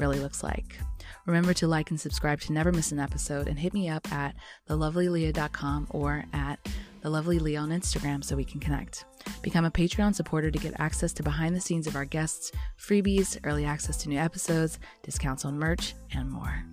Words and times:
really 0.00 0.18
looks 0.18 0.42
like. 0.42 0.78
Remember 1.26 1.52
to 1.54 1.68
like 1.68 1.90
and 1.90 2.00
subscribe 2.00 2.40
to 2.40 2.52
never 2.52 2.72
miss 2.72 2.90
an 2.90 2.98
episode 2.98 3.46
and 3.46 3.58
hit 3.58 3.74
me 3.74 3.88
up 3.88 4.10
at 4.10 4.34
thelovelyleah.com 4.68 5.88
or 5.90 6.24
at 6.32 6.58
thelovelyleah 7.04 7.60
on 7.60 7.68
Instagram 7.68 8.24
so 8.24 8.34
we 8.34 8.44
can 8.44 8.60
connect. 8.60 9.04
Become 9.42 9.66
a 9.66 9.70
Patreon 9.70 10.14
supporter 10.14 10.50
to 10.50 10.58
get 10.58 10.80
access 10.80 11.12
to 11.12 11.22
behind 11.22 11.54
the 11.54 11.60
scenes 11.60 11.86
of 11.86 11.94
our 11.94 12.06
guests, 12.06 12.50
freebies, 12.78 13.38
early 13.44 13.66
access 13.66 13.98
to 13.98 14.08
new 14.08 14.18
episodes, 14.18 14.78
discounts 15.02 15.44
on 15.44 15.58
merch, 15.58 15.94
and 16.14 16.30
more. 16.30 16.64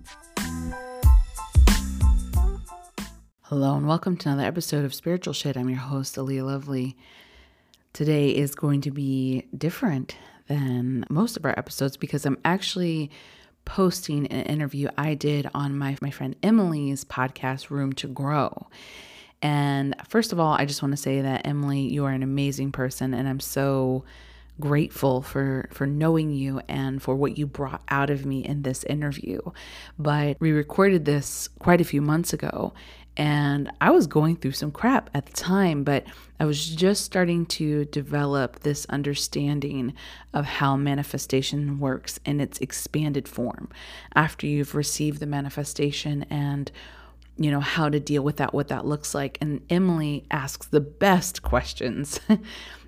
Hello 3.42 3.76
and 3.76 3.86
welcome 3.86 4.16
to 4.16 4.28
another 4.28 4.46
episode 4.46 4.84
of 4.84 4.94
Spiritual 4.94 5.34
Shit. 5.34 5.56
I'm 5.56 5.68
your 5.68 5.78
host, 5.78 6.16
Aaliyah 6.16 6.44
Lovely. 6.44 6.96
Today 7.92 8.30
is 8.30 8.54
going 8.54 8.80
to 8.82 8.90
be 8.90 9.46
different 9.56 10.16
than 10.48 11.04
most 11.08 11.36
of 11.36 11.44
our 11.44 11.56
episodes 11.58 11.96
because 11.96 12.26
I'm 12.26 12.38
actually 12.44 13.10
posting 13.64 14.26
an 14.28 14.46
interview 14.46 14.88
I 14.96 15.14
did 15.14 15.48
on 15.54 15.76
my, 15.76 15.96
my 16.00 16.10
friend 16.10 16.34
Emily's 16.42 17.04
podcast, 17.04 17.70
Room 17.70 17.92
to 17.94 18.08
Grow. 18.08 18.66
And 19.42 19.94
first 20.08 20.32
of 20.32 20.40
all, 20.40 20.54
I 20.54 20.64
just 20.64 20.82
want 20.82 20.92
to 20.92 20.96
say 20.96 21.20
that 21.20 21.46
Emily, 21.46 21.80
you 21.80 22.04
are 22.04 22.10
an 22.10 22.22
amazing 22.22 22.72
person, 22.72 23.14
and 23.14 23.28
I'm 23.28 23.40
so 23.40 24.04
grateful 24.60 25.22
for 25.22 25.68
for 25.72 25.86
knowing 25.86 26.30
you 26.32 26.60
and 26.68 27.00
for 27.00 27.14
what 27.14 27.38
you 27.38 27.46
brought 27.46 27.80
out 27.88 28.10
of 28.10 28.26
me 28.26 28.44
in 28.44 28.62
this 28.62 28.82
interview. 28.84 29.40
But 29.98 30.40
we 30.40 30.50
recorded 30.50 31.04
this 31.04 31.48
quite 31.60 31.80
a 31.80 31.84
few 31.84 32.02
months 32.02 32.32
ago 32.32 32.72
and 33.18 33.70
I 33.80 33.90
was 33.90 34.06
going 34.06 34.36
through 34.36 34.52
some 34.52 34.70
crap 34.70 35.10
at 35.12 35.26
the 35.26 35.32
time, 35.32 35.82
but 35.82 36.04
I 36.38 36.44
was 36.44 36.74
just 36.74 37.04
starting 37.04 37.46
to 37.46 37.84
develop 37.86 38.60
this 38.60 38.86
understanding 38.86 39.94
of 40.32 40.44
how 40.44 40.76
manifestation 40.76 41.80
works 41.80 42.20
in 42.24 42.40
its 42.40 42.60
expanded 42.60 43.26
form. 43.26 43.70
After 44.14 44.46
you've 44.46 44.76
received 44.76 45.18
the 45.18 45.26
manifestation 45.26 46.24
and 46.30 46.70
you 47.36 47.50
know 47.50 47.60
how 47.60 47.88
to 47.88 48.00
deal 48.00 48.22
with 48.22 48.36
that 48.36 48.54
what 48.54 48.68
that 48.68 48.86
looks 48.86 49.14
like. 49.14 49.38
And 49.40 49.62
Emily 49.68 50.24
asks 50.30 50.66
the 50.66 50.80
best 50.80 51.42
questions 51.42 52.20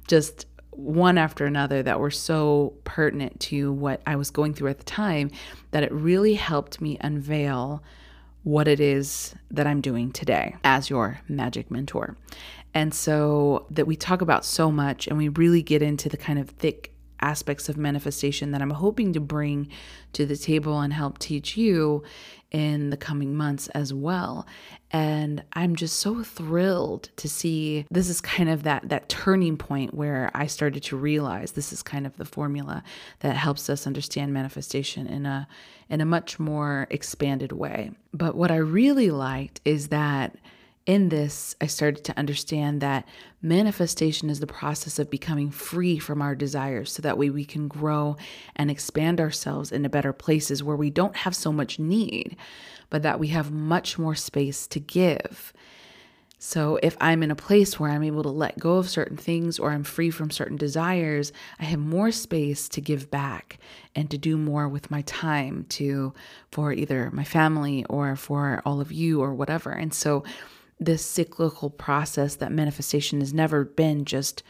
just 0.06 0.46
one 0.70 1.18
after 1.18 1.44
another 1.44 1.82
that 1.82 1.98
were 1.98 2.10
so 2.10 2.74
pertinent 2.84 3.38
to 3.40 3.72
what 3.72 4.00
I 4.06 4.16
was 4.16 4.30
going 4.30 4.54
through 4.54 4.70
at 4.70 4.78
the 4.78 4.84
time 4.84 5.30
that 5.72 5.82
it 5.82 5.92
really 5.92 6.34
helped 6.34 6.80
me 6.80 6.96
unveil 7.00 7.82
what 8.42 8.68
it 8.68 8.80
is 8.80 9.34
that 9.50 9.66
I'm 9.66 9.80
doing 9.80 10.12
today 10.12 10.56
as 10.64 10.90
your 10.90 11.20
magic 11.28 11.70
mentor. 11.70 12.16
And 12.72 12.94
so 12.94 13.66
that 13.70 13.86
we 13.86 13.96
talk 13.96 14.20
about 14.22 14.44
so 14.44 14.70
much 14.70 15.06
and 15.06 15.18
we 15.18 15.28
really 15.28 15.62
get 15.62 15.82
into 15.82 16.08
the 16.08 16.16
kind 16.16 16.38
of 16.38 16.50
thick 16.50 16.92
aspects 17.20 17.68
of 17.68 17.76
manifestation 17.76 18.52
that 18.52 18.62
I'm 18.62 18.70
hoping 18.70 19.12
to 19.12 19.20
bring 19.20 19.68
to 20.14 20.24
the 20.24 20.36
table 20.36 20.80
and 20.80 20.92
help 20.92 21.18
teach 21.18 21.56
you 21.56 22.02
in 22.50 22.90
the 22.90 22.96
coming 22.96 23.34
months 23.34 23.68
as 23.68 23.94
well. 23.94 24.46
And 24.90 25.44
I'm 25.52 25.76
just 25.76 25.98
so 26.00 26.22
thrilled 26.24 27.10
to 27.16 27.28
see 27.28 27.86
this 27.90 28.08
is 28.08 28.20
kind 28.20 28.48
of 28.48 28.64
that 28.64 28.88
that 28.88 29.08
turning 29.08 29.56
point 29.56 29.94
where 29.94 30.30
I 30.34 30.46
started 30.46 30.82
to 30.84 30.96
realize 30.96 31.52
this 31.52 31.72
is 31.72 31.82
kind 31.82 32.06
of 32.06 32.16
the 32.16 32.24
formula 32.24 32.82
that 33.20 33.36
helps 33.36 33.70
us 33.70 33.86
understand 33.86 34.32
manifestation 34.32 35.06
in 35.06 35.26
a 35.26 35.46
in 35.88 36.00
a 36.00 36.04
much 36.04 36.38
more 36.38 36.86
expanded 36.90 37.52
way. 37.52 37.92
But 38.12 38.34
what 38.34 38.50
I 38.50 38.56
really 38.56 39.10
liked 39.10 39.60
is 39.64 39.88
that 39.88 40.36
in 40.86 41.10
this, 41.10 41.54
I 41.60 41.66
started 41.66 42.04
to 42.04 42.18
understand 42.18 42.80
that 42.80 43.06
manifestation 43.42 44.30
is 44.30 44.40
the 44.40 44.46
process 44.46 44.98
of 44.98 45.10
becoming 45.10 45.50
free 45.50 45.98
from 45.98 46.22
our 46.22 46.34
desires 46.34 46.92
so 46.92 47.02
that 47.02 47.18
way 47.18 47.30
we 47.30 47.44
can 47.44 47.68
grow 47.68 48.16
and 48.56 48.70
expand 48.70 49.20
ourselves 49.20 49.72
into 49.72 49.88
better 49.88 50.12
places 50.12 50.62
where 50.62 50.76
we 50.76 50.90
don't 50.90 51.16
have 51.16 51.36
so 51.36 51.52
much 51.52 51.78
need, 51.78 52.36
but 52.88 53.02
that 53.02 53.20
we 53.20 53.28
have 53.28 53.50
much 53.50 53.98
more 53.98 54.14
space 54.14 54.66
to 54.68 54.80
give. 54.80 55.52
So, 56.42 56.78
if 56.82 56.96
I'm 57.02 57.22
in 57.22 57.30
a 57.30 57.36
place 57.36 57.78
where 57.78 57.90
I'm 57.90 58.02
able 58.02 58.22
to 58.22 58.30
let 58.30 58.58
go 58.58 58.78
of 58.78 58.88
certain 58.88 59.18
things 59.18 59.58
or 59.58 59.72
I'm 59.72 59.84
free 59.84 60.08
from 60.08 60.30
certain 60.30 60.56
desires, 60.56 61.34
I 61.58 61.64
have 61.66 61.78
more 61.78 62.10
space 62.10 62.66
to 62.70 62.80
give 62.80 63.10
back 63.10 63.58
and 63.94 64.10
to 64.10 64.16
do 64.16 64.38
more 64.38 64.66
with 64.66 64.90
my 64.90 65.02
time 65.02 65.66
to 65.68 66.14
for 66.50 66.72
either 66.72 67.10
my 67.10 67.24
family 67.24 67.84
or 67.90 68.16
for 68.16 68.62
all 68.64 68.80
of 68.80 68.90
you 68.90 69.20
or 69.20 69.34
whatever. 69.34 69.70
And 69.70 69.92
so, 69.92 70.24
this 70.80 71.04
cyclical 71.04 71.70
process 71.70 72.34
that 72.36 72.50
manifestation 72.50 73.20
has 73.20 73.34
never 73.34 73.64
been 73.64 74.04
just 74.04 74.42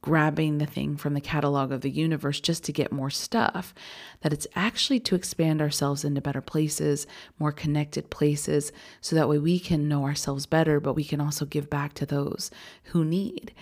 grabbing 0.00 0.58
the 0.58 0.66
thing 0.66 0.96
from 0.96 1.14
the 1.14 1.20
catalog 1.20 1.70
of 1.70 1.80
the 1.80 1.90
universe 1.90 2.40
just 2.40 2.64
to 2.64 2.72
get 2.72 2.90
more 2.90 3.10
stuff, 3.10 3.72
that 4.20 4.32
it's 4.32 4.48
actually 4.56 4.98
to 4.98 5.14
expand 5.14 5.62
ourselves 5.62 6.04
into 6.04 6.20
better 6.20 6.40
places, 6.40 7.06
more 7.38 7.52
connected 7.52 8.10
places, 8.10 8.72
so 9.00 9.14
that 9.14 9.28
way 9.28 9.38
we 9.38 9.60
can 9.60 9.88
know 9.88 10.04
ourselves 10.04 10.44
better, 10.44 10.80
but 10.80 10.94
we 10.94 11.04
can 11.04 11.20
also 11.20 11.44
give 11.44 11.70
back 11.70 11.94
to 11.94 12.04
those 12.04 12.50
who 12.86 13.04
need. 13.04 13.52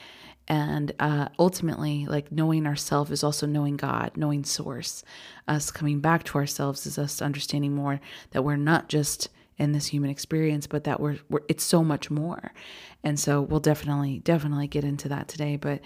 And 0.48 0.92
uh, 0.98 1.28
ultimately, 1.38 2.06
like 2.06 2.32
knowing 2.32 2.66
ourselves 2.66 3.10
is 3.10 3.22
also 3.22 3.46
knowing 3.46 3.76
God, 3.76 4.12
knowing 4.16 4.42
Source. 4.42 5.04
Us 5.46 5.70
coming 5.70 6.00
back 6.00 6.24
to 6.24 6.38
ourselves 6.38 6.86
is 6.86 6.98
us 6.98 7.22
understanding 7.22 7.74
more 7.74 8.00
that 8.30 8.42
we're 8.42 8.56
not 8.56 8.88
just 8.88 9.28
in 9.60 9.72
this 9.72 9.86
human 9.86 10.10
experience, 10.10 10.66
but 10.66 10.84
that 10.84 10.98
we're, 10.98 11.18
we're 11.28 11.42
it's 11.48 11.62
so 11.62 11.84
much 11.84 12.10
more. 12.10 12.52
And 13.04 13.20
so 13.20 13.42
we'll 13.42 13.60
definitely, 13.60 14.18
definitely 14.20 14.66
get 14.66 14.84
into 14.84 15.08
that 15.10 15.28
today. 15.28 15.56
But 15.56 15.80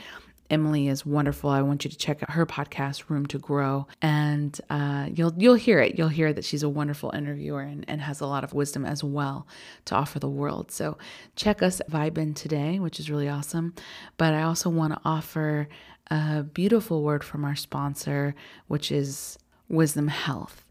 Emily 0.48 0.88
is 0.88 1.04
wonderful. 1.04 1.50
I 1.50 1.62
want 1.62 1.84
you 1.84 1.90
to 1.90 1.96
check 1.96 2.22
out 2.22 2.30
her 2.30 2.46
podcast, 2.46 3.08
Room 3.08 3.26
to 3.26 3.38
Grow, 3.38 3.86
and 4.00 4.58
uh, 4.70 5.08
you'll 5.12 5.32
you'll 5.36 5.54
hear 5.54 5.80
it. 5.80 5.98
You'll 5.98 6.08
hear 6.08 6.32
that 6.32 6.44
she's 6.44 6.62
a 6.62 6.68
wonderful 6.68 7.10
interviewer 7.14 7.62
and, 7.62 7.84
and 7.88 8.00
has 8.00 8.20
a 8.20 8.26
lot 8.26 8.44
of 8.44 8.52
wisdom 8.52 8.84
as 8.84 9.02
well 9.02 9.46
to 9.86 9.94
offer 9.94 10.18
the 10.18 10.28
world. 10.28 10.70
So 10.70 10.98
check 11.34 11.62
us 11.62 11.80
Vibin 11.90 12.34
today, 12.34 12.78
which 12.78 13.00
is 13.00 13.10
really 13.10 13.28
awesome. 13.28 13.74
But 14.16 14.34
I 14.34 14.42
also 14.42 14.70
want 14.70 14.92
to 14.92 15.00
offer 15.04 15.68
a 16.10 16.42
beautiful 16.42 17.02
word 17.02 17.24
from 17.24 17.44
our 17.44 17.56
sponsor, 17.56 18.34
which 18.68 18.92
is 18.92 19.38
Wisdom 19.68 20.08
Health. 20.08 20.63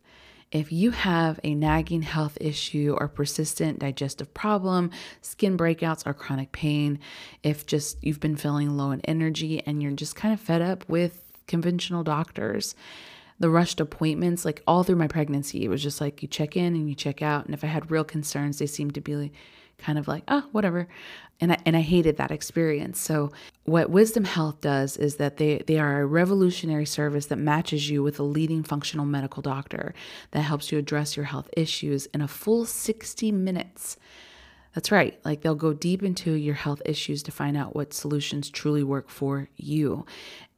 If 0.54 0.72
you 0.72 0.92
have 0.92 1.40
a 1.44 1.56
nagging 1.56 2.04
health 2.04 2.38
issue 2.40 2.96
or 3.00 3.08
persistent 3.08 3.80
digestive 3.80 4.36
problem, 4.36 4.92
skin 5.24 5.58
breakouts, 5.58 6.06
or 6.06 6.14
chronic 6.14 6.52
pain, 6.52 7.00
if 7.42 7.66
just 7.66 7.98
you've 8.04 8.20
been 8.20 8.36
feeling 8.36 8.78
low 8.78 8.92
in 8.92 9.02
energy 9.02 9.64
and 9.66 9.82
you're 9.82 9.94
just 9.94 10.16
kind 10.16 10.32
of 10.32 10.40
fed 10.40 10.62
up 10.62 10.88
with 10.88 11.24
conventional 11.48 12.04
doctors, 12.04 12.76
the 13.40 13.50
rushed 13.50 13.80
appointments, 13.80 14.46
like 14.46 14.62
all 14.68 14.84
through 14.84 14.96
my 14.98 15.08
pregnancy, 15.08 15.66
it 15.66 15.70
was 15.70 15.82
just 15.82 16.00
like 16.00 16.22
you 16.22 16.28
check 16.28 16.56
in 16.56 16.76
and 16.76 16.88
you 16.88 16.94
check 16.94 17.24
out. 17.24 17.46
And 17.46 17.56
if 17.56 17.64
I 17.64 17.68
had 17.68 17.90
real 17.90 18.04
concerns, 18.04 18.60
they 18.60 18.68
seemed 18.68 18.94
to 18.94 19.02
be 19.02 19.32
kind 19.78 19.98
of 19.98 20.08
like, 20.08 20.24
oh, 20.28 20.46
whatever. 20.52 20.88
And 21.42 21.54
I, 21.54 21.58
and 21.66 21.76
I 21.76 21.82
hated 21.82 22.18
that 22.18 22.32
experience. 22.32 23.00
So 23.00 23.32
what 23.66 23.90
Wisdom 23.90 24.24
Health 24.24 24.62
does 24.62 24.98
is 24.98 25.18
that 25.18 25.38
they, 25.38 25.58
they 25.68 25.78
are 25.78 26.02
a 26.02 26.06
revolutionary 26.06 26.86
service 26.86 27.26
that 27.28 27.38
matches 27.38 27.90
you 27.90 28.02
with 28.02 28.20
a 28.20 28.24
leading 28.24 28.64
functional 28.64 29.06
medical 29.06 29.42
doctor 29.42 29.94
that 30.32 30.42
helps 30.42 30.72
you 30.72 30.78
address 30.78 31.18
your 31.18 31.26
health 31.26 31.50
issues 31.58 32.06
in 32.08 32.22
a 32.22 32.28
full 32.28 32.66
60 32.66 33.32
minutes. 33.32 33.98
That's 34.74 34.92
right. 34.92 35.20
Like 35.24 35.42
they'll 35.42 35.56
go 35.56 35.74
deep 35.74 36.02
into 36.02 36.34
your 36.34 36.56
health 36.56 36.82
issues 36.86 37.22
to 37.24 37.32
find 37.32 37.56
out 37.56 37.76
what 37.76 37.94
solutions 37.94 38.50
truly 38.50 38.84
work 38.84 39.10
for 39.10 39.50
you. 39.56 40.06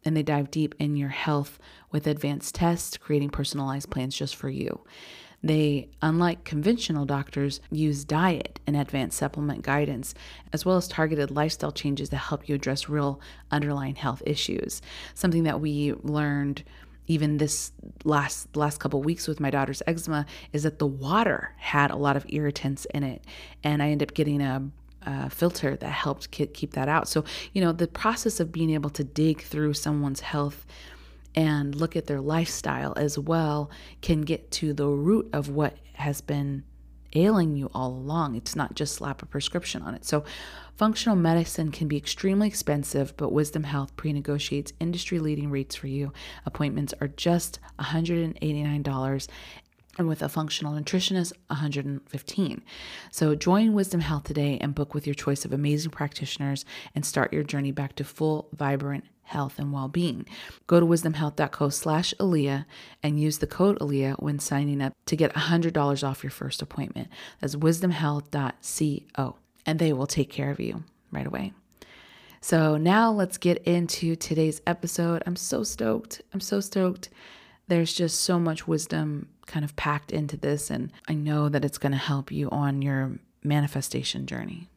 And 0.03 0.15
they 0.15 0.23
dive 0.23 0.51
deep 0.51 0.75
in 0.79 0.95
your 0.95 1.09
health 1.09 1.59
with 1.91 2.07
advanced 2.07 2.55
tests, 2.55 2.95
creating 2.97 3.31
personalized 3.31 3.89
plans 3.89 4.15
just 4.15 4.35
for 4.35 4.49
you. 4.49 4.83
They, 5.43 5.89
unlike 6.01 6.43
conventional 6.43 7.05
doctors, 7.05 7.61
use 7.71 8.03
diet 8.03 8.59
and 8.65 8.75
advanced 8.75 9.17
supplement 9.17 9.61
guidance, 9.61 10.13
as 10.53 10.65
well 10.65 10.77
as 10.77 10.87
targeted 10.87 11.31
lifestyle 11.31 11.71
changes 11.71 12.09
to 12.09 12.17
help 12.17 12.49
you 12.49 12.55
address 12.55 12.89
real 12.89 13.21
underlying 13.51 13.95
health 13.95 14.23
issues. 14.25 14.81
Something 15.13 15.43
that 15.43 15.61
we 15.61 15.93
learned 16.03 16.63
even 17.07 17.37
this 17.37 17.71
last 18.03 18.55
last 18.55 18.79
couple 18.79 19.01
weeks 19.01 19.27
with 19.27 19.39
my 19.39 19.51
daughter's 19.51 19.83
eczema 19.85 20.25
is 20.53 20.63
that 20.63 20.79
the 20.79 20.87
water 20.87 21.53
had 21.57 21.91
a 21.91 21.95
lot 21.95 22.17
of 22.17 22.25
irritants 22.29 22.85
in 22.85 23.03
it, 23.03 23.23
and 23.63 23.83
I 23.83 23.89
ended 23.89 24.09
up 24.09 24.15
getting 24.15 24.41
a 24.41 24.69
uh, 25.05 25.29
filter 25.29 25.75
that 25.75 25.91
helped 25.91 26.31
keep 26.31 26.73
that 26.73 26.89
out. 26.89 27.07
So, 27.07 27.23
you 27.53 27.61
know, 27.61 27.71
the 27.71 27.87
process 27.87 28.39
of 28.39 28.51
being 28.51 28.71
able 28.71 28.89
to 28.91 29.03
dig 29.03 29.41
through 29.41 29.75
someone's 29.75 30.21
health 30.21 30.65
and 31.35 31.75
look 31.75 31.95
at 31.95 32.07
their 32.07 32.21
lifestyle 32.21 32.93
as 32.95 33.19
well 33.19 33.69
can 34.01 34.21
get 34.21 34.51
to 34.51 34.73
the 34.73 34.87
root 34.87 35.29
of 35.33 35.49
what 35.49 35.77
has 35.93 36.21
been 36.21 36.63
ailing 37.13 37.55
you 37.55 37.69
all 37.73 37.91
along. 37.91 38.35
It's 38.35 38.55
not 38.55 38.75
just 38.75 38.95
slap 38.95 39.21
a 39.21 39.25
prescription 39.25 39.81
on 39.81 39.95
it. 39.95 40.05
So, 40.05 40.23
functional 40.75 41.15
medicine 41.15 41.71
can 41.71 41.87
be 41.87 41.97
extremely 41.97 42.47
expensive, 42.47 43.15
but 43.17 43.31
Wisdom 43.31 43.63
Health 43.63 43.95
pre 43.95 44.13
negotiates 44.13 44.73
industry 44.79 45.19
leading 45.19 45.49
rates 45.49 45.75
for 45.75 45.87
you. 45.87 46.11
Appointments 46.45 46.93
are 47.01 47.07
just 47.07 47.59
$189 47.79 49.27
and 49.97 50.09
with 50.09 50.21
a 50.21 50.27
functional 50.27 50.73
nutritionist 50.73 51.31
115 51.47 52.61
so 53.11 53.33
join 53.33 53.71
wisdom 53.73 54.01
health 54.01 54.25
today 54.25 54.57
and 54.59 54.75
book 54.75 54.93
with 54.93 55.07
your 55.07 55.13
choice 55.13 55.45
of 55.45 55.53
amazing 55.53 55.89
practitioners 55.89 56.65
and 56.93 57.05
start 57.05 57.31
your 57.31 57.43
journey 57.43 57.71
back 57.71 57.95
to 57.95 58.03
full 58.03 58.49
vibrant 58.51 59.05
health 59.25 59.59
and 59.59 59.71
well-being. 59.71 60.25
Go 60.67 60.79
to 60.79 60.85
wisdomhealth.co 60.85 61.69
slash 61.69 62.13
aaliyah 62.19 62.65
and 63.03 63.19
use 63.19 63.39
the 63.39 63.47
code 63.47 63.79
aaliyah 63.79 64.21
when 64.21 64.39
signing 64.39 64.81
up 64.81 64.93
to 65.05 65.15
get 65.15 65.33
$100 65.33 66.07
off 66.07 66.23
your 66.23 66.31
first 66.31 66.61
appointment. 66.61 67.09
That's 67.41 67.55
wisdomhealth.co 67.55 69.35
and 69.65 69.79
they 69.79 69.93
will 69.93 70.07
take 70.07 70.29
care 70.29 70.51
of 70.51 70.59
you 70.59 70.83
right 71.11 71.25
away. 71.25 71.53
So 72.41 72.77
now 72.77 73.11
let's 73.11 73.39
get 73.39 73.63
into 73.63 74.15
today's 74.15 74.61
episode. 74.67 75.23
I'm 75.25 75.35
so 75.35 75.63
stoked. 75.63 76.21
I'm 76.33 76.39
so 76.39 76.59
stoked. 76.59 77.09
There's 77.67 77.93
just 77.93 78.21
so 78.21 78.39
much 78.39 78.67
wisdom 78.67 79.29
kind 79.47 79.65
of 79.65 79.75
packed 79.75 80.11
into 80.11 80.37
this, 80.37 80.69
and 80.69 80.91
I 81.07 81.13
know 81.15 81.49
that 81.49 81.65
it's 81.65 81.79
going 81.79 81.93
to 81.93 81.97
help 81.97 82.31
you 82.31 82.49
on 82.51 82.83
your 82.83 83.17
manifestation 83.43 84.27
journey. 84.27 84.69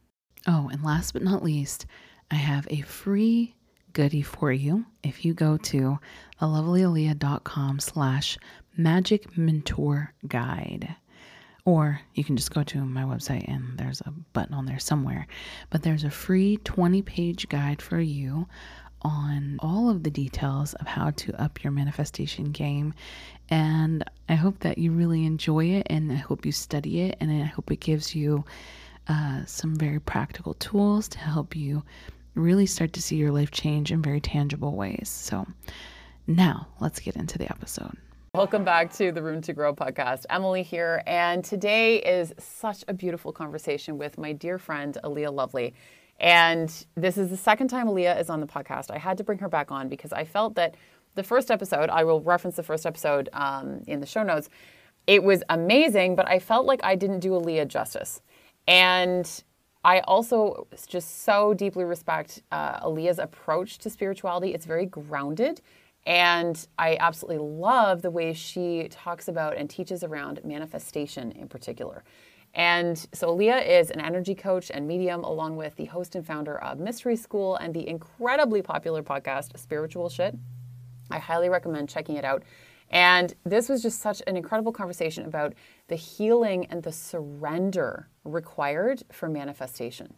Oh, 0.46 0.70
and 0.72 0.82
last 0.82 1.12
but 1.12 1.22
not 1.22 1.42
least, 1.42 1.84
I 2.30 2.36
have 2.36 2.66
a 2.70 2.80
free 2.80 3.54
goodie 3.92 4.22
for 4.22 4.52
you. 4.52 4.84
If 5.02 5.24
you 5.24 5.34
go 5.34 5.56
to 5.56 5.98
thelovelyleah.com 6.40 7.80
slash 7.80 8.38
magic 8.76 9.36
mentor 9.36 10.12
guide, 10.26 10.94
or 11.64 12.00
you 12.14 12.24
can 12.24 12.36
just 12.36 12.54
go 12.54 12.62
to 12.62 12.84
my 12.84 13.02
website 13.02 13.46
and 13.46 13.76
there's 13.76 14.00
a 14.02 14.10
button 14.32 14.54
on 14.54 14.64
there 14.64 14.78
somewhere. 14.78 15.26
But 15.68 15.82
there's 15.82 16.04
a 16.04 16.10
free 16.10 16.56
20 16.64 17.02
page 17.02 17.48
guide 17.48 17.82
for 17.82 18.00
you 18.00 18.48
on 19.02 19.58
all 19.60 19.90
of 19.90 20.02
the 20.02 20.10
details 20.10 20.74
of 20.74 20.86
how 20.86 21.10
to 21.10 21.40
up 21.40 21.62
your 21.62 21.72
manifestation 21.72 22.52
game. 22.52 22.94
And 23.50 24.02
I 24.28 24.34
hope 24.34 24.60
that 24.60 24.78
you 24.78 24.92
really 24.92 25.24
enjoy 25.24 25.66
it 25.66 25.86
and 25.90 26.10
I 26.10 26.16
hope 26.16 26.46
you 26.46 26.52
study 26.52 27.02
it 27.02 27.16
and 27.20 27.30
I 27.30 27.44
hope 27.44 27.70
it 27.70 27.80
gives 27.80 28.14
you 28.14 28.44
uh, 29.08 29.44
some 29.46 29.76
very 29.76 30.00
practical 30.00 30.54
tools 30.54 31.08
to 31.08 31.18
help 31.18 31.54
you 31.56 31.82
really 32.38 32.66
start 32.66 32.92
to 32.94 33.02
see 33.02 33.16
your 33.16 33.32
life 33.32 33.50
change 33.50 33.92
in 33.92 34.00
very 34.00 34.20
tangible 34.20 34.74
ways. 34.74 35.08
So 35.08 35.46
now 36.26 36.68
let's 36.80 37.00
get 37.00 37.16
into 37.16 37.38
the 37.38 37.50
episode. 37.50 37.96
Welcome 38.34 38.62
back 38.62 38.92
to 38.94 39.10
the 39.10 39.22
Room 39.22 39.40
to 39.42 39.52
Grow 39.52 39.74
podcast. 39.74 40.26
Emily 40.30 40.62
here, 40.62 41.02
and 41.06 41.42
today 41.44 41.96
is 41.96 42.32
such 42.38 42.84
a 42.86 42.94
beautiful 42.94 43.32
conversation 43.32 43.98
with 43.98 44.18
my 44.18 44.32
dear 44.32 44.58
friend 44.58 44.96
Aaliyah 45.02 45.32
Lovely. 45.32 45.74
And 46.20 46.72
this 46.94 47.16
is 47.16 47.30
the 47.30 47.36
second 47.36 47.68
time 47.68 47.86
Aaliyah 47.86 48.20
is 48.20 48.28
on 48.28 48.40
the 48.40 48.46
podcast. 48.46 48.90
I 48.90 48.98
had 48.98 49.18
to 49.18 49.24
bring 49.24 49.38
her 49.38 49.48
back 49.48 49.72
on 49.72 49.88
because 49.88 50.12
I 50.12 50.24
felt 50.24 50.54
that 50.56 50.76
the 51.14 51.22
first 51.22 51.50
episode, 51.50 51.90
I 51.90 52.04
will 52.04 52.20
reference 52.20 52.56
the 52.56 52.62
first 52.62 52.86
episode 52.86 53.28
um, 53.32 53.82
in 53.86 54.00
the 54.00 54.06
show 54.06 54.22
notes, 54.22 54.48
it 55.06 55.24
was 55.24 55.42
amazing, 55.48 56.14
but 56.14 56.28
I 56.28 56.38
felt 56.38 56.66
like 56.66 56.80
I 56.84 56.94
didn't 56.94 57.20
do 57.20 57.30
Aaliyah 57.30 57.66
justice. 57.66 58.20
And 58.68 59.42
I 59.84 60.00
also 60.00 60.66
just 60.86 61.22
so 61.22 61.54
deeply 61.54 61.84
respect 61.84 62.42
uh, 62.50 62.80
Aaliyah's 62.80 63.18
approach 63.18 63.78
to 63.78 63.90
spirituality. 63.90 64.52
It's 64.52 64.66
very 64.66 64.86
grounded. 64.86 65.60
And 66.06 66.66
I 66.78 66.96
absolutely 67.00 67.44
love 67.46 68.02
the 68.02 68.10
way 68.10 68.32
she 68.32 68.88
talks 68.90 69.28
about 69.28 69.56
and 69.56 69.68
teaches 69.68 70.02
around 70.02 70.40
manifestation 70.44 71.32
in 71.32 71.48
particular. 71.48 72.02
And 72.54 73.06
so 73.12 73.34
Leah 73.34 73.58
is 73.58 73.90
an 73.90 74.00
energy 74.00 74.34
coach 74.34 74.70
and 74.72 74.88
medium, 74.88 75.22
along 75.22 75.56
with 75.56 75.76
the 75.76 75.84
host 75.84 76.14
and 76.14 76.26
founder 76.26 76.58
of 76.58 76.78
Mystery 76.78 77.14
School 77.14 77.56
and 77.56 77.74
the 77.74 77.86
incredibly 77.86 78.62
popular 78.62 79.02
podcast 79.02 79.56
Spiritual 79.58 80.08
Shit. 80.08 80.34
I 81.10 81.18
highly 81.18 81.48
recommend 81.48 81.88
checking 81.88 82.16
it 82.16 82.24
out. 82.24 82.42
And 82.90 83.34
this 83.44 83.68
was 83.68 83.82
just 83.82 84.00
such 84.00 84.22
an 84.26 84.36
incredible 84.36 84.72
conversation 84.72 85.26
about 85.26 85.54
the 85.88 85.96
healing 85.96 86.66
and 86.66 86.82
the 86.82 86.92
surrender 86.92 88.08
required 88.28 89.02
for 89.10 89.28
manifestation. 89.28 90.14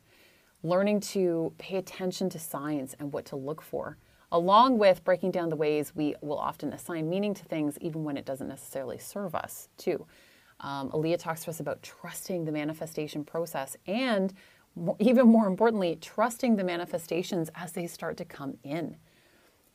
Learning 0.63 1.01
to 1.01 1.53
pay 1.59 1.77
attention 1.77 2.29
to 2.31 2.39
signs 2.39 2.95
and 2.99 3.13
what 3.13 3.25
to 3.27 3.37
look 3.37 3.63
for, 3.63 3.97
along 4.31 4.79
with 4.79 5.03
breaking 5.05 5.31
down 5.31 5.49
the 5.49 5.57
ways 5.57 5.95
we 5.95 6.15
will 6.21 6.39
often 6.39 6.73
assign 6.73 7.09
meaning 7.09 7.35
to 7.35 7.45
things 7.45 7.79
even 7.81 8.05
when 8.05 8.17
it 8.17 8.27
doesn't 8.27 8.49
necessarily 8.49 8.99
serve 8.99 9.35
us, 9.35 9.69
too. 9.77 10.07
Um, 10.61 10.91
Aaliyah 10.91 11.19
talks 11.19 11.45
to 11.45 11.51
us 11.51 11.61
about 11.61 11.83
trusting 11.83 12.45
the 12.45 12.53
manifestation 12.53 13.25
process 13.25 13.77
and, 13.87 14.35
even 14.99 15.27
more 15.27 15.47
importantly, 15.47 15.97
trusting 16.01 16.57
the 16.57 16.65
manifestations 16.65 17.51
as 17.55 17.73
they 17.73 17.87
start 17.87 18.17
to 18.19 18.25
come 18.25 18.59
in 18.63 18.97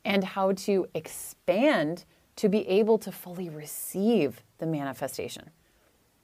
and 0.04 0.22
how 0.22 0.52
to 0.52 0.86
expand 0.94 2.04
to 2.36 2.48
be 2.48 2.66
able 2.68 2.98
to 2.98 3.10
fully 3.10 3.48
receive 3.48 4.42
the 4.58 4.66
manifestation. 4.66 5.50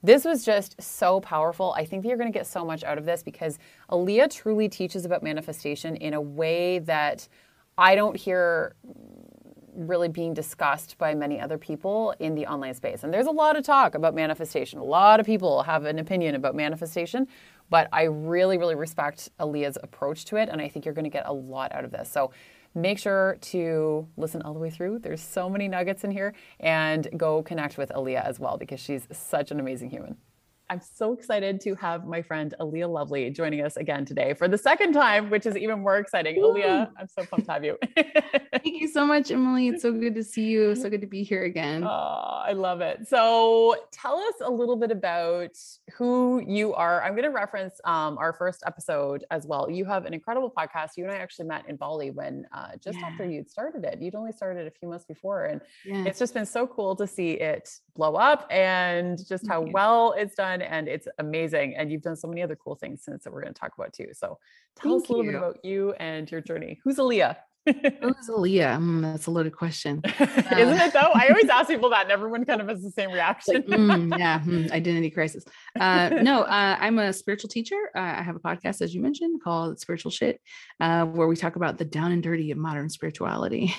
This 0.03 0.25
was 0.25 0.43
just 0.43 0.81
so 0.81 1.21
powerful. 1.21 1.73
I 1.77 1.85
think 1.85 2.03
that 2.03 2.09
you're 2.09 2.17
going 2.17 2.31
to 2.31 2.37
get 2.37 2.45
so 2.45 2.65
much 2.65 2.83
out 2.83 2.97
of 2.97 3.05
this 3.05 3.23
because 3.23 3.57
Aaliyah 3.89 4.29
truly 4.29 4.67
teaches 4.67 5.05
about 5.05 5.23
manifestation 5.23 5.95
in 5.95 6.13
a 6.13 6.21
way 6.21 6.79
that 6.79 7.27
I 7.77 7.95
don't 7.95 8.15
hear 8.15 8.75
really 9.75 10.09
being 10.09 10.33
discussed 10.33 10.97
by 10.97 11.15
many 11.15 11.39
other 11.39 11.57
people 11.57 12.13
in 12.19 12.35
the 12.35 12.45
online 12.45 12.73
space. 12.73 13.03
And 13.03 13.13
there's 13.13 13.27
a 13.27 13.31
lot 13.31 13.55
of 13.55 13.63
talk 13.63 13.95
about 13.95 14.13
manifestation. 14.13 14.77
A 14.77 14.83
lot 14.83 15.19
of 15.19 15.25
people 15.25 15.63
have 15.63 15.85
an 15.85 15.99
opinion 15.99 16.35
about 16.35 16.53
manifestation, 16.53 17.27
but 17.69 17.87
I 17.91 18.03
really, 18.03 18.57
really 18.57 18.75
respect 18.75 19.29
Aaliyah's 19.39 19.77
approach 19.81 20.25
to 20.25 20.35
it. 20.35 20.49
And 20.49 20.61
I 20.61 20.67
think 20.67 20.85
you're 20.85 20.93
going 20.93 21.05
to 21.05 21.09
get 21.09 21.25
a 21.25 21.33
lot 21.33 21.71
out 21.71 21.85
of 21.85 21.91
this. 21.91 22.11
So 22.11 22.31
make 22.75 22.97
sure 22.99 23.37
to 23.41 24.07
listen 24.17 24.41
all 24.41 24.53
the 24.53 24.59
way 24.59 24.69
through. 24.69 24.99
There's 24.99 25.21
so 25.21 25.49
many 25.49 25.67
nuggets 25.67 26.03
in 26.03 26.11
here 26.11 26.33
and 26.59 27.07
go 27.15 27.43
connect 27.43 27.77
with 27.77 27.89
Aaliyah 27.89 28.25
as 28.25 28.39
well 28.39 28.57
because 28.57 28.79
she's 28.79 29.07
such 29.11 29.51
an 29.51 29.59
amazing 29.59 29.89
human. 29.89 30.17
I'm 30.73 30.81
so 30.81 31.13
excited 31.13 31.61
to 31.61 31.75
have 31.75 32.07
my 32.07 32.23
friend 32.23 32.55
Aaliyah 32.59 32.91
Lovely 32.91 33.29
joining 33.29 33.61
us 33.61 33.77
again 33.77 34.05
today 34.05 34.33
for 34.33 34.47
the 34.47 34.57
second 34.57 34.93
time, 34.93 35.29
which 35.29 35.45
is 35.45 35.55
even 35.55 35.81
more 35.81 35.99
exciting. 35.99 36.41
Woo. 36.41 36.55
Aaliyah, 36.55 36.89
I'm 36.97 37.07
so 37.07 37.23
pumped 37.25 37.45
to 37.45 37.51
have 37.51 37.63
you. 37.63 37.77
Thank 37.95 38.81
you 38.81 38.87
so 38.87 39.05
much, 39.05 39.29
Emily. 39.29 39.67
It's 39.67 39.83
so 39.83 39.91
good 39.91 40.15
to 40.15 40.23
see 40.23 40.45
you. 40.45 40.73
So 40.83 40.89
good 40.89 41.01
to 41.01 41.07
be 41.07 41.23
here 41.23 41.43
again. 41.43 41.83
Oh, 41.83 42.43
I 42.45 42.53
love 42.53 42.81
it. 42.81 43.07
So 43.07 43.75
tell 43.91 44.17
us 44.17 44.33
a 44.43 44.49
little 44.49 44.75
bit 44.75 44.91
about 44.91 45.55
who 45.93 46.43
you 46.45 46.73
are. 46.73 47.01
I'm 47.03 47.11
going 47.11 47.23
to 47.23 47.29
reference 47.29 47.79
um, 47.85 48.17
our 48.17 48.33
first 48.33 48.63
episode 48.65 49.23
as 49.31 49.45
well. 49.45 49.69
You 49.69 49.85
have 49.85 50.05
an 50.05 50.13
incredible 50.13 50.51
podcast. 50.51 50.97
You 50.97 51.03
and 51.05 51.13
I 51.13 51.17
actually 51.17 51.45
met 51.45 51.69
in 51.69 51.77
Bali 51.77 52.09
when 52.09 52.47
uh, 52.51 52.71
just 52.83 52.97
yeah. 52.97 53.05
after 53.05 53.25
you'd 53.29 53.49
started 53.49 53.85
it. 53.85 54.01
You'd 54.01 54.15
only 54.15 54.31
started 54.31 54.67
a 54.67 54.71
few 54.71 54.89
months 54.89 55.05
before. 55.05 55.45
And 55.45 55.61
yeah. 55.85 56.03
it's 56.05 56.19
just 56.19 56.33
been 56.33 56.47
so 56.47 56.65
cool 56.67 56.95
to 56.95 57.05
see 57.07 57.33
it 57.33 57.69
blow 57.95 58.15
up 58.15 58.47
and 58.49 59.17
just 59.27 59.47
how 59.47 59.61
mm-hmm. 59.61 59.71
well 59.71 60.13
it's 60.17 60.35
done 60.35 60.61
and 60.61 60.87
it's 60.87 61.07
amazing. 61.19 61.75
And 61.75 61.91
you've 61.91 62.01
done 62.01 62.15
so 62.15 62.27
many 62.27 62.41
other 62.41 62.55
cool 62.55 62.75
things 62.75 63.03
since 63.03 63.23
that 63.23 63.33
we're 63.33 63.41
going 63.41 63.53
to 63.53 63.59
talk 63.59 63.73
about 63.77 63.93
too. 63.93 64.07
So 64.13 64.39
tell 64.75 64.93
Thank 64.93 65.03
us 65.03 65.09
a 65.09 65.11
little 65.11 65.25
you. 65.25 65.31
bit 65.31 65.37
about 65.37 65.65
you 65.65 65.93
and 65.93 66.29
your 66.31 66.41
journey. 66.41 66.79
Who's 66.83 66.97
Aaliyah? 66.97 67.37
Who's 68.01 68.29
Aaliyah? 68.29 68.77
Mm, 68.77 69.01
that's 69.01 69.27
a 69.27 69.31
loaded 69.31 69.55
question. 69.55 70.01
Uh, 70.03 70.55
Isn't 70.57 70.79
it 70.79 70.91
though? 70.91 71.11
I 71.13 71.27
always 71.29 71.47
ask 71.47 71.67
people 71.69 71.89
that 71.91 72.03
and 72.03 72.11
everyone 72.11 72.43
kind 72.43 72.59
of 72.59 72.67
has 72.67 72.83
the 72.83 72.91
same 72.91 73.11
reaction. 73.11 73.55
Like, 73.55 73.65
mm, 73.65 74.17
yeah, 74.17 74.39
mm, 74.39 74.69
identity 74.71 75.09
crisis. 75.09 75.45
Uh, 75.79 76.09
no, 76.21 76.41
uh, 76.41 76.77
I'm 76.77 76.99
a 76.99 77.13
spiritual 77.13 77.49
teacher. 77.49 77.77
Uh, 77.95 77.99
I 77.99 78.21
have 78.21 78.35
a 78.35 78.39
podcast, 78.39 78.81
as 78.81 78.93
you 78.93 79.01
mentioned, 79.01 79.41
called 79.41 79.79
Spiritual 79.79 80.11
Shit, 80.11 80.41
uh, 80.81 81.05
where 81.05 81.27
we 81.27 81.37
talk 81.37 81.55
about 81.55 81.77
the 81.77 81.85
down 81.85 82.11
and 82.11 82.21
dirty 82.21 82.51
of 82.51 82.57
modern 82.57 82.89
spirituality. 82.89 83.73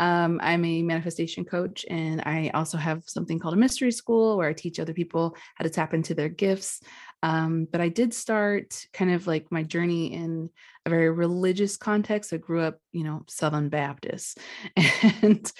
um, 0.00 0.40
I'm 0.42 0.64
a 0.64 0.82
manifestation 0.82 1.44
coach, 1.44 1.84
and 1.90 2.22
I 2.22 2.50
also 2.54 2.78
have 2.78 3.02
something 3.06 3.38
called 3.38 3.54
a 3.54 3.58
mystery 3.58 3.92
school 3.92 4.38
where 4.38 4.48
I 4.48 4.54
teach 4.54 4.80
other 4.80 4.94
people 4.94 5.36
how 5.56 5.64
to 5.64 5.70
tap 5.70 5.92
into 5.92 6.14
their 6.14 6.30
gifts. 6.30 6.80
Um, 7.22 7.66
but 7.70 7.80
I 7.80 7.88
did 7.88 8.14
start 8.14 8.86
kind 8.92 9.10
of 9.10 9.26
like 9.26 9.50
my 9.50 9.64
journey 9.64 10.12
in 10.14 10.50
a 10.88 10.96
very 10.96 11.10
religious 11.10 11.76
context. 11.76 12.32
I 12.32 12.38
grew 12.38 12.60
up, 12.60 12.78
you 12.92 13.04
know, 13.04 13.22
Southern 13.28 13.68
Baptist 13.68 14.38
and 15.22 15.50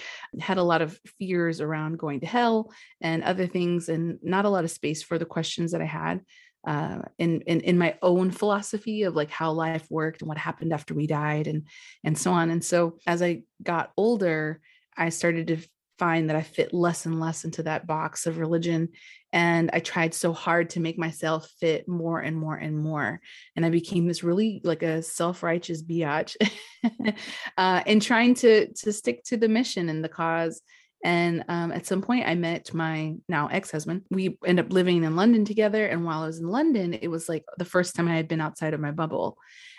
had 0.41 0.59
a 0.59 0.63
lot 0.63 0.83
of 0.83 0.99
fears 1.19 1.61
around 1.61 1.99
going 1.99 2.21
to 2.21 2.27
hell 2.27 2.73
and 3.01 3.23
other 3.23 3.47
things, 3.47 3.89
and 3.89 4.19
not 4.23 4.45
a 4.45 4.51
lot 4.51 4.65
of 4.65 4.71
space 4.71 5.03
for 5.03 5.19
the 5.19 5.25
questions 5.25 5.73
that 5.73 5.83
I 5.83 5.87
had. 5.87 6.21
Uh, 6.67 7.03
in, 7.19 7.41
in 7.43 7.61
in 7.61 7.79
my 7.79 7.97
own 8.03 8.33
philosophy 8.33 9.05
of 9.05 9.15
like 9.15 9.31
how 9.31 9.53
life 9.53 9.87
worked 9.91 10.23
and 10.23 10.29
what 10.29 10.37
happened 10.37 10.73
after 10.73 10.93
we 10.93 11.07
died 11.07 11.47
and 11.47 11.69
and 12.03 12.19
so 12.19 12.33
on 12.33 12.51
and 12.51 12.65
so 12.65 12.99
as 13.07 13.23
I 13.23 13.45
got 13.63 13.93
older 13.97 14.61
I 14.97 15.11
started 15.11 15.47
to 15.47 15.59
find 15.99 16.29
that 16.29 16.37
I 16.37 16.43
fit 16.43 16.73
less 16.73 17.07
and 17.07 17.21
less 17.21 17.45
into 17.45 17.65
that 17.65 17.87
box 17.87 18.27
of 18.27 18.39
religion. 18.39 18.91
And 19.33 19.71
I 19.73 19.81
tried 19.81 20.15
so 20.15 20.33
hard 20.33 20.71
to 20.71 20.81
make 20.81 20.99
myself 20.99 21.51
fit 21.61 21.87
more 21.89 22.21
and 22.21 22.37
more 22.37 22.57
and 22.57 22.79
more. 22.79 23.21
And 23.57 23.67
I 23.67 23.71
became 23.71 24.07
this 24.07 24.23
really 24.23 24.61
like 24.65 24.83
a 24.83 25.03
self-righteous 25.03 25.83
biatch 25.83 26.37
uh, 27.59 27.83
and 27.87 28.01
trying 28.01 28.35
to 28.37 28.73
to 28.73 28.93
stick 28.93 29.25
to 29.25 29.37
the 29.37 29.49
mission 29.49 29.89
and 29.89 30.03
the 30.03 30.09
cause. 30.09 30.63
And 31.05 31.45
um, 31.49 31.71
at 31.71 31.87
some 31.87 32.03
point, 32.03 32.27
I 32.27 32.35
met 32.35 32.75
my 32.75 33.15
now 33.29 33.49
ex 33.49 33.71
husband. 33.71 34.03
We 34.11 34.39
ended 34.45 34.67
up 34.67 34.73
living 34.73 35.05
in 35.05 35.15
London 35.15 35.45
together. 35.45 35.87
And 35.87 36.05
while 36.05 36.23
I 36.23 36.27
was 36.27 36.41
in 36.41 36.49
London, 36.49 36.95
it 36.95 37.09
was 37.09 37.29
like 37.29 37.45
the 37.57 37.65
first 37.65 37.95
time 37.95 38.09
I 38.09 38.17
had 38.17 38.29
been 38.29 38.41
outside 38.41 38.75
of 38.75 38.81
my 38.81 38.91
bubble 38.91 39.37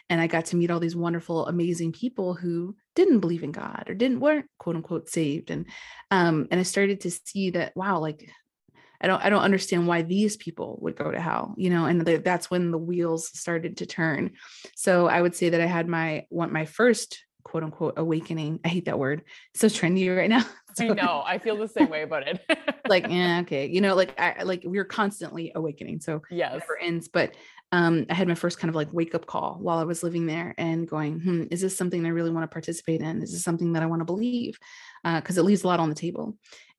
and 0.10 0.20
i 0.22 0.28
got 0.28 0.46
to 0.46 0.56
meet 0.56 0.72
all 0.72 0.80
these 0.80 0.96
wonderful 0.96 1.48
amazing 1.48 1.92
people 1.92 2.34
who 2.34 2.76
didn't 2.96 3.20
believe 3.20 3.44
in 3.44 3.52
god 3.52 3.86
or 3.88 3.94
didn't 3.94 4.20
weren't 4.20 4.46
quote 4.58 4.76
unquote 4.76 5.10
saved 5.10 5.52
and 5.52 5.66
um 6.12 6.48
and 6.52 6.60
i 6.60 6.64
started 6.64 7.02
to 7.02 7.12
see 7.12 7.52
that 7.52 7.72
wow 7.76 8.00
like 8.00 8.30
i 9.02 9.08
don't 9.08 9.24
i 9.24 9.30
don't 9.30 9.44
understand 9.44 9.88
why 9.88 10.02
these 10.02 10.38
people 10.38 10.78
would 10.82 10.96
go 10.96 11.12
to 11.12 11.20
hell 11.20 11.56
you 11.58 11.70
know 11.70 11.86
and 11.86 12.02
that's 12.02 12.50
when 12.50 12.72
the 12.72 12.78
wheels 12.78 13.30
started 13.38 13.78
to 13.78 13.86
turn 13.86 14.32
so 14.76 15.08
i 15.08 15.22
would 15.22 15.36
say 15.36 15.50
that 15.50 15.62
i 15.62 15.66
had 15.66 15.88
my 15.88 16.26
one 16.30 16.52
my 16.52 16.66
first 16.66 17.24
quote 17.50 17.64
unquote 17.64 17.96
awakening. 17.98 18.60
I 18.64 18.68
hate 18.68 18.86
that 18.86 19.00
word. 19.00 19.24
It's 19.54 19.62
so 19.62 19.68
trendy 19.68 20.16
right 20.16 20.30
now. 20.30 20.46
So, 20.76 20.86
I 20.86 20.90
know. 20.90 21.24
I 21.26 21.40
feel 21.40 21.58
the 21.58 21.68
same 21.68 21.90
way 21.90 22.04
about 22.04 22.28
it. 22.28 22.40
like, 22.88 23.08
yeah, 23.10 23.40
okay. 23.42 23.66
You 23.66 23.82
know, 23.82 23.96
like 23.96 24.18
I 24.20 24.44
like 24.44 24.62
we're 24.64 24.86
constantly 24.86 25.52
awakening. 25.54 26.00
So 26.00 26.22
yes. 26.30 26.54
never 26.54 26.78
ends. 26.80 27.08
But 27.10 27.34
um, 27.72 28.06
I 28.10 28.16
had 28.16 28.28
my 28.28 28.36
first 28.36 28.60
kind 28.60 28.70
of 28.70 28.76
like 28.76 28.92
wake 28.92 29.14
up 29.14 29.26
call 29.26 29.58
while 29.60 29.78
I 29.78 29.84
was 29.84 30.02
living 30.02 30.26
there 30.26 30.56
and 30.58 30.88
going, 30.88 31.20
hmm, 31.20 31.44
is 31.52 31.62
this 31.62 31.78
something 31.78 32.06
I 32.06 32.10
really 32.10 32.32
want 32.32 32.44
to 32.44 32.54
participate 32.54 33.02
in? 33.02 33.22
Is 33.22 33.32
this 33.32 33.44
something 33.44 33.74
that 33.74 33.84
I 33.84 33.86
want 33.86 34.00
to 34.00 34.06
believe? 34.06 34.58
Because 35.04 35.38
uh, 35.38 35.42
it 35.42 35.46
leaves 35.46 35.64
a 35.64 35.68
lot 35.68 35.80
on 35.80 35.90
the 35.90 35.96
table. 35.96 36.36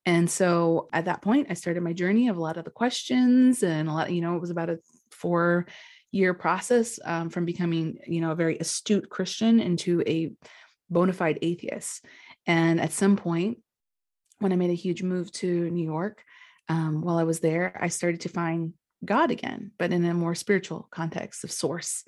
And 0.07 0.29
so 0.29 0.89
at 0.93 1.05
that 1.05 1.23
point, 1.23 1.49
I 1.51 1.55
started 1.55 1.83
my 1.83 1.93
journey 1.93 2.29
of 2.29 2.37
a 2.37 2.43
lot 2.43 2.57
of 2.57 2.65
the 2.65 2.71
questions 2.71 3.63
and 3.63 3.89
a 3.89 3.93
lot, 3.93 4.13
you 4.13 4.21
know, 4.21 4.35
it 4.35 4.41
was 4.41 4.51
about 4.51 4.71
a 4.71 4.79
four 5.11 5.67
year 6.11 6.35
process 6.35 6.99
um, 7.05 7.31
from 7.31 7.45
becoming, 7.45 7.99
you 8.07 8.21
know, 8.21 8.33
a 8.33 8.37
very 8.37 8.59
astute 8.59 9.09
Christian 9.09 9.61
into 9.61 10.03
a 10.07 10.33
bona 10.89 11.13
fide 11.13 11.39
atheist. 11.43 12.05
And 12.47 12.81
at 12.81 12.93
some 12.93 13.17
point, 13.17 13.59
when 14.41 14.53
I 14.53 14.57
made 14.57 14.71
a 14.71 14.75
huge 14.75 15.03
move 15.03 15.31
to 15.33 15.71
New 15.71 15.85
York, 15.85 16.25
um, 16.69 17.03
while 17.03 17.19
I 17.19 17.25
was 17.25 17.41
there, 17.41 17.77
I 17.81 17.89
started 17.89 18.23
to 18.23 18.29
find 18.29 18.73
God 19.05 19.31
again, 19.31 19.73
but 19.79 19.93
in 19.93 20.05
a 20.05 20.15
more 20.15 20.35
spiritual 20.35 20.89
context 20.91 21.45
of 21.45 21.53
source 21.53 22.05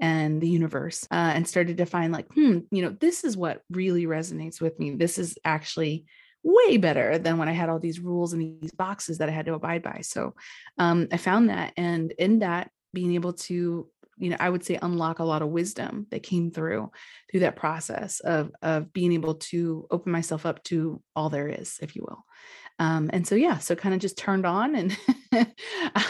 and 0.00 0.40
the 0.40 0.48
universe, 0.48 1.06
uh, 1.10 1.32
and 1.34 1.46
started 1.46 1.78
to 1.78 1.86
find 1.86 2.12
like, 2.12 2.26
hmm, 2.34 2.60
you 2.70 2.82
know, 2.82 2.90
this 3.00 3.24
is 3.24 3.36
what 3.36 3.62
really 3.70 4.06
resonates 4.06 4.60
with 4.60 4.78
me. 4.78 4.90
This 4.90 5.18
is 5.18 5.38
actually 5.44 6.04
way 6.42 6.76
better 6.76 7.16
than 7.18 7.38
when 7.38 7.48
I 7.48 7.52
had 7.52 7.68
all 7.68 7.78
these 7.78 8.00
rules 8.00 8.32
and 8.32 8.60
these 8.60 8.72
boxes 8.72 9.18
that 9.18 9.28
I 9.28 9.32
had 9.32 9.46
to 9.46 9.54
abide 9.54 9.82
by. 9.82 10.00
So 10.02 10.34
um, 10.78 11.08
I 11.10 11.16
found 11.16 11.48
that, 11.48 11.72
and 11.76 12.12
in 12.18 12.40
that, 12.40 12.70
being 12.92 13.14
able 13.14 13.32
to 13.32 13.88
you 14.16 14.30
know 14.30 14.36
i 14.40 14.48
would 14.48 14.64
say 14.64 14.78
unlock 14.80 15.18
a 15.18 15.24
lot 15.24 15.42
of 15.42 15.48
wisdom 15.48 16.06
that 16.10 16.22
came 16.22 16.50
through 16.50 16.90
through 17.30 17.40
that 17.40 17.56
process 17.56 18.20
of 18.20 18.52
of 18.62 18.92
being 18.92 19.12
able 19.12 19.34
to 19.34 19.86
open 19.90 20.12
myself 20.12 20.46
up 20.46 20.62
to 20.62 21.02
all 21.16 21.28
there 21.28 21.48
is 21.48 21.78
if 21.82 21.96
you 21.96 22.02
will 22.06 22.24
um, 22.78 23.10
and 23.12 23.26
so 23.26 23.34
yeah 23.34 23.58
so 23.58 23.74
kind 23.74 23.94
of 23.94 24.00
just 24.00 24.18
turned 24.18 24.46
on 24.46 24.74
and 24.74 24.96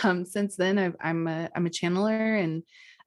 um, 0.04 0.24
since 0.24 0.56
then 0.56 0.78
I've, 0.78 0.96
i'm 1.00 1.26
a 1.26 1.48
i'm 1.54 1.66
a 1.66 1.70
channeler 1.70 2.42
and 2.42 2.62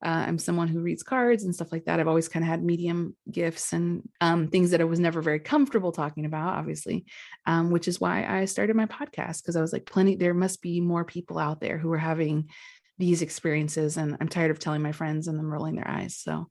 uh, 0.05 0.25
i'm 0.27 0.37
someone 0.37 0.67
who 0.67 0.81
reads 0.81 1.03
cards 1.03 1.43
and 1.43 1.55
stuff 1.55 1.71
like 1.71 1.85
that. 1.85 1.99
I've 1.99 2.07
always 2.07 2.27
kind 2.27 2.43
of 2.43 2.49
had 2.49 2.63
medium 2.63 3.15
gifts 3.31 3.73
and 3.73 4.07
um, 4.21 4.47
things 4.47 4.71
that 4.71 4.81
i 4.81 4.85
was 4.85 4.99
never 4.99 5.21
very 5.21 5.39
comfortable 5.39 5.91
talking 5.91 6.25
about 6.25 6.57
obviously 6.57 7.05
um, 7.45 7.71
which 7.71 7.87
is 7.87 7.99
why 7.99 8.25
i 8.25 8.45
started 8.45 8.75
my 8.75 8.85
podcast 8.85 9.41
because 9.41 9.55
i 9.55 9.61
was 9.61 9.73
like 9.73 9.85
plenty 9.85 10.15
there 10.15 10.33
must 10.33 10.61
be 10.61 10.79
more 10.79 11.03
people 11.03 11.39
out 11.39 11.59
there 11.59 11.77
who 11.77 11.91
are 11.91 11.97
having 11.97 12.49
these 12.99 13.21
experiences 13.21 13.97
and 13.97 14.17
i'm 14.21 14.27
tired 14.27 14.51
of 14.51 14.59
telling 14.59 14.81
my 14.81 14.91
friends 14.91 15.27
and 15.27 15.37
them 15.37 15.51
rolling 15.51 15.75
their 15.75 15.87
eyes. 15.87 16.15
So 16.15 16.47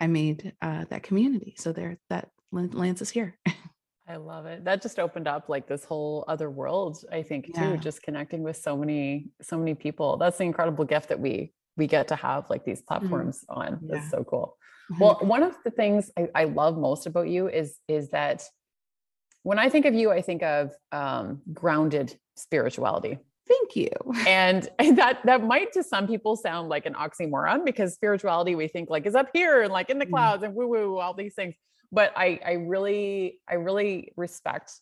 i 0.00 0.06
made 0.06 0.52
uh, 0.62 0.84
that 0.90 1.02
community. 1.02 1.54
So 1.58 1.72
there 1.72 1.98
that 2.10 2.28
lands 2.52 3.02
us 3.02 3.10
here 3.10 3.36
i 4.08 4.16
love 4.16 4.46
it 4.46 4.64
that 4.64 4.82
just 4.82 4.98
opened 4.98 5.26
up 5.26 5.48
like 5.48 5.66
this 5.66 5.84
whole 5.84 6.24
other 6.28 6.50
world 6.50 7.04
i 7.12 7.22
think 7.22 7.54
too 7.54 7.76
just 7.78 8.02
connecting 8.02 8.42
with 8.42 8.56
so 8.56 8.76
many 8.76 9.28
so 9.42 9.56
many 9.56 9.74
people 9.74 10.16
that's 10.16 10.38
the 10.38 10.44
incredible 10.44 10.84
gift 10.84 11.08
that 11.08 11.18
we 11.18 11.52
we 11.76 11.86
get 11.86 12.08
to 12.08 12.16
have 12.16 12.48
like 12.50 12.64
these 12.64 12.80
mm-hmm. 12.80 12.98
platforms 12.98 13.44
mm. 13.50 13.56
on 13.56 13.78
that's 13.82 14.04
yeah. 14.04 14.10
so 14.10 14.24
cool 14.24 14.56
mm-hmm. 14.92 15.02
well 15.02 15.18
one 15.22 15.42
of 15.42 15.56
the 15.64 15.70
things 15.70 16.10
I, 16.18 16.28
I 16.34 16.44
love 16.44 16.76
most 16.76 17.06
about 17.06 17.28
you 17.28 17.48
is 17.48 17.76
is 17.88 18.10
that 18.10 18.44
when 19.42 19.58
i 19.58 19.68
think 19.68 19.86
of 19.86 19.94
you 19.94 20.10
i 20.10 20.22
think 20.22 20.42
of 20.42 20.72
um, 20.92 21.42
grounded 21.52 22.16
spirituality 22.36 23.18
Thank 23.46 23.76
you. 23.76 23.90
And 24.26 24.68
that 24.96 25.20
that 25.24 25.44
might 25.44 25.72
to 25.72 25.82
some 25.82 26.06
people 26.06 26.36
sound 26.36 26.68
like 26.68 26.86
an 26.86 26.94
oxymoron 26.94 27.64
because 27.64 27.94
spirituality 27.94 28.54
we 28.54 28.68
think 28.68 28.90
like 28.90 29.06
is 29.06 29.14
up 29.14 29.28
here 29.32 29.62
and 29.62 29.72
like 29.72 29.90
in 29.90 29.98
the 29.98 30.06
mm. 30.06 30.10
clouds 30.10 30.42
and 30.42 30.54
woo 30.54 30.66
woo 30.66 30.98
all 30.98 31.14
these 31.14 31.34
things. 31.34 31.54
But 31.94 32.12
I 32.16 32.40
I 32.44 32.52
really 32.52 33.40
I 33.48 33.54
really 33.54 34.12
respect 34.16 34.72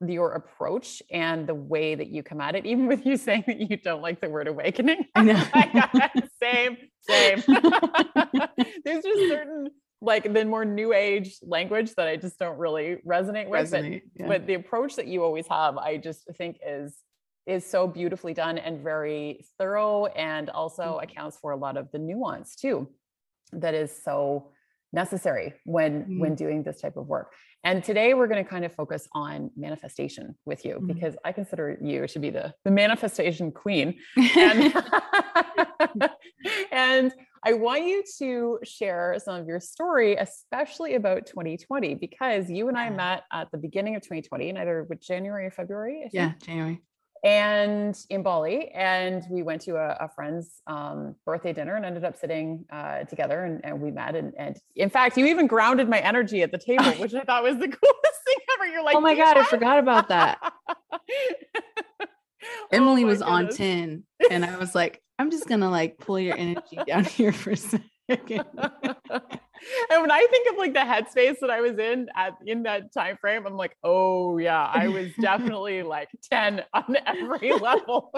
your 0.00 0.32
approach 0.32 1.02
and 1.10 1.46
the 1.46 1.54
way 1.54 1.94
that 1.94 2.08
you 2.08 2.22
come 2.22 2.40
at 2.40 2.54
it, 2.54 2.66
even 2.72 2.86
with 2.86 3.04
you 3.04 3.16
saying 3.16 3.44
that 3.46 3.58
you 3.58 3.76
don't 3.76 4.02
like 4.02 4.20
the 4.20 4.28
word 4.28 4.48
awakening. 4.48 5.06
I 5.14 5.22
know. 5.24 5.44
same, 6.42 6.76
same. 7.00 7.42
There's 8.84 9.04
just 9.04 9.28
certain 9.28 9.70
like 10.00 10.32
the 10.32 10.44
more 10.44 10.64
new 10.64 10.92
age 10.92 11.36
language 11.42 11.94
that 11.94 12.08
I 12.08 12.16
just 12.16 12.38
don't 12.38 12.58
really 12.58 12.98
resonate 13.06 13.48
with. 13.48 13.70
Resonate, 13.70 14.02
but, 14.16 14.20
yeah. 14.20 14.28
but 14.28 14.46
the 14.46 14.54
approach 14.54 14.96
that 14.96 15.06
you 15.06 15.22
always 15.22 15.46
have, 15.48 15.76
I 15.78 15.96
just 15.96 16.28
think 16.36 16.58
is 16.66 16.96
is 17.46 17.66
so 17.66 17.88
beautifully 17.88 18.34
done 18.34 18.56
and 18.56 18.80
very 18.80 19.44
thorough 19.58 20.06
and 20.06 20.48
also 20.50 20.82
mm-hmm. 20.82 21.04
accounts 21.04 21.36
for 21.38 21.50
a 21.50 21.56
lot 21.56 21.76
of 21.76 21.90
the 21.90 21.98
nuance 21.98 22.54
too 22.54 22.88
that 23.52 23.74
is 23.74 23.92
so 24.04 24.51
necessary 24.92 25.54
when 25.64 26.02
mm-hmm. 26.02 26.20
when 26.20 26.34
doing 26.34 26.62
this 26.62 26.80
type 26.80 26.96
of 26.96 27.06
work. 27.06 27.32
And 27.64 27.84
today 27.84 28.12
we're 28.14 28.26
going 28.26 28.42
to 28.42 28.48
kind 28.48 28.64
of 28.64 28.74
focus 28.74 29.08
on 29.12 29.50
manifestation 29.56 30.34
with 30.44 30.64
you 30.64 30.74
mm-hmm. 30.74 30.86
because 30.88 31.16
i 31.24 31.32
consider 31.32 31.78
you 31.80 32.06
to 32.06 32.18
be 32.18 32.30
the 32.30 32.54
the 32.64 32.70
manifestation 32.70 33.52
queen. 33.52 33.94
And, 34.36 34.74
and 36.72 37.12
i 37.44 37.52
want 37.52 37.84
you 37.84 38.02
to 38.18 38.58
share 38.64 39.16
some 39.22 39.36
of 39.36 39.46
your 39.46 39.60
story 39.60 40.16
especially 40.16 40.94
about 40.94 41.26
2020 41.26 41.94
because 41.94 42.50
you 42.50 42.68
and 42.68 42.78
i 42.78 42.88
met 42.90 43.24
at 43.32 43.50
the 43.50 43.58
beginning 43.58 43.96
of 43.96 44.02
2020 44.02 44.48
in 44.50 44.56
either 44.56 44.86
with 44.88 45.00
january 45.00 45.46
or 45.46 45.50
february 45.50 46.08
yeah 46.12 46.32
january 46.42 46.80
and 47.24 47.96
in 48.10 48.22
Bali, 48.22 48.70
and 48.70 49.24
we 49.30 49.42
went 49.42 49.62
to 49.62 49.76
a, 49.76 49.96
a 50.00 50.08
friend's 50.08 50.60
um, 50.66 51.14
birthday 51.24 51.52
dinner 51.52 51.76
and 51.76 51.84
ended 51.84 52.04
up 52.04 52.16
sitting 52.16 52.64
uh, 52.72 53.04
together, 53.04 53.44
and, 53.44 53.64
and, 53.64 53.80
we 53.80 53.92
met. 53.92 54.16
And, 54.16 54.32
and, 54.36 54.56
in 54.74 54.90
fact, 54.90 55.16
you 55.16 55.26
even 55.26 55.46
grounded 55.46 55.88
my 55.88 56.00
energy 56.00 56.42
at 56.42 56.50
the 56.50 56.58
table, 56.58 56.84
which 56.98 57.14
I 57.14 57.22
thought 57.22 57.44
was 57.44 57.58
the 57.58 57.68
coolest 57.68 58.24
thing 58.26 58.36
ever. 58.54 58.66
You're 58.66 58.82
like, 58.82 58.96
oh 58.96 59.00
my 59.00 59.14
god, 59.14 59.36
I 59.36 59.44
forgot 59.44 59.78
about 59.78 60.08
that. 60.08 60.38
Emily 62.72 63.04
oh 63.04 63.06
was 63.06 63.18
goodness. 63.18 63.32
on 63.32 63.56
ten, 63.56 64.04
and 64.30 64.44
I 64.44 64.58
was 64.58 64.74
like, 64.74 65.00
I'm 65.18 65.30
just 65.30 65.46
gonna 65.46 65.70
like 65.70 65.98
pull 65.98 66.18
your 66.18 66.36
energy 66.36 66.78
down 66.86 67.04
here 67.04 67.32
for 67.32 67.52
a 67.52 67.56
second. 67.56 68.44
And 69.90 70.00
when 70.00 70.10
I 70.10 70.26
think 70.30 70.50
of 70.50 70.56
like 70.56 70.72
the 70.72 70.80
headspace 70.80 71.38
that 71.40 71.50
I 71.50 71.60
was 71.60 71.78
in 71.78 72.08
at 72.14 72.36
in 72.46 72.62
that 72.64 72.92
time 72.92 73.16
frame, 73.20 73.46
I'm 73.46 73.56
like, 73.56 73.76
oh 73.82 74.38
yeah, 74.38 74.70
I 74.72 74.88
was 74.88 75.10
definitely 75.20 75.82
like 75.82 76.08
10 76.30 76.62
on 76.72 76.96
every 77.06 77.52
level. 77.58 78.12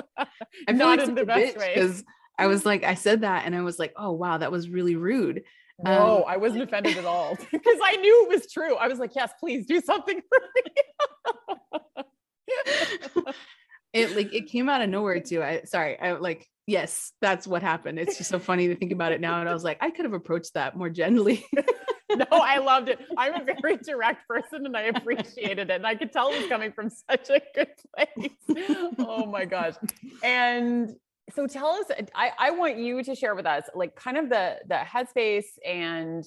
I'm 0.69 0.79
not 0.79 0.99
like 0.99 1.09
in 1.09 1.15
the 1.15 1.25
best 1.25 1.57
way. 1.57 1.73
Because 1.75 2.05
I 2.39 2.47
was 2.47 2.67
like, 2.67 2.85
I 2.85 2.95
said 2.95 3.23
that 3.23 3.45
and 3.47 3.55
I 3.55 3.63
was 3.63 3.79
like, 3.79 3.93
oh 3.97 4.13
wow, 4.13 4.39
that 4.39 4.53
was 4.53 4.69
really 4.69 4.97
rude. 4.97 5.43
No, 5.83 6.19
um, 6.19 6.25
I 6.29 6.37
wasn't 6.37 6.63
offended 6.63 6.97
at 6.97 7.05
all 7.05 7.37
because 7.53 7.79
I 7.83 7.97
knew 7.97 8.25
it 8.25 8.29
was 8.29 8.51
true. 8.53 8.77
I 8.77 8.87
was 8.87 8.99
like, 8.99 9.15
yes, 9.15 9.33
please 9.41 9.67
do 9.67 9.81
something 9.81 10.21
for 10.29 10.39
me. 10.55 12.05
it 13.93 14.15
like 14.17 14.33
it 14.33 14.47
came 14.47 14.69
out 14.69 14.83
of 14.83 14.89
nowhere 14.89 15.21
too. 15.21 15.43
I 15.43 15.63
sorry, 15.65 15.99
I 15.99 16.13
like 16.13 16.49
yes, 16.66 17.12
that's 17.21 17.47
what 17.47 17.62
happened. 17.62 17.99
It's 17.99 18.16
just 18.18 18.30
so 18.30 18.38
funny 18.38 18.68
to 18.68 18.76
think 18.76 18.92
about 18.92 19.12
it 19.12 19.21
now. 19.21 19.40
And 19.40 19.49
I 19.49 19.52
was 19.52 19.64
like, 19.64 19.78
I 19.80 19.90
could 19.90 20.04
have 20.04 20.14
approached 20.14 20.54
that 20.54 20.76
more 20.76 20.88
gently. 20.88 21.44
no, 22.11 22.26
I 22.30 22.59
loved 22.59 22.88
it. 22.88 23.00
I'm 23.16 23.35
a 23.35 23.44
very 23.61 23.76
direct 23.78 24.26
person 24.28 24.66
and 24.66 24.76
I 24.76 24.83
appreciated 24.83 25.71
it. 25.71 25.76
And 25.76 25.87
I 25.87 25.94
could 25.94 26.12
tell 26.12 26.33
it 26.33 26.40
was 26.40 26.49
coming 26.49 26.73
from 26.73 26.90
such 26.90 27.30
a 27.30 27.40
good 27.54 27.71
place. 27.94 28.94
Oh 28.99 29.26
my 29.26 29.44
gosh. 29.44 29.75
And 30.23 30.94
so 31.35 31.47
tell 31.47 31.68
us, 31.68 31.87
I, 32.14 32.33
I 32.38 32.50
want 32.50 32.78
you 32.78 33.02
to 33.02 33.14
share 33.14 33.35
with 33.35 33.47
us 33.47 33.64
like 33.75 33.97
kind 33.97 34.16
of 34.16 34.28
the 34.28 34.59
the 34.68 34.75
headspace 34.75 35.47
and 35.64 36.25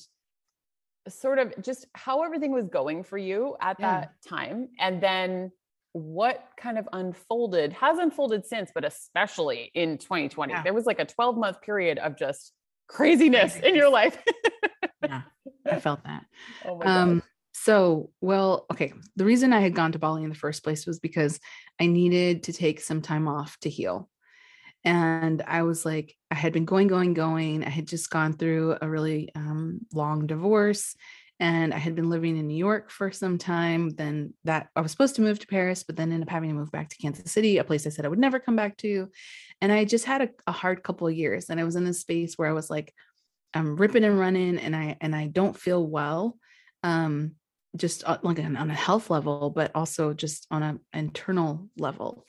sort 1.07 1.39
of 1.39 1.53
just 1.61 1.85
how 1.93 2.23
everything 2.23 2.51
was 2.51 2.67
going 2.67 3.03
for 3.03 3.17
you 3.17 3.55
at 3.61 3.77
yeah. 3.79 4.01
that 4.01 4.13
time. 4.27 4.69
And 4.79 5.01
then 5.01 5.51
what 5.97 6.49
kind 6.59 6.77
of 6.77 6.87
unfolded 6.93 7.73
has 7.73 7.97
unfolded 7.97 8.45
since, 8.45 8.71
but 8.73 8.85
especially 8.85 9.71
in 9.73 9.97
2020. 9.97 10.53
Yeah. 10.53 10.63
There 10.63 10.73
was 10.73 10.85
like 10.85 10.99
a 10.99 11.05
12 11.05 11.37
month 11.37 11.61
period 11.61 11.97
of 11.97 12.17
just 12.17 12.53
craziness 12.87 13.57
in 13.57 13.75
your 13.75 13.89
life. 13.89 14.17
yeah, 15.03 15.21
I 15.69 15.79
felt 15.79 16.03
that. 16.03 16.23
Oh 16.65 16.81
um, 16.83 17.23
So, 17.53 18.11
well, 18.21 18.65
okay. 18.71 18.93
The 19.15 19.25
reason 19.25 19.53
I 19.53 19.59
had 19.59 19.75
gone 19.75 19.91
to 19.91 19.99
Bali 19.99 20.23
in 20.23 20.29
the 20.29 20.35
first 20.35 20.63
place 20.63 20.85
was 20.85 20.99
because 20.99 21.39
I 21.79 21.87
needed 21.87 22.43
to 22.43 22.53
take 22.53 22.79
some 22.79 23.01
time 23.01 23.27
off 23.27 23.57
to 23.61 23.69
heal. 23.69 24.09
And 24.83 25.41
I 25.41 25.63
was 25.63 25.85
like, 25.85 26.15
I 26.31 26.35
had 26.35 26.53
been 26.53 26.65
going, 26.65 26.87
going, 26.87 27.13
going. 27.13 27.63
I 27.63 27.69
had 27.69 27.87
just 27.87 28.09
gone 28.09 28.33
through 28.33 28.77
a 28.81 28.89
really 28.89 29.29
um, 29.35 29.81
long 29.93 30.27
divorce 30.27 30.95
and 31.39 31.73
I 31.73 31.77
had 31.77 31.95
been 31.95 32.09
living 32.09 32.37
in 32.37 32.47
New 32.47 32.57
York 32.57 32.89
for 32.89 33.11
some 33.11 33.37
time. 33.37 33.89
Then 33.89 34.33
that 34.43 34.69
I 34.75 34.81
was 34.81 34.91
supposed 34.91 35.15
to 35.15 35.21
move 35.21 35.39
to 35.39 35.47
Paris, 35.47 35.83
but 35.83 35.95
then 35.95 36.11
ended 36.11 36.27
up 36.27 36.31
having 36.31 36.49
to 36.49 36.55
move 36.55 36.71
back 36.71 36.89
to 36.89 36.97
Kansas 36.97 37.31
City, 37.31 37.57
a 37.57 37.63
place 37.63 37.85
I 37.85 37.89
said 37.89 38.05
I 38.05 38.09
would 38.09 38.19
never 38.19 38.39
come 38.39 38.55
back 38.55 38.77
to. 38.77 39.09
And 39.61 39.71
I 39.71 39.85
just 39.85 40.05
had 40.05 40.21
a, 40.21 40.29
a 40.47 40.51
hard 40.51 40.83
couple 40.83 41.07
of 41.07 41.13
years, 41.13 41.49
and 41.49 41.59
I 41.59 41.63
was 41.63 41.75
in 41.75 41.85
this 41.85 42.01
space 42.01 42.35
where 42.35 42.49
I 42.49 42.53
was 42.53 42.69
like, 42.69 42.93
I'm 43.53 43.75
ripping 43.75 44.03
and 44.03 44.19
running, 44.19 44.57
and 44.57 44.75
I 44.75 44.97
and 44.99 45.15
I 45.15 45.27
don't 45.27 45.57
feel 45.57 45.85
well, 45.85 46.37
um, 46.83 47.33
just 47.75 48.03
like 48.07 48.39
on, 48.39 48.55
a 48.55 48.73
health 48.73 49.09
level, 49.09 49.49
but 49.51 49.71
also 49.75 50.13
just 50.13 50.47
on 50.51 50.63
an 50.63 50.79
internal 50.93 51.69
level. 51.77 52.25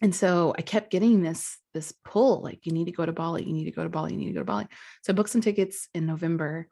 And 0.00 0.14
so 0.14 0.54
I 0.56 0.62
kept 0.62 0.90
getting 0.90 1.22
this 1.22 1.56
this 1.74 1.92
pull, 2.04 2.42
like 2.42 2.66
you 2.66 2.72
need 2.72 2.86
to 2.86 2.92
go 2.92 3.06
to 3.06 3.12
Bali, 3.12 3.44
you 3.44 3.52
need 3.52 3.66
to 3.66 3.70
go 3.72 3.84
to 3.84 3.88
Bali, 3.88 4.12
you 4.12 4.18
need 4.18 4.28
to 4.28 4.32
go 4.32 4.40
to 4.40 4.44
Bali. 4.44 4.66
So 5.02 5.12
I 5.12 5.16
booked 5.16 5.30
some 5.30 5.40
tickets 5.40 5.88
in 5.94 6.06
November 6.06 6.68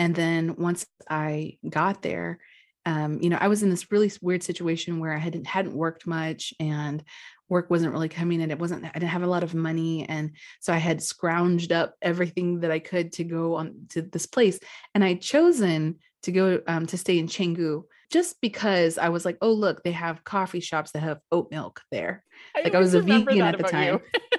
and 0.00 0.14
then 0.14 0.56
once 0.56 0.86
I 1.10 1.58
got 1.68 2.00
there, 2.00 2.38
um, 2.86 3.18
you 3.20 3.28
know, 3.28 3.36
I 3.38 3.48
was 3.48 3.62
in 3.62 3.68
this 3.68 3.92
really 3.92 4.10
weird 4.22 4.42
situation 4.42 4.98
where 4.98 5.12
I 5.12 5.18
hadn't 5.18 5.46
hadn't 5.46 5.76
worked 5.76 6.06
much 6.06 6.54
and 6.58 7.04
work 7.50 7.68
wasn't 7.68 7.92
really 7.92 8.08
coming 8.08 8.40
and 8.40 8.50
it 8.50 8.58
wasn't 8.58 8.86
I 8.86 8.92
didn't 8.92 9.10
have 9.10 9.24
a 9.24 9.26
lot 9.26 9.42
of 9.42 9.54
money 9.54 10.08
and 10.08 10.30
so 10.60 10.72
I 10.72 10.78
had 10.78 11.00
scrounged 11.00 11.70
up 11.70 11.96
everything 12.00 12.60
that 12.60 12.70
I 12.70 12.78
could 12.78 13.12
to 13.14 13.24
go 13.24 13.56
on 13.56 13.88
to 13.90 14.00
this 14.00 14.24
place 14.24 14.58
and 14.94 15.04
I'd 15.04 15.20
chosen 15.20 15.96
to 16.22 16.32
go 16.32 16.62
um, 16.66 16.86
to 16.86 16.96
stay 16.96 17.18
in 17.18 17.26
Canggu 17.26 17.82
just 18.10 18.40
because 18.40 18.96
I 18.96 19.10
was 19.10 19.26
like, 19.26 19.36
oh 19.42 19.52
look, 19.52 19.82
they 19.82 19.92
have 19.92 20.24
coffee 20.24 20.60
shops 20.60 20.92
that 20.92 21.02
have 21.02 21.20
oat 21.30 21.50
milk 21.50 21.82
there. 21.90 22.24
I 22.56 22.62
like 22.62 22.74
I 22.74 22.78
was 22.78 22.94
a 22.94 23.02
vegan 23.02 23.42
at 23.42 23.58
the 23.58 23.64
time. 23.64 24.00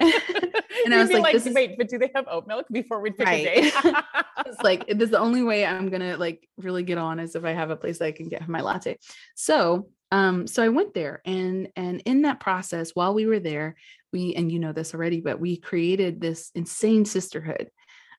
and 0.84 0.94
I 0.94 0.98
was 0.98 1.10
like, 1.10 1.34
like 1.34 1.54
wait, 1.54 1.78
but 1.78 1.88
do 1.88 1.98
they 1.98 2.10
have 2.14 2.26
oat 2.30 2.46
milk 2.46 2.66
before 2.70 3.00
we 3.00 3.10
pick 3.10 3.26
right. 3.26 3.46
a 3.46 3.60
date? 3.60 3.74
it's 4.46 4.62
like 4.62 4.86
this 4.86 5.04
is 5.04 5.10
the 5.10 5.18
only 5.18 5.42
way 5.42 5.64
I'm 5.64 5.88
gonna 5.88 6.16
like 6.16 6.48
really 6.56 6.82
get 6.82 6.98
on 6.98 7.18
is 7.18 7.34
if 7.34 7.44
I 7.44 7.52
have 7.52 7.70
a 7.70 7.76
place 7.76 8.00
I 8.00 8.12
can 8.12 8.28
get 8.28 8.48
my 8.48 8.60
latte. 8.60 8.98
So 9.34 9.88
um, 10.10 10.46
so 10.46 10.62
I 10.62 10.68
went 10.68 10.94
there 10.94 11.22
and 11.24 11.68
and 11.76 12.02
in 12.04 12.22
that 12.22 12.40
process, 12.40 12.90
while 12.94 13.14
we 13.14 13.26
were 13.26 13.40
there, 13.40 13.76
we 14.12 14.34
and 14.34 14.52
you 14.52 14.58
know 14.58 14.72
this 14.72 14.94
already, 14.94 15.20
but 15.20 15.40
we 15.40 15.56
created 15.56 16.20
this 16.20 16.50
insane 16.54 17.04
sisterhood 17.04 17.70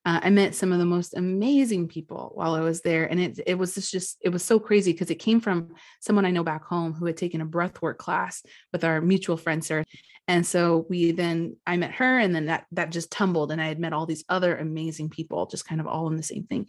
uh, 0.05 0.19
I 0.21 0.29
met 0.29 0.53
some 0.53 0.73
of 0.73 0.79
the 0.79 0.85
most 0.85 1.15
amazing 1.15 1.87
people 1.87 2.31
while 2.35 2.55
I 2.55 2.59
was 2.59 2.81
there, 2.81 3.05
and 3.05 3.19
it 3.19 3.39
it 3.47 3.55
was 3.55 3.75
just 3.75 4.17
it 4.21 4.29
was 4.29 4.43
so 4.43 4.59
crazy 4.59 4.91
because 4.91 5.09
it 5.09 5.15
came 5.15 5.39
from 5.39 5.75
someone 6.01 6.25
I 6.25 6.31
know 6.31 6.43
back 6.43 6.65
home 6.65 6.93
who 6.93 7.05
had 7.05 7.15
taken 7.15 7.39
a 7.39 7.45
breathwork 7.45 7.97
class 7.97 8.43
with 8.73 8.83
our 8.83 8.99
mutual 8.99 9.37
friend 9.37 9.63
Sarah, 9.63 9.85
and 10.27 10.45
so 10.45 10.85
we 10.89 11.11
then 11.11 11.55
I 11.65 11.77
met 11.77 11.93
her, 11.93 12.19
and 12.19 12.35
then 12.35 12.47
that 12.47 12.65
that 12.73 12.91
just 12.91 13.11
tumbled, 13.11 13.51
and 13.51 13.61
I 13.61 13.67
had 13.67 13.79
met 13.79 13.93
all 13.93 14.05
these 14.05 14.25
other 14.27 14.57
amazing 14.57 15.09
people, 15.09 15.45
just 15.45 15.67
kind 15.67 15.79
of 15.79 15.87
all 15.87 16.07
in 16.09 16.17
the 16.17 16.23
same 16.23 16.43
thing. 16.43 16.67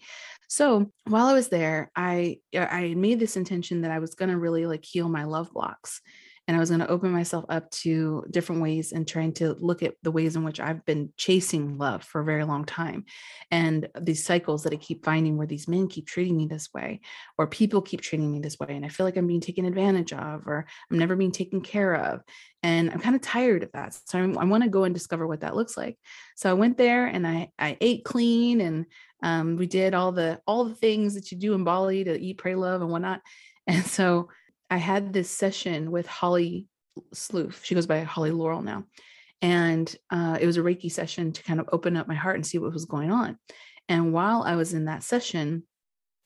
So 0.49 0.93
while 1.09 1.26
I 1.26 1.33
was 1.33 1.49
there, 1.49 1.91
I 1.97 2.38
I 2.57 2.95
made 2.97 3.19
this 3.19 3.37
intention 3.37 3.81
that 3.81 3.91
I 3.91 3.99
was 3.99 4.14
going 4.14 4.31
to 4.31 4.38
really 4.38 4.67
like 4.67 4.85
heal 4.85 5.09
my 5.09 5.25
love 5.25 5.53
blocks 5.53 6.00
and 6.47 6.57
I 6.57 6.61
was 6.61 6.69
going 6.69 6.81
to 6.81 6.91
open 6.91 7.11
myself 7.11 7.45
up 7.49 7.71
to 7.71 8.25
different 8.31 8.61
ways 8.61 8.93
and 8.93 9.09
trying 9.09 9.33
to 9.35 9.55
look 9.55 9.83
at 9.83 9.95
the 10.03 10.11
ways 10.11 10.37
in 10.37 10.45
which 10.45 10.61
I've 10.61 10.85
been 10.85 11.11
chasing 11.17 11.79
love 11.79 12.05
for 12.05 12.21
a 12.21 12.25
very 12.25 12.45
long 12.45 12.67
time. 12.67 13.07
And 13.51 13.89
these 13.99 14.25
cycles 14.25 14.63
that 14.65 14.73
I 14.73 14.77
keep 14.77 15.05
finding 15.05 15.39
where 15.39 15.47
these 15.47 15.69
men 15.69 15.89
keep 15.89 16.07
treating 16.07 16.37
me 16.37 16.47
this 16.47 16.69
way, 16.75 17.01
or 17.39 17.47
people 17.47 17.81
keep 17.81 18.03
treating 18.03 18.31
me 18.31 18.41
this 18.41 18.59
way. 18.59 18.69
And 18.71 18.85
I 18.85 18.89
feel 18.89 19.07
like 19.07 19.17
I'm 19.17 19.27
being 19.27 19.41
taken 19.41 19.65
advantage 19.65 20.13
of, 20.13 20.47
or 20.47 20.67
I'm 20.91 20.99
never 20.99 21.17
being 21.17 21.33
taken 21.33 21.63
care 21.63 21.95
of. 21.95 22.21
And 22.63 22.91
I'm 22.91 23.01
kind 23.01 23.17
of 23.17 23.23
tired 23.23 23.63
of 23.63 23.73
that. 23.73 23.97
So 24.07 24.19
I'm, 24.19 24.37
i 24.39 24.45
want 24.45 24.65
to 24.65 24.71
go 24.71 24.85
and 24.85 24.95
discover 24.95 25.27
what 25.27 25.41
that 25.41 25.57
looks 25.57 25.77
like. 25.77 25.99
So 26.37 26.51
I 26.51 26.55
went 26.55 26.77
there 26.77 27.07
and 27.07 27.27
I, 27.27 27.51
I 27.59 27.79
ate 27.81 28.05
clean 28.05 28.61
and 28.61 28.87
um, 29.23 29.57
we 29.57 29.67
did 29.67 29.95
all 29.95 30.13
the 30.13 30.41
all 30.47 30.67
the 30.67 30.75
things 30.75 31.15
that 31.15 31.33
you 31.33 31.39
do 31.39 31.55
in 31.55 31.65
Bali 31.65 32.05
to 32.05 32.21
eat, 32.21 32.37
pray, 32.37 32.55
love, 32.55 32.83
and 32.83 32.91
whatnot. 32.91 33.23
And 33.66 33.83
so 33.87 34.29
I 34.70 34.79
had 34.79 35.12
this 35.12 35.31
session 35.31 35.90
with 35.90 36.07
Holly 36.07 36.66
Sloof. 37.12 37.64
She 37.64 37.74
goes 37.74 37.87
by 37.87 38.00
Holly 38.00 38.31
Laurel 38.31 38.62
now. 38.62 38.85
And 39.42 39.94
uh, 40.11 40.38
it 40.40 40.46
was 40.46 40.57
a 40.57 40.62
Reiki 40.62 40.90
session 40.90 41.33
to 41.33 41.42
kind 41.42 41.61
of 41.61 41.68
open 41.72 41.96
up 41.96 42.09
my 42.09 42.14
heart 42.14 42.37
and 42.37 42.46
see 42.46 42.59
what 42.59 42.72
was 42.72 42.87
going 42.87 43.11
on. 43.11 43.38
And 43.88 44.12
while 44.12 44.42
I 44.42 44.57
was 44.57 44.72
in 44.72 44.87
that 44.87 45.03
session, 45.03 45.64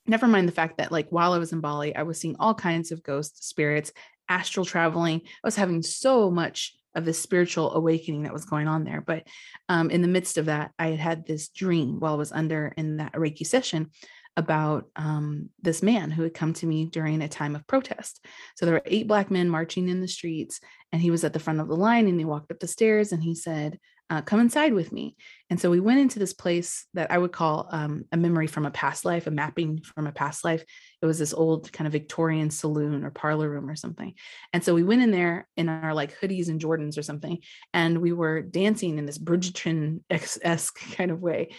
never 0.07 0.29
mind 0.29 0.46
the 0.46 0.53
fact 0.53 0.79
that, 0.79 0.92
like, 0.92 1.09
while 1.11 1.33
I 1.33 1.38
was 1.38 1.53
in 1.53 1.61
Bali, 1.61 1.96
I 1.96 2.03
was 2.03 2.20
seeing 2.20 2.37
all 2.38 2.55
kinds 2.55 2.92
of 2.92 3.03
ghost 3.03 3.48
spirits, 3.48 3.92
astral 4.29 4.64
traveling. 4.64 5.22
I 5.24 5.46
was 5.46 5.57
having 5.57 5.83
so 5.83 6.31
much 6.31 6.74
of 6.94 7.05
this 7.05 7.18
spiritual 7.20 7.74
awakening 7.74 8.22
that 8.22 8.33
was 8.33 8.44
going 8.44 8.68
on 8.68 8.85
there. 8.85 9.01
But 9.01 9.27
um, 9.68 9.90
in 9.90 10.03
the 10.03 10.09
midst 10.09 10.38
of 10.38 10.46
that, 10.46 10.72
I 10.79 10.88
had 10.88 10.98
had 10.98 11.27
this 11.27 11.48
dream 11.48 12.01
while 12.01 12.14
I 12.14 12.18
was 12.18 12.33
under 12.33 12.72
in 12.77 12.98
that 12.98 13.12
Reiki 13.14 13.46
session 13.46 13.90
about 14.38 14.88
um, 14.94 15.51
this 15.61 15.83
man 15.83 16.12
who 16.12 16.22
had 16.22 16.33
come 16.33 16.53
to 16.55 16.66
me 16.66 16.85
during 16.85 17.20
a 17.20 17.29
time 17.29 17.57
of 17.57 17.66
protest. 17.66 18.24
So 18.57 18.64
there 18.64 18.74
were 18.77 18.83
eight 18.87 19.09
black 19.09 19.33
men 19.33 19.51
marching 19.51 19.88
in 19.88 20.01
the 20.01 20.07
streets, 20.07 20.61
and 20.92 21.03
he 21.03 21.11
was 21.11 21.24
at 21.24 21.33
the 21.33 21.40
front 21.40 21.61
of 21.61 21.66
the 21.66 21.77
line 21.77 22.07
and 22.07 22.18
he 22.18 22.24
walked 22.24 22.53
up 22.53 22.61
the 22.61 22.68
stairs 22.68 23.11
and 23.11 23.20
he 23.20 23.35
said, 23.35 23.81
uh, 24.11 24.22
Come 24.22 24.40
inside 24.40 24.72
with 24.72 24.92
me. 24.92 25.16
And 25.51 25.61
so 25.61 25.70
we 25.70 25.81
went 25.81 26.01
into 26.01 26.18
this 26.18 26.33
place 26.33 26.87
that 26.94 27.11
I 27.11 27.18
would 27.18 27.33
call 27.33 27.68
um, 27.70 28.05
a 28.12 28.16
memory 28.16 28.46
from 28.46 28.64
a 28.64 28.70
past 28.70 29.05
life, 29.05 29.27
a 29.27 29.31
mapping 29.31 29.81
from 29.83 30.07
a 30.07 30.12
past 30.12 30.44
life. 30.44 30.64
It 31.03 31.07
was 31.07 31.18
this 31.18 31.35
old 31.35 31.72
kind 31.72 31.87
of 31.87 31.92
Victorian 31.92 32.51
saloon 32.51 33.05
or 33.05 33.11
parlor 33.11 33.51
room 33.51 33.68
or 33.68 33.77
something. 33.77 34.14
And 34.53 34.62
so 34.62 34.72
we 34.72 34.83
went 34.83 35.03
in 35.03 35.11
there 35.11 35.48
in 35.57 35.68
our 35.68 35.94
like 35.94 36.18
hoodies 36.20 36.48
and 36.48 36.61
Jordans 36.61 36.96
or 36.96 37.03
something, 37.03 37.38
and 37.74 37.98
we 37.98 38.12
were 38.12 38.40
dancing 38.40 38.98
in 38.98 39.07
this 39.07 39.18
Bridgerton 39.18 40.01
esque 40.11 40.79
kind 40.96 41.11
of 41.11 41.20
way. 41.20 41.51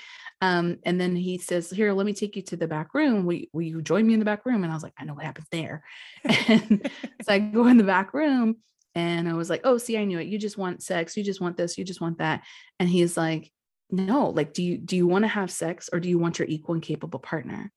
Um, 0.41 0.77
and 0.83 0.99
then 0.99 1.15
he 1.15 1.37
says, 1.37 1.69
Here, 1.69 1.91
let 1.93 2.05
me 2.05 2.13
take 2.13 2.35
you 2.35 2.41
to 2.43 2.57
the 2.57 2.67
back 2.67 2.93
room. 2.93 3.25
Will, 3.25 3.41
will 3.51 3.61
you 3.61 3.81
join 3.81 4.07
me 4.07 4.13
in 4.13 4.19
the 4.19 4.25
back 4.25 4.45
room? 4.45 4.63
And 4.63 4.71
I 4.71 4.75
was 4.75 4.83
like, 4.83 4.93
I 4.97 5.03
know 5.03 5.13
what 5.13 5.25
happens 5.25 5.47
there. 5.51 5.83
And 6.47 6.89
so 7.23 7.33
I 7.33 7.39
go 7.53 7.67
in 7.67 7.77
the 7.77 7.83
back 7.83 8.13
room 8.13 8.57
and 8.95 9.27
I 9.27 9.33
was 9.33 9.49
like, 9.49 9.61
Oh, 9.63 9.77
see, 9.77 9.97
I 9.97 10.05
knew 10.05 10.19
it. 10.19 10.27
You 10.27 10.37
just 10.37 10.57
want 10.57 10.83
sex. 10.83 11.17
You 11.17 11.23
just 11.23 11.41
want 11.41 11.57
this. 11.57 11.77
You 11.77 11.83
just 11.83 12.01
want 12.01 12.19
that. 12.19 12.43
And 12.79 12.87
he's 12.87 13.17
like, 13.17 13.51
No, 13.91 14.29
like, 14.29 14.53
do 14.53 14.63
you 14.63 14.77
do 14.77 14.95
you 14.95 15.07
want 15.07 15.23
to 15.23 15.29
have 15.29 15.51
sex 15.51 15.89
or 15.91 15.99
do 15.99 16.07
you 16.09 16.17
want 16.17 16.39
your 16.39 16.47
equal 16.47 16.75
and 16.75 16.83
capable 16.83 17.19
partner? 17.19 17.71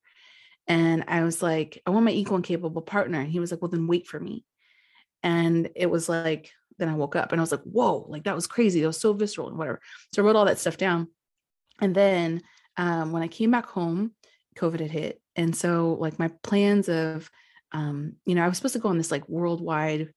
And 0.68 1.04
I 1.08 1.24
was 1.24 1.42
like, 1.42 1.82
I 1.84 1.90
want 1.90 2.04
my 2.04 2.12
equal 2.12 2.36
and 2.36 2.44
capable 2.44 2.82
partner. 2.82 3.20
And 3.20 3.30
he 3.30 3.40
was 3.40 3.50
like, 3.50 3.60
Well, 3.60 3.70
then 3.70 3.88
wait 3.88 4.06
for 4.06 4.20
me. 4.20 4.44
And 5.24 5.70
it 5.74 5.86
was 5.86 6.08
like, 6.08 6.50
then 6.78 6.88
I 6.88 6.94
woke 6.94 7.16
up 7.16 7.32
and 7.32 7.40
I 7.40 7.42
was 7.42 7.52
like, 7.52 7.62
Whoa, 7.62 8.06
like 8.08 8.24
that 8.24 8.36
was 8.36 8.46
crazy. 8.46 8.80
That 8.80 8.86
was 8.86 9.00
so 9.00 9.12
visceral 9.12 9.48
and 9.48 9.58
whatever. 9.58 9.80
So 10.14 10.22
I 10.22 10.26
wrote 10.26 10.36
all 10.36 10.44
that 10.44 10.60
stuff 10.60 10.76
down. 10.76 11.08
And 11.82 11.94
then 11.94 12.40
um, 12.78 13.12
when 13.12 13.22
I 13.22 13.28
came 13.28 13.50
back 13.50 13.66
home, 13.66 14.12
COVID 14.56 14.80
had 14.80 14.90
hit. 14.90 15.20
And 15.36 15.54
so, 15.54 15.96
like, 15.98 16.18
my 16.18 16.30
plans 16.42 16.88
of, 16.88 17.30
um, 17.72 18.14
you 18.24 18.34
know, 18.34 18.44
I 18.44 18.48
was 18.48 18.56
supposed 18.56 18.74
to 18.74 18.80
go 18.80 18.88
on 18.88 18.98
this 18.98 19.10
like 19.10 19.28
worldwide 19.28 20.12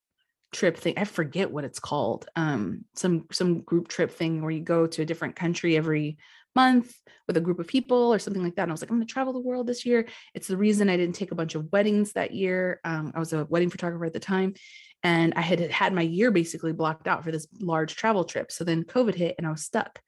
trip 0.54 0.78
thing. 0.78 0.93
I 0.97 1.06
forget 1.06 1.51
what 1.51 1.65
it's 1.65 1.80
called. 1.80 2.28
Um, 2.36 2.86
some 2.95 3.25
some 3.32 3.62
group 3.62 3.88
trip 3.88 4.12
thing 4.12 4.41
where 4.41 4.51
you 4.51 4.62
go 4.62 4.88
to 4.88 5.01
a 5.01 5.06
different 5.06 5.36
country 5.36 5.75
every 5.75 6.17
month 6.56 6.93
with 7.28 7.36
a 7.36 7.41
group 7.41 7.60
of 7.60 7.67
people 7.67 8.13
or 8.13 8.19
something 8.19 8.43
like 8.43 8.56
that. 8.56 8.63
And 8.63 8.71
I 8.71 8.73
was 8.73 8.82
like, 8.82 8.89
I'm 8.89 8.97
going 8.97 9.08
to 9.08 9.13
travel 9.13 9.34
the 9.34 9.39
world 9.39 9.67
this 9.67 9.86
year. 9.86 10.08
It's 10.34 10.47
the 10.47 10.56
reason 10.56 10.89
I 10.89 10.97
didn't 10.97 11.15
take 11.15 11.32
a 11.32 11.36
bunch 11.36 11.56
of 11.56 11.71
weddings 11.71 12.13
that 12.13 12.34
year. 12.34 12.80
Um, 12.86 13.12
I 13.15 13.19
was 13.19 13.34
a 13.34 13.45
wedding 13.45 13.69
photographer 13.69 14.06
at 14.06 14.13
the 14.13 14.19
time, 14.19 14.54
and 15.01 15.34
I 15.36 15.41
had 15.41 15.60
had 15.71 15.93
my 15.93 16.04
year 16.04 16.30
basically 16.32 16.73
blocked 16.73 17.08
out 17.08 17.23
for 17.23 17.32
this 17.32 17.47
large 17.60 17.95
travel 17.95 18.23
trip. 18.23 18.51
So 18.51 18.63
then 18.63 18.84
COVID 18.84 19.15
hit, 19.15 19.36
and 19.38 19.47
I 19.47 19.51
was 19.51 19.63
stuck 19.63 19.99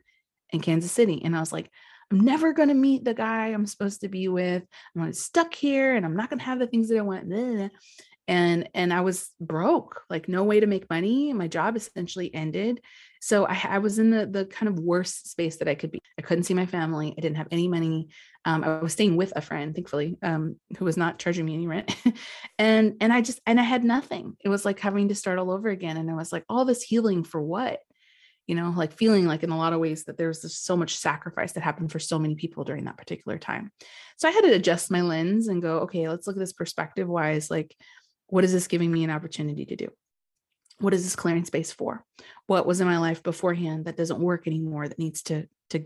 in 0.51 0.61
Kansas 0.61 0.91
City, 0.91 1.21
and 1.23 1.35
I 1.35 1.39
was 1.39 1.51
like, 1.51 1.69
I'm 2.11 2.21
never 2.21 2.53
going 2.53 2.69
to 2.69 2.75
meet 2.75 3.03
the 3.03 3.13
guy 3.13 3.47
I'm 3.47 3.65
supposed 3.65 4.01
to 4.01 4.07
be 4.07 4.27
with. 4.27 4.63
I'm 4.97 5.13
stuck 5.13 5.53
here 5.53 5.95
and 5.95 6.05
I'm 6.05 6.15
not 6.15 6.29
going 6.29 6.39
to 6.39 6.45
have 6.45 6.59
the 6.59 6.67
things 6.67 6.89
that 6.89 6.97
I 6.97 7.01
want. 7.01 7.31
And 8.29 8.69
and 8.73 8.93
I 8.93 9.01
was 9.01 9.29
broke, 9.39 10.03
like 10.09 10.27
no 10.27 10.43
way 10.43 10.59
to 10.59 10.67
make 10.67 10.89
money. 10.89 11.31
My 11.31 11.47
job 11.47 11.77
essentially 11.77 12.33
ended. 12.33 12.81
So 13.21 13.45
I, 13.45 13.61
I 13.69 13.77
was 13.77 13.99
in 13.99 14.09
the 14.09 14.25
the 14.25 14.45
kind 14.45 14.67
of 14.67 14.79
worst 14.79 15.29
space 15.29 15.57
that 15.57 15.69
I 15.69 15.75
could 15.75 15.91
be. 15.91 15.99
I 16.19 16.21
couldn't 16.21 16.43
see 16.43 16.53
my 16.53 16.65
family. 16.65 17.13
I 17.17 17.21
didn't 17.21 17.37
have 17.37 17.47
any 17.51 17.69
money. 17.69 18.09
Um, 18.43 18.63
I 18.63 18.79
was 18.79 18.93
staying 18.93 19.15
with 19.15 19.31
a 19.35 19.41
friend, 19.41 19.73
thankfully, 19.73 20.17
um, 20.23 20.57
who 20.77 20.83
was 20.85 20.97
not 20.97 21.19
charging 21.19 21.45
me 21.45 21.53
any 21.53 21.67
rent. 21.67 21.95
and 22.59 22.95
and 22.99 23.13
I 23.13 23.21
just 23.21 23.39
and 23.45 23.61
I 23.61 23.63
had 23.63 23.85
nothing. 23.85 24.35
It 24.41 24.49
was 24.49 24.65
like 24.65 24.79
having 24.79 25.07
to 25.07 25.15
start 25.15 25.39
all 25.39 25.51
over 25.51 25.69
again. 25.69 25.95
And 25.95 26.11
I 26.11 26.13
was 26.13 26.33
like, 26.33 26.43
all 26.49 26.65
this 26.65 26.83
healing 26.83 27.23
for 27.23 27.41
what? 27.41 27.79
You 28.47 28.55
know, 28.55 28.73
like 28.75 28.93
feeling 28.93 29.25
like 29.25 29.43
in 29.43 29.49
a 29.49 29.57
lot 29.57 29.73
of 29.73 29.79
ways 29.79 30.05
that 30.05 30.17
there 30.17 30.29
was 30.29 30.57
so 30.57 30.77
much 30.77 30.97
sacrifice 30.97 31.51
that 31.51 31.63
happened 31.63 31.91
for 31.91 31.99
so 31.99 32.17
many 32.17 32.35
people 32.35 32.63
during 32.63 32.85
that 32.85 32.97
particular 32.97 33.37
time. 33.37 33.71
So 34.17 34.27
I 34.27 34.31
had 34.31 34.41
to 34.41 34.53
adjust 34.53 34.89
my 34.89 35.01
lens 35.01 35.47
and 35.47 35.61
go, 35.61 35.79
okay, 35.79 36.07
let's 36.07 36.25
look 36.25 36.37
at 36.37 36.39
this 36.39 36.53
perspective 36.53 37.07
wise. 37.07 37.51
Like, 37.51 37.75
what 38.27 38.43
is 38.43 38.53
this 38.53 38.67
giving 38.67 38.91
me 38.91 39.03
an 39.03 39.11
opportunity 39.11 39.65
to 39.65 39.75
do? 39.75 39.89
What 40.79 40.93
is 40.93 41.03
this 41.03 41.15
clearing 41.15 41.45
space 41.45 41.71
for? 41.71 42.05
What 42.45 42.65
was 42.65 42.79
in 42.81 42.87
my 42.87 42.99
life 42.99 43.21
beforehand 43.21 43.85
that 43.85 43.97
doesn't 43.97 44.19
work 44.19 44.47
anymore 44.47 44.87
that 44.87 44.99
needs 44.99 45.23
to 45.23 45.47
to 45.71 45.85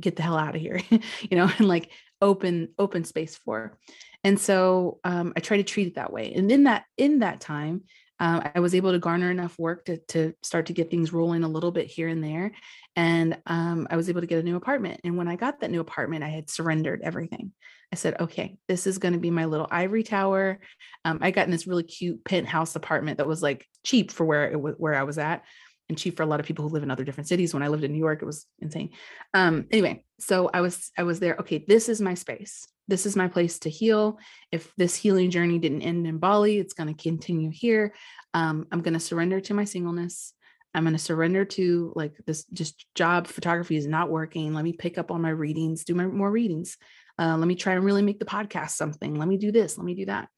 get 0.00 0.16
the 0.16 0.22
hell 0.22 0.38
out 0.38 0.54
of 0.54 0.60
here 0.60 0.80
you 0.90 1.36
know 1.36 1.50
and 1.58 1.68
like 1.68 1.90
open 2.20 2.68
open 2.78 3.04
space 3.04 3.36
for 3.36 3.76
and 4.24 4.38
so 4.38 5.00
um, 5.04 5.32
i 5.36 5.40
try 5.40 5.56
to 5.56 5.62
treat 5.62 5.88
it 5.88 5.94
that 5.94 6.12
way 6.12 6.32
and 6.34 6.50
in 6.50 6.64
that 6.64 6.84
in 6.96 7.20
that 7.20 7.40
time 7.40 7.82
um, 8.20 8.42
I 8.54 8.60
was 8.60 8.74
able 8.74 8.92
to 8.92 8.98
garner 8.98 9.30
enough 9.30 9.58
work 9.58 9.84
to, 9.86 9.98
to 10.08 10.34
start 10.42 10.66
to 10.66 10.72
get 10.72 10.90
things 10.90 11.12
rolling 11.12 11.44
a 11.44 11.48
little 11.48 11.70
bit 11.70 11.86
here 11.86 12.08
and 12.08 12.22
there. 12.22 12.52
And 12.96 13.38
um, 13.46 13.86
I 13.90 13.96
was 13.96 14.08
able 14.08 14.22
to 14.22 14.26
get 14.26 14.40
a 14.40 14.42
new 14.42 14.56
apartment. 14.56 15.00
And 15.04 15.16
when 15.16 15.28
I 15.28 15.36
got 15.36 15.60
that 15.60 15.70
new 15.70 15.80
apartment, 15.80 16.24
I 16.24 16.28
had 16.28 16.50
surrendered 16.50 17.00
everything. 17.02 17.52
I 17.92 17.96
said, 17.96 18.20
okay, 18.20 18.58
this 18.66 18.86
is 18.86 18.98
going 18.98 19.14
to 19.14 19.20
be 19.20 19.30
my 19.30 19.46
little 19.46 19.68
ivory 19.70 20.02
tower. 20.02 20.58
Um, 21.04 21.18
I 21.22 21.30
got 21.30 21.46
in 21.46 21.50
this 21.50 21.66
really 21.66 21.84
cute 21.84 22.24
penthouse 22.24 22.76
apartment 22.76 23.18
that 23.18 23.26
was 23.26 23.42
like 23.42 23.66
cheap 23.84 24.10
for 24.10 24.26
where 24.26 24.50
it 24.50 24.60
was, 24.60 24.74
where 24.78 24.94
I 24.94 25.04
was 25.04 25.16
at 25.18 25.44
and 25.88 25.96
cheap 25.96 26.16
for 26.16 26.22
a 26.22 26.26
lot 26.26 26.40
of 26.40 26.46
people 26.46 26.68
who 26.68 26.74
live 26.74 26.82
in 26.82 26.90
other 26.90 27.04
different 27.04 27.28
cities. 27.28 27.54
When 27.54 27.62
I 27.62 27.68
lived 27.68 27.84
in 27.84 27.92
New 27.92 27.98
York, 27.98 28.20
it 28.20 28.26
was 28.26 28.46
insane. 28.58 28.90
Um, 29.32 29.66
anyway, 29.70 30.04
so 30.18 30.50
I 30.52 30.60
was 30.60 30.90
I 30.98 31.04
was 31.04 31.20
there. 31.20 31.36
Okay, 31.40 31.64
this 31.66 31.88
is 31.88 32.00
my 32.00 32.14
space. 32.14 32.66
This 32.88 33.06
is 33.06 33.14
my 33.14 33.28
place 33.28 33.60
to 33.60 33.70
heal. 33.70 34.18
If 34.50 34.74
this 34.76 34.96
healing 34.96 35.30
journey 35.30 35.58
didn't 35.58 35.82
end 35.82 36.06
in 36.06 36.18
Bali, 36.18 36.58
it's 36.58 36.74
going 36.74 36.92
to 36.92 37.02
continue 37.02 37.50
here. 37.50 37.94
Um, 38.34 38.66
I'm 38.72 38.80
going 38.80 38.94
to 38.94 39.00
surrender 39.00 39.40
to 39.42 39.54
my 39.54 39.64
singleness. 39.64 40.32
I'm 40.74 40.84
going 40.84 40.96
to 40.96 40.98
surrender 40.98 41.44
to 41.44 41.92
like 41.96 42.14
this 42.26 42.44
just 42.52 42.86
job 42.94 43.26
photography 43.26 43.76
is 43.76 43.86
not 43.86 44.10
working. 44.10 44.54
Let 44.54 44.64
me 44.64 44.72
pick 44.72 44.98
up 44.98 45.10
on 45.10 45.22
my 45.22 45.30
readings, 45.30 45.84
do 45.84 45.94
my 45.94 46.06
more 46.06 46.30
readings. 46.30 46.76
Uh, 47.18 47.36
let 47.36 47.48
me 47.48 47.56
try 47.56 47.74
and 47.74 47.84
really 47.84 48.02
make 48.02 48.18
the 48.18 48.24
podcast 48.24 48.70
something. 48.70 49.14
Let 49.14 49.28
me 49.28 49.38
do 49.38 49.50
this. 49.50 49.76
Let 49.76 49.84
me 49.84 49.94
do 49.94 50.06
that. 50.06 50.28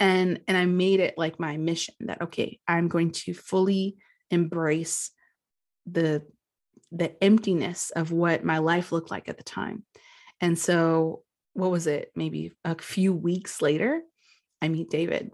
And 0.00 0.40
and 0.48 0.56
I 0.56 0.64
made 0.64 1.00
it 1.00 1.14
like 1.16 1.38
my 1.38 1.56
mission 1.56 1.94
that 2.00 2.22
okay, 2.22 2.58
I'm 2.66 2.88
going 2.88 3.12
to 3.12 3.34
fully 3.34 3.96
embrace 4.30 5.10
the 5.86 6.22
the 6.90 7.22
emptiness 7.22 7.90
of 7.90 8.12
what 8.12 8.44
my 8.44 8.58
life 8.58 8.92
looked 8.92 9.10
like 9.10 9.28
at 9.28 9.36
the 9.36 9.44
time. 9.44 9.84
And 10.40 10.58
so 10.58 11.22
what 11.54 11.70
was 11.70 11.86
it? 11.86 12.12
Maybe 12.14 12.52
a 12.64 12.76
few 12.76 13.12
weeks 13.12 13.62
later, 13.62 14.02
I 14.60 14.68
meet 14.68 14.90
David 14.90 15.30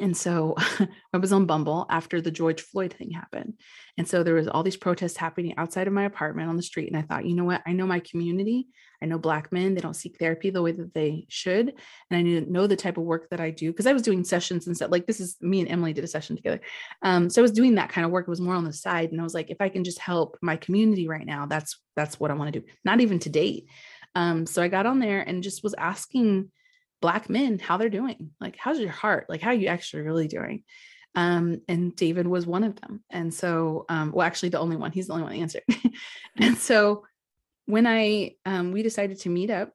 and 0.00 0.16
so 0.16 0.54
I 1.12 1.18
was 1.18 1.32
on 1.32 1.46
Bumble 1.46 1.86
after 1.90 2.20
the 2.20 2.30
George 2.30 2.62
Floyd 2.62 2.92
thing 2.92 3.10
happened. 3.10 3.54
And 3.96 4.06
so 4.06 4.22
there 4.22 4.34
was 4.34 4.48
all 4.48 4.62
these 4.62 4.76
protests 4.76 5.16
happening 5.16 5.56
outside 5.56 5.86
of 5.86 5.92
my 5.92 6.04
apartment 6.04 6.48
on 6.48 6.56
the 6.56 6.62
street. 6.62 6.88
And 6.88 6.96
I 6.96 7.02
thought, 7.02 7.24
you 7.24 7.34
know 7.34 7.44
what? 7.44 7.62
I 7.66 7.72
know 7.72 7.86
my 7.86 8.00
community. 8.00 8.68
I 9.02 9.06
know 9.06 9.18
Black 9.18 9.52
men. 9.52 9.74
They 9.74 9.80
don't 9.80 9.94
seek 9.94 10.18
therapy 10.18 10.50
the 10.50 10.62
way 10.62 10.72
that 10.72 10.94
they 10.94 11.26
should. 11.28 11.68
And 12.10 12.18
I 12.18 12.22
didn't 12.22 12.50
know 12.50 12.66
the 12.66 12.76
type 12.76 12.96
of 12.96 13.04
work 13.04 13.28
that 13.30 13.40
I 13.40 13.50
do 13.50 13.70
because 13.70 13.86
I 13.86 13.92
was 13.92 14.02
doing 14.02 14.24
sessions 14.24 14.66
and 14.66 14.76
stuff. 14.76 14.90
Like 14.90 15.06
this 15.06 15.20
is 15.20 15.36
me 15.40 15.60
and 15.60 15.68
Emily 15.68 15.92
did 15.92 16.04
a 16.04 16.08
session 16.08 16.36
together. 16.36 16.60
Um, 17.02 17.30
so 17.30 17.40
I 17.40 17.42
was 17.42 17.52
doing 17.52 17.76
that 17.76 17.90
kind 17.90 18.04
of 18.04 18.10
work. 18.10 18.26
It 18.26 18.30
was 18.30 18.40
more 18.40 18.54
on 18.54 18.64
the 18.64 18.72
side. 18.72 19.10
And 19.10 19.20
I 19.20 19.24
was 19.24 19.34
like, 19.34 19.50
if 19.50 19.60
I 19.60 19.68
can 19.68 19.84
just 19.84 19.98
help 19.98 20.36
my 20.42 20.56
community 20.56 21.08
right 21.08 21.26
now, 21.26 21.46
that's 21.46 21.80
that's 21.96 22.20
what 22.20 22.30
I 22.30 22.34
want 22.34 22.52
to 22.52 22.60
do. 22.60 22.66
Not 22.84 23.00
even 23.00 23.18
to 23.20 23.30
date. 23.30 23.68
Um, 24.14 24.46
so 24.46 24.62
I 24.62 24.68
got 24.68 24.86
on 24.86 24.98
there 24.98 25.20
and 25.20 25.42
just 25.42 25.62
was 25.62 25.74
asking 25.74 26.50
black 27.00 27.30
men 27.30 27.58
how 27.58 27.76
they're 27.76 27.88
doing 27.88 28.30
like 28.40 28.56
how's 28.56 28.80
your 28.80 28.90
heart? 28.90 29.26
Like 29.28 29.40
how 29.40 29.50
are 29.50 29.54
you 29.54 29.68
actually 29.68 30.02
really 30.02 30.28
doing? 30.28 30.64
Um, 31.14 31.62
and 31.68 31.96
david 31.96 32.26
was 32.26 32.46
one 32.46 32.64
of 32.64 32.80
them. 32.80 33.02
And 33.10 33.32
so 33.32 33.86
um, 33.88 34.12
well 34.12 34.26
actually 34.26 34.50
the 34.50 34.60
only 34.60 34.76
one. 34.76 34.92
He's 34.92 35.06
the 35.06 35.14
only 35.14 35.24
one 35.24 35.32
that 35.32 35.40
answered. 35.40 35.62
And 36.40 36.56
so 36.56 37.04
when 37.68 37.86
i 37.86 38.34
um, 38.46 38.72
we 38.72 38.82
decided 38.82 39.20
to 39.20 39.28
meet 39.28 39.50
up 39.50 39.72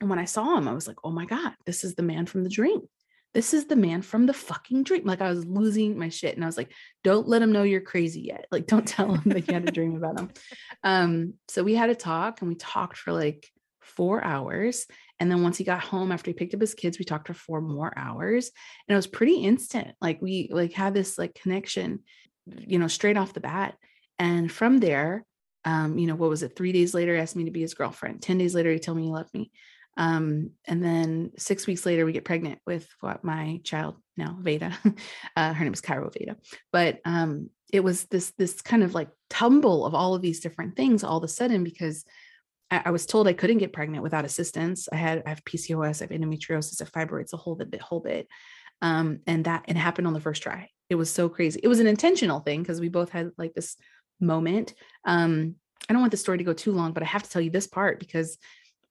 and 0.00 0.08
when 0.08 0.18
i 0.18 0.24
saw 0.24 0.56
him 0.56 0.66
i 0.66 0.72
was 0.72 0.88
like 0.88 0.96
oh 1.04 1.10
my 1.10 1.26
god 1.26 1.52
this 1.66 1.84
is 1.84 1.94
the 1.94 2.02
man 2.02 2.24
from 2.26 2.42
the 2.42 2.48
dream 2.48 2.80
this 3.34 3.54
is 3.54 3.66
the 3.66 3.76
man 3.76 4.02
from 4.02 4.26
the 4.26 4.32
fucking 4.32 4.82
dream 4.82 5.04
like 5.04 5.20
i 5.20 5.30
was 5.30 5.44
losing 5.46 5.98
my 5.98 6.08
shit 6.08 6.34
and 6.34 6.44
i 6.44 6.46
was 6.46 6.56
like 6.56 6.72
don't 7.02 7.28
let 7.28 7.42
him 7.42 7.52
know 7.52 7.62
you're 7.62 7.80
crazy 7.80 8.20
yet 8.20 8.46
like 8.50 8.66
don't 8.66 8.86
tell 8.86 9.14
him 9.14 9.22
that 9.30 9.46
you 9.48 9.54
had 9.54 9.68
a 9.68 9.72
dream 9.72 9.96
about 9.96 10.18
him 10.18 10.30
um 10.84 11.34
so 11.48 11.62
we 11.62 11.74
had 11.74 11.90
a 11.90 11.94
talk 11.94 12.40
and 12.40 12.48
we 12.48 12.54
talked 12.54 12.96
for 12.96 13.12
like 13.12 13.48
four 13.80 14.24
hours 14.24 14.86
and 15.22 15.30
then 15.30 15.44
once 15.44 15.56
he 15.56 15.62
got 15.62 15.84
home 15.84 16.10
after 16.10 16.30
he 16.30 16.34
picked 16.34 16.52
up 16.52 16.60
his 16.60 16.74
kids, 16.74 16.98
we 16.98 17.04
talked 17.04 17.28
for 17.28 17.32
four 17.32 17.60
more 17.60 17.92
hours. 17.96 18.50
And 18.88 18.92
it 18.92 18.96
was 18.96 19.06
pretty 19.06 19.36
instant. 19.36 19.94
Like 20.00 20.20
we 20.20 20.48
like 20.50 20.72
had 20.72 20.94
this 20.94 21.16
like 21.16 21.32
connection, 21.32 22.00
you 22.44 22.80
know, 22.80 22.88
straight 22.88 23.16
off 23.16 23.32
the 23.32 23.38
bat. 23.38 23.76
And 24.18 24.50
from 24.50 24.78
there, 24.78 25.24
um, 25.64 25.96
you 25.96 26.08
know, 26.08 26.16
what 26.16 26.28
was 26.28 26.42
it? 26.42 26.56
Three 26.56 26.72
days 26.72 26.92
later, 26.92 27.16
asked 27.16 27.36
me 27.36 27.44
to 27.44 27.52
be 27.52 27.60
his 27.60 27.74
girlfriend. 27.74 28.20
10 28.20 28.36
days 28.36 28.52
later, 28.52 28.72
he 28.72 28.80
told 28.80 28.98
me 28.98 29.04
he 29.04 29.10
loved 29.10 29.32
me. 29.32 29.52
Um, 29.96 30.50
and 30.66 30.82
then 30.82 31.32
six 31.36 31.66
weeks 31.66 31.84
later, 31.84 32.04
we 32.04 32.12
get 32.12 32.24
pregnant 32.24 32.60
with 32.66 32.88
what 33.00 33.24
my 33.24 33.60
child 33.64 33.96
now, 34.16 34.36
Veda. 34.40 34.76
uh, 35.36 35.52
her 35.52 35.64
name 35.64 35.72
is 35.72 35.80
Cairo 35.80 36.10
Veda. 36.10 36.36
But 36.72 37.00
um, 37.04 37.50
it 37.72 37.80
was 37.80 38.04
this 38.04 38.32
this 38.38 38.60
kind 38.60 38.82
of 38.82 38.94
like 38.94 39.08
tumble 39.30 39.86
of 39.86 39.94
all 39.94 40.14
of 40.14 40.22
these 40.22 40.40
different 40.40 40.76
things 40.76 41.02
all 41.02 41.18
of 41.18 41.24
a 41.24 41.28
sudden 41.28 41.64
because 41.64 42.04
I, 42.70 42.90
was 42.90 43.04
told 43.04 43.28
I 43.28 43.34
couldn't 43.34 43.58
get 43.58 43.72
pregnant 43.72 44.02
without 44.02 44.24
assistance. 44.24 44.88
I 44.90 44.96
had 44.96 45.22
I 45.26 45.28
have 45.28 45.44
PCOS, 45.44 46.00
I 46.00 46.04
have 46.04 46.10
endometriosis, 46.10 46.80
I 46.80 46.84
have 46.84 46.92
fibroids, 46.92 47.34
a 47.34 47.36
whole 47.36 47.54
bit, 47.54 47.80
whole 47.82 48.00
bit. 48.00 48.28
Um, 48.80 49.20
and 49.26 49.44
that 49.44 49.64
it 49.68 49.76
happened 49.76 50.06
on 50.06 50.14
the 50.14 50.20
first 50.20 50.42
try. 50.42 50.70
It 50.88 50.94
was 50.94 51.10
so 51.10 51.28
crazy. 51.28 51.60
It 51.62 51.68
was 51.68 51.80
an 51.80 51.86
intentional 51.86 52.40
thing 52.40 52.62
because 52.62 52.80
we 52.80 52.88
both 52.88 53.10
had 53.10 53.30
like 53.36 53.54
this 53.54 53.76
moment. 54.20 54.74
Um, 55.04 55.56
I 55.88 55.92
don't 55.92 56.00
want 56.00 56.12
the 56.12 56.16
story 56.16 56.38
to 56.38 56.44
go 56.44 56.52
too 56.52 56.72
long, 56.72 56.92
but 56.92 57.02
I 57.02 57.06
have 57.06 57.22
to 57.22 57.30
tell 57.30 57.42
you 57.42 57.50
this 57.50 57.66
part 57.66 58.00
because 58.00 58.38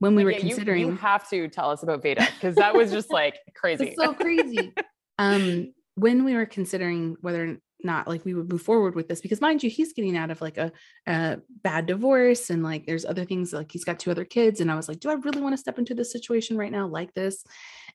when 0.01 0.15
we 0.15 0.23
were 0.23 0.33
considering, 0.33 0.81
you, 0.81 0.87
you, 0.87 0.95
have 0.95 1.29
to 1.29 1.47
tell 1.47 1.69
us 1.69 1.83
about 1.83 2.01
Veda 2.01 2.27
because 2.33 2.55
that 2.55 2.73
was 2.73 2.91
just 2.91 3.11
like 3.11 3.37
crazy. 3.55 3.93
so 3.95 4.15
crazy. 4.15 4.73
um, 5.19 5.71
when 5.93 6.25
we 6.25 6.33
were 6.33 6.47
considering 6.47 7.17
whether 7.21 7.51
or 7.51 7.57
not 7.83 8.07
like 8.07 8.25
we 8.25 8.33
would 8.33 8.49
move 8.49 8.63
forward 8.63 8.95
with 8.95 9.07
this 9.07 9.21
because 9.21 9.41
mind 9.41 9.61
you 9.61 9.69
he's 9.69 9.93
getting 9.93 10.17
out 10.17 10.31
of 10.31 10.41
like 10.41 10.57
a, 10.57 10.71
a, 11.07 11.37
bad 11.63 11.85
divorce 11.85 12.49
and 12.49 12.63
like 12.63 12.87
there's 12.87 13.05
other 13.05 13.25
things 13.25 13.53
like 13.53 13.71
he's 13.71 13.83
got 13.83 13.99
two 13.99 14.11
other 14.11 14.25
kids 14.25 14.61
and 14.61 14.71
i 14.71 14.75
was 14.75 14.87
like 14.87 14.99
do 14.99 15.09
i 15.09 15.13
really 15.13 15.41
want 15.41 15.53
to 15.53 15.57
step 15.57 15.79
into 15.79 15.95
this 15.95 16.11
situation 16.11 16.55
right 16.55 16.71
now 16.71 16.87
like 16.87 17.11
this 17.15 17.43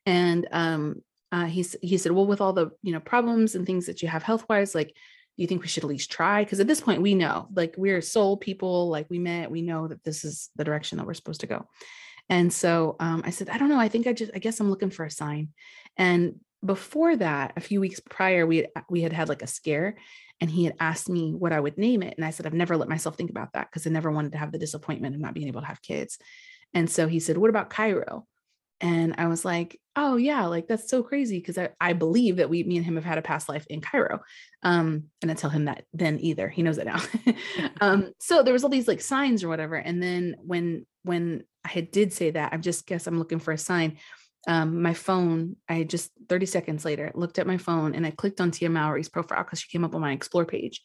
and 0.04 0.48
um 0.50 0.96
uh, 1.30 1.44
he's 1.44 1.76
he 1.82 1.98
said 1.98 2.12
well 2.12 2.26
with 2.26 2.40
all 2.40 2.52
the 2.52 2.70
you 2.82 2.92
know 2.92 3.00
problems 3.00 3.54
and 3.54 3.64
things 3.64 3.86
that 3.86 4.02
you 4.02 4.08
have 4.08 4.24
health 4.24 4.44
wise 4.48 4.74
like 4.74 4.92
do 5.36 5.42
you 5.42 5.46
think 5.46 5.62
we 5.62 5.68
should 5.68 5.84
at 5.84 5.90
least 5.90 6.10
try 6.10 6.44
because 6.44 6.60
at 6.60 6.66
this 6.66 6.80
point 6.80 7.02
we 7.02 7.14
know 7.14 7.48
like 7.54 7.74
we're 7.76 8.00
soul 8.00 8.36
people 8.36 8.88
like 8.88 9.06
we 9.10 9.18
met 9.18 9.50
we 9.50 9.62
know 9.62 9.88
that 9.88 10.02
this 10.04 10.24
is 10.24 10.50
the 10.56 10.64
direction 10.64 10.98
that 10.98 11.06
we're 11.06 11.14
supposed 11.14 11.40
to 11.40 11.46
go 11.46 11.66
and 12.28 12.52
so 12.52 12.96
um, 13.00 13.22
i 13.24 13.30
said 13.30 13.48
i 13.50 13.58
don't 13.58 13.68
know 13.68 13.78
i 13.78 13.88
think 13.88 14.06
i 14.06 14.12
just 14.12 14.32
i 14.34 14.38
guess 14.38 14.60
i'm 14.60 14.70
looking 14.70 14.90
for 14.90 15.04
a 15.04 15.10
sign 15.10 15.48
and 15.96 16.36
before 16.64 17.16
that, 17.16 17.52
a 17.56 17.60
few 17.60 17.80
weeks 17.80 18.00
prior, 18.00 18.46
we 18.46 18.58
had, 18.58 18.68
we 18.90 19.02
had 19.02 19.12
had 19.12 19.28
like 19.28 19.42
a 19.42 19.46
scare 19.46 19.96
and 20.40 20.50
he 20.50 20.64
had 20.64 20.74
asked 20.80 21.08
me 21.08 21.32
what 21.32 21.52
I 21.52 21.60
would 21.60 21.78
name 21.78 22.02
it. 22.02 22.14
And 22.16 22.24
I 22.24 22.30
said, 22.30 22.46
I've 22.46 22.54
never 22.54 22.76
let 22.76 22.88
myself 22.88 23.16
think 23.16 23.30
about 23.30 23.52
that 23.52 23.70
because 23.70 23.86
I 23.86 23.90
never 23.90 24.10
wanted 24.10 24.32
to 24.32 24.38
have 24.38 24.52
the 24.52 24.58
disappointment 24.58 25.14
of 25.14 25.20
not 25.20 25.34
being 25.34 25.48
able 25.48 25.60
to 25.60 25.66
have 25.66 25.82
kids. 25.82 26.18
And 26.74 26.90
so 26.90 27.08
he 27.08 27.20
said, 27.20 27.38
What 27.38 27.50
about 27.50 27.70
Cairo? 27.70 28.26
And 28.80 29.14
I 29.18 29.26
was 29.26 29.44
like, 29.44 29.80
Oh, 29.98 30.16
yeah, 30.16 30.44
like 30.46 30.68
that's 30.68 30.90
so 30.90 31.02
crazy 31.02 31.38
because 31.38 31.56
I, 31.56 31.70
I 31.80 31.94
believe 31.94 32.36
that 32.36 32.50
we, 32.50 32.62
me 32.64 32.76
and 32.76 32.84
him 32.84 32.96
have 32.96 33.04
had 33.04 33.16
a 33.16 33.22
past 33.22 33.48
life 33.48 33.66
in 33.70 33.80
Cairo. 33.80 34.20
Um, 34.62 35.04
and 35.22 35.30
I 35.30 35.34
tell 35.34 35.48
him 35.48 35.64
that 35.64 35.84
then 35.94 36.18
either. 36.20 36.50
He 36.50 36.62
knows 36.62 36.76
it 36.76 36.86
now. 36.86 37.00
um, 37.80 38.12
so 38.20 38.42
there 38.42 38.52
was 38.52 38.62
all 38.62 38.68
these 38.70 38.88
like 38.88 39.00
signs 39.00 39.42
or 39.42 39.48
whatever. 39.48 39.76
And 39.76 40.02
then 40.02 40.36
when, 40.44 40.84
when 41.02 41.44
I 41.64 41.80
did 41.80 42.12
say 42.12 42.32
that, 42.32 42.52
I 42.52 42.58
just 42.58 42.86
guess 42.86 43.06
I'm 43.06 43.18
looking 43.18 43.38
for 43.38 43.52
a 43.52 43.58
sign 43.58 43.96
um, 44.46 44.80
my 44.80 44.94
phone, 44.94 45.56
I 45.68 45.82
just 45.82 46.12
30 46.28 46.46
seconds 46.46 46.84
later 46.84 47.10
looked 47.14 47.38
at 47.38 47.46
my 47.46 47.58
phone 47.58 47.94
and 47.94 48.06
I 48.06 48.12
clicked 48.12 48.40
on 48.40 48.50
Tia 48.50 48.70
Mowry's 48.70 49.08
profile 49.08 49.42
because 49.42 49.60
she 49.60 49.68
came 49.68 49.84
up 49.84 49.94
on 49.94 50.00
my 50.00 50.12
explore 50.12 50.44
page. 50.44 50.82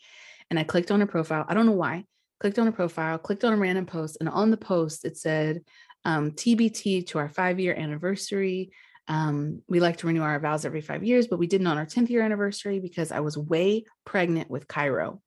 And 0.50 0.60
I 0.60 0.64
clicked 0.64 0.92
on 0.92 1.00
her 1.00 1.08
profile. 1.08 1.46
I 1.48 1.54
don't 1.54 1.66
know 1.66 1.72
why. 1.72 2.06
Clicked 2.40 2.60
on 2.60 2.66
her 2.66 2.72
profile, 2.72 3.18
clicked 3.20 3.44
on 3.44 3.54
a 3.54 3.58
random 3.58 3.86
post, 3.86 4.18
and 4.20 4.28
on 4.28 4.50
the 4.50 4.58
post 4.58 5.06
it 5.06 5.16
said 5.16 5.62
um, 6.06 6.32
TBT 6.32 7.08
to 7.08 7.20
our 7.20 7.30
five 7.30 7.60
year 7.60 7.74
anniversary. 7.74 8.72
Um, 9.08 9.62
we 9.68 9.80
like 9.80 9.98
to 9.98 10.08
renew 10.08 10.22
our 10.22 10.40
vows 10.40 10.66
every 10.66 10.82
five 10.82 11.04
years, 11.04 11.28
but 11.28 11.40
we 11.40 11.48
didn't 11.48 11.68
on 11.68 11.78
our 11.78 11.86
10th 11.86 12.10
year 12.10 12.22
anniversary 12.22 12.80
because 12.80 13.12
I 13.12 13.20
was 13.20 13.38
way 13.38 13.86
pregnant 14.06 14.50
with 14.50 14.68
Cairo. 14.68 15.22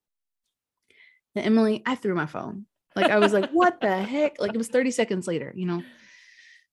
And 1.35 1.45
Emily, 1.45 1.83
I 1.85 1.95
threw 1.95 2.15
my 2.15 2.27
phone. 2.27 2.67
Like 2.97 3.11
I 3.11 3.19
was 3.19 3.33
like, 3.33 3.51
what 3.51 3.81
the 3.81 3.97
heck? 4.03 4.41
Like 4.41 4.55
it 4.55 4.59
was 4.59 4.69
30 4.69 4.93
seconds 4.93 5.27
later, 5.27 5.53
you 5.57 5.67
know. 5.67 5.83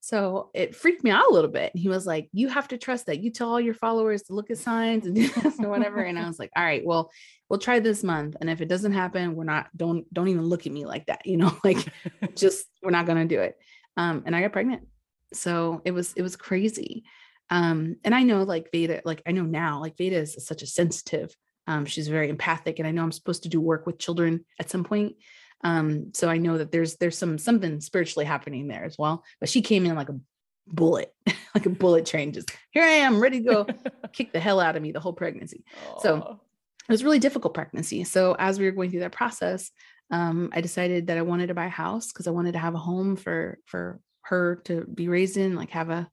So 0.03 0.49
it 0.55 0.75
freaked 0.75 1.03
me 1.03 1.11
out 1.11 1.29
a 1.29 1.33
little 1.33 1.49
bit. 1.49 1.71
He 1.75 1.87
was 1.87 2.07
like, 2.07 2.27
You 2.33 2.49
have 2.49 2.67
to 2.69 2.77
trust 2.77 3.05
that. 3.05 3.21
You 3.21 3.29
tell 3.29 3.49
all 3.49 3.59
your 3.59 3.75
followers 3.75 4.23
to 4.23 4.33
look 4.33 4.49
at 4.49 4.57
signs 4.57 5.05
and 5.05 5.15
do 5.15 5.27
this 5.41 5.59
or 5.59 5.69
whatever. 5.69 6.01
and 6.01 6.17
I 6.17 6.27
was 6.27 6.39
like, 6.39 6.51
All 6.55 6.63
right, 6.63 6.83
well, 6.83 7.11
we'll 7.49 7.59
try 7.59 7.79
this 7.79 8.03
month. 8.03 8.35
And 8.41 8.49
if 8.49 8.61
it 8.61 8.67
doesn't 8.67 8.93
happen, 8.93 9.35
we're 9.35 9.43
not, 9.43 9.67
don't, 9.77 10.11
don't 10.11 10.27
even 10.27 10.45
look 10.45 10.65
at 10.65 10.73
me 10.73 10.85
like 10.85 11.05
that, 11.05 11.25
you 11.25 11.37
know, 11.37 11.55
like 11.63 11.87
just 12.35 12.65
we're 12.81 12.91
not 12.91 13.05
gonna 13.05 13.25
do 13.25 13.39
it. 13.39 13.55
Um, 13.97 14.23
and 14.25 14.35
I 14.35 14.41
got 14.41 14.53
pregnant. 14.53 14.87
So 15.33 15.81
it 15.85 15.91
was, 15.91 16.13
it 16.13 16.21
was 16.21 16.35
crazy. 16.35 17.03
Um, 17.49 17.97
and 18.03 18.15
I 18.15 18.23
know 18.23 18.43
like 18.43 18.71
Veda, 18.71 19.01
like 19.03 19.21
I 19.25 19.31
know 19.31 19.43
now, 19.43 19.79
like 19.79 19.97
Veda 19.97 20.17
is 20.17 20.37
such 20.45 20.61
a 20.61 20.67
sensitive, 20.67 21.35
um, 21.67 21.85
she's 21.85 22.07
very 22.07 22.29
empathic. 22.29 22.79
And 22.79 22.87
I 22.87 22.91
know 22.91 23.03
I'm 23.03 23.11
supposed 23.11 23.43
to 23.43 23.49
do 23.49 23.59
work 23.59 23.85
with 23.85 23.99
children 23.99 24.45
at 24.59 24.69
some 24.69 24.83
point. 24.83 25.15
Um, 25.63 26.11
so 26.13 26.29
I 26.29 26.37
know 26.37 26.57
that 26.57 26.71
there's 26.71 26.95
there's 26.97 27.17
some 27.17 27.37
something 27.37 27.81
spiritually 27.81 28.25
happening 28.25 28.67
there 28.67 28.83
as 28.83 28.97
well. 28.97 29.23
But 29.39 29.49
she 29.49 29.61
came 29.61 29.85
in 29.85 29.95
like 29.95 30.09
a 30.09 30.19
bullet, 30.67 31.13
like 31.55 31.65
a 31.65 31.69
bullet 31.69 32.05
train. 32.05 32.33
Just 32.33 32.51
here 32.71 32.83
I 32.83 32.87
am, 32.87 33.21
ready 33.21 33.41
to 33.41 33.45
go 33.45 33.67
kick 34.13 34.33
the 34.33 34.39
hell 34.39 34.59
out 34.59 34.75
of 34.75 34.81
me 34.81 34.91
the 34.91 34.99
whole 34.99 35.13
pregnancy. 35.13 35.63
Aww. 35.87 36.01
So 36.01 36.39
it 36.87 36.91
was 36.91 37.03
really 37.03 37.19
difficult 37.19 37.53
pregnancy. 37.53 38.03
So 38.03 38.35
as 38.39 38.59
we 38.59 38.65
were 38.65 38.71
going 38.71 38.89
through 38.89 39.01
that 39.01 39.11
process, 39.11 39.71
um, 40.11 40.49
I 40.53 40.61
decided 40.61 41.07
that 41.07 41.17
I 41.17 41.21
wanted 41.21 41.47
to 41.47 41.53
buy 41.53 41.65
a 41.65 41.69
house 41.69 42.11
because 42.11 42.27
I 42.27 42.31
wanted 42.31 42.53
to 42.53 42.59
have 42.59 42.75
a 42.75 42.79
home 42.79 43.15
for 43.15 43.57
for 43.65 43.99
her 44.23 44.57
to 44.65 44.85
be 44.85 45.07
raised 45.07 45.37
in, 45.37 45.55
like 45.55 45.71
have 45.71 45.89
a 45.89 46.09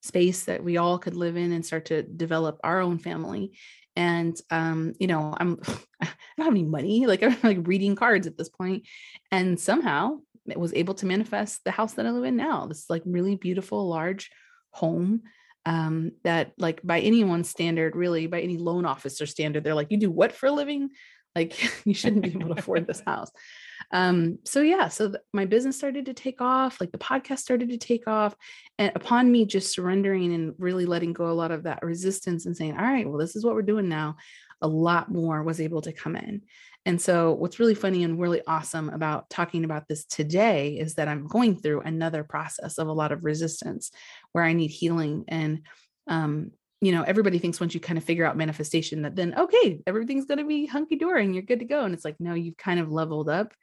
space 0.00 0.44
that 0.44 0.64
we 0.64 0.78
all 0.78 0.98
could 0.98 1.14
live 1.14 1.36
in 1.36 1.52
and 1.52 1.64
start 1.64 1.86
to 1.86 2.02
develop 2.02 2.58
our 2.64 2.80
own 2.80 2.98
family. 2.98 3.52
And 3.94 4.36
um, 4.50 4.94
you 4.98 5.06
know, 5.06 5.34
I'm 5.36 5.60
I 6.00 6.08
don't 6.36 6.46
have 6.46 6.54
any 6.54 6.64
money, 6.64 7.06
like 7.06 7.22
I'm 7.22 7.36
like 7.42 7.66
reading 7.68 7.94
cards 7.94 8.26
at 8.26 8.38
this 8.38 8.48
point. 8.48 8.86
And 9.30 9.60
somehow 9.60 10.18
it 10.48 10.58
was 10.58 10.74
able 10.74 10.94
to 10.94 11.06
manifest 11.06 11.62
the 11.64 11.70
house 11.70 11.94
that 11.94 12.06
I 12.06 12.10
live 12.10 12.24
in 12.24 12.36
now. 12.36 12.66
This 12.66 12.88
like 12.88 13.02
really 13.04 13.36
beautiful, 13.36 13.88
large 13.88 14.30
home 14.70 15.22
um 15.64 16.10
that 16.24 16.52
like 16.58 16.80
by 16.82 16.98
anyone's 16.98 17.48
standard 17.48 17.94
really 17.94 18.26
by 18.26 18.40
any 18.40 18.56
loan 18.56 18.84
officer 18.84 19.26
standard 19.26 19.62
they're 19.62 19.74
like 19.74 19.90
you 19.90 19.96
do 19.96 20.10
what 20.10 20.32
for 20.32 20.46
a 20.46 20.52
living 20.52 20.90
like 21.34 21.70
you 21.84 21.94
shouldn't 21.94 22.22
be 22.22 22.30
able 22.30 22.54
to 22.54 22.60
afford 22.60 22.86
this 22.86 23.02
house. 23.06 23.30
Um 23.92 24.38
so 24.44 24.62
yeah 24.62 24.88
so 24.88 25.08
th- 25.08 25.22
my 25.32 25.44
business 25.44 25.76
started 25.76 26.06
to 26.06 26.14
take 26.14 26.40
off 26.40 26.80
like 26.80 26.92
the 26.92 26.98
podcast 26.98 27.40
started 27.40 27.70
to 27.70 27.78
take 27.78 28.06
off 28.06 28.34
and 28.78 28.92
upon 28.94 29.30
me 29.30 29.44
just 29.44 29.74
surrendering 29.74 30.32
and 30.32 30.54
really 30.58 30.86
letting 30.86 31.12
go 31.12 31.30
a 31.30 31.32
lot 31.32 31.50
of 31.50 31.64
that 31.64 31.82
resistance 31.82 32.46
and 32.46 32.56
saying 32.56 32.76
all 32.76 32.84
right 32.84 33.06
well 33.06 33.18
this 33.18 33.36
is 33.36 33.44
what 33.44 33.54
we're 33.54 33.62
doing 33.62 33.88
now 33.88 34.16
a 34.62 34.68
lot 34.68 35.10
more 35.10 35.42
was 35.42 35.60
able 35.60 35.82
to 35.82 35.92
come 35.92 36.16
in. 36.16 36.42
And 36.86 37.00
so 37.00 37.32
what's 37.32 37.60
really 37.60 37.74
funny 37.74 38.02
and 38.02 38.18
really 38.18 38.42
awesome 38.46 38.88
about 38.88 39.28
talking 39.28 39.64
about 39.64 39.86
this 39.88 40.04
today 40.04 40.78
is 40.78 40.94
that 40.94 41.06
i'm 41.06 41.28
going 41.28 41.56
through 41.56 41.82
another 41.82 42.24
process 42.24 42.78
of 42.78 42.88
a 42.88 42.92
lot 42.92 43.12
of 43.12 43.24
resistance 43.24 43.92
where 44.32 44.42
i 44.42 44.52
need 44.52 44.72
healing 44.72 45.24
and 45.28 45.62
um 46.08 46.50
you 46.82 46.90
know, 46.90 47.02
everybody 47.02 47.38
thinks 47.38 47.60
once 47.60 47.74
you 47.74 47.80
kind 47.80 47.96
of 47.96 48.02
figure 48.02 48.24
out 48.24 48.36
manifestation 48.36 49.02
that 49.02 49.14
then, 49.14 49.38
okay, 49.38 49.80
everything's 49.86 50.24
going 50.24 50.38
to 50.38 50.44
be 50.44 50.66
hunky 50.66 50.96
dory 50.96 51.24
and 51.24 51.32
you're 51.32 51.44
good 51.44 51.60
to 51.60 51.64
go. 51.64 51.84
And 51.84 51.94
it's 51.94 52.04
like, 52.04 52.16
no, 52.18 52.34
you've 52.34 52.56
kind 52.56 52.80
of 52.80 52.90
leveled 52.90 53.28
up 53.28 53.54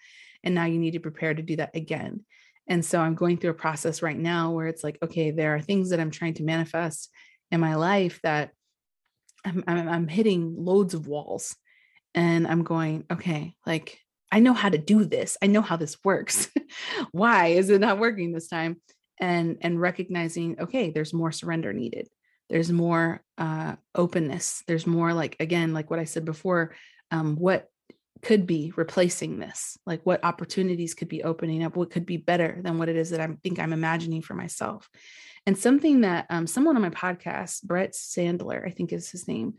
and 0.42 0.56
now 0.56 0.64
you 0.64 0.80
need 0.80 0.94
to 0.94 1.02
prepare 1.02 1.34
to 1.34 1.42
do 1.42 1.58
that 1.58 1.76
again. 1.76 2.24
And 2.66 2.84
so 2.84 3.02
I'm 3.02 3.16
going 3.16 3.38
through 3.38 3.50
a 3.50 3.56
process 3.56 4.02
right 4.02 4.18
now 4.18 4.52
where 4.52 4.68
it's 4.68 4.86
like, 4.86 4.98
okay, 5.04 5.32
there 5.32 5.54
are 5.54 5.60
things 5.60 5.90
that 5.90 6.00
I'm 6.00 6.12
trying 6.12 6.36
to 6.36 6.44
manifest 6.44 7.10
in 7.52 7.60
my 7.60 7.76
life 7.76 8.22
that 8.24 8.52
I'm, 9.44 9.66
I'm, 9.68 9.90
I'm 9.90 10.08
hitting 10.08 10.56
loads 10.58 10.94
of 10.94 11.06
walls 11.06 11.58
and 12.16 12.48
I'm 12.48 12.64
going, 12.64 13.04
okay, 13.12 13.54
like 13.66 14.00
I 14.32 14.40
know 14.40 14.54
how 14.54 14.70
to 14.70 14.78
do 14.78 15.04
this. 15.04 15.36
I 15.42 15.48
know 15.48 15.62
how 15.62 15.76
this 15.76 15.98
works. 16.06 16.50
Why 17.12 17.48
is 17.48 17.70
it 17.70 17.82
not 17.82 18.00
working 18.00 18.32
this 18.32 18.48
time? 18.48 18.80
And 19.20 19.58
and 19.60 19.82
recognizing, 19.82 20.62
okay, 20.62 20.92
there's 20.92 21.14
more 21.14 21.34
surrender 21.34 21.74
needed 21.74 22.08
there's 22.50 22.72
more 22.72 23.22
uh, 23.38 23.76
openness. 23.96 24.64
There's 24.68 24.88
more 24.88 25.14
like 25.14 25.36
again 25.40 25.74
like 25.74 25.90
what 25.90 26.00
i 26.00 26.04
said 26.04 26.26
before 26.26 26.76
um, 27.12 27.36
what 27.36 27.70
could 28.22 28.46
be 28.46 28.74
replacing 28.76 29.40
this? 29.40 29.78
Like 29.86 30.06
what 30.06 30.26
opportunities 30.26 30.94
could 30.94 31.08
be 31.08 31.24
opening 31.24 31.64
up? 31.64 31.76
What 31.78 31.90
could 31.90 32.06
be 32.06 32.18
better 32.18 32.60
than 32.62 32.78
what 32.78 32.90
it 32.90 32.96
is 32.96 33.12
that 33.12 33.22
i 33.22 33.28
think 33.44 33.60
i'm 33.60 33.74
imagining 33.74 34.22
for 34.22 34.34
myself? 34.34 34.90
And 35.46 35.58
something 35.58 36.02
that 36.02 36.26
um, 36.30 36.48
someone 36.48 36.76
on 36.76 36.82
my 36.82 36.90
podcast 36.90 37.64
brett 37.64 37.94
sandler 37.94 38.66
i 38.66 38.72
think 38.72 38.92
is 38.92 39.10
his 39.10 39.28
name 39.28 39.56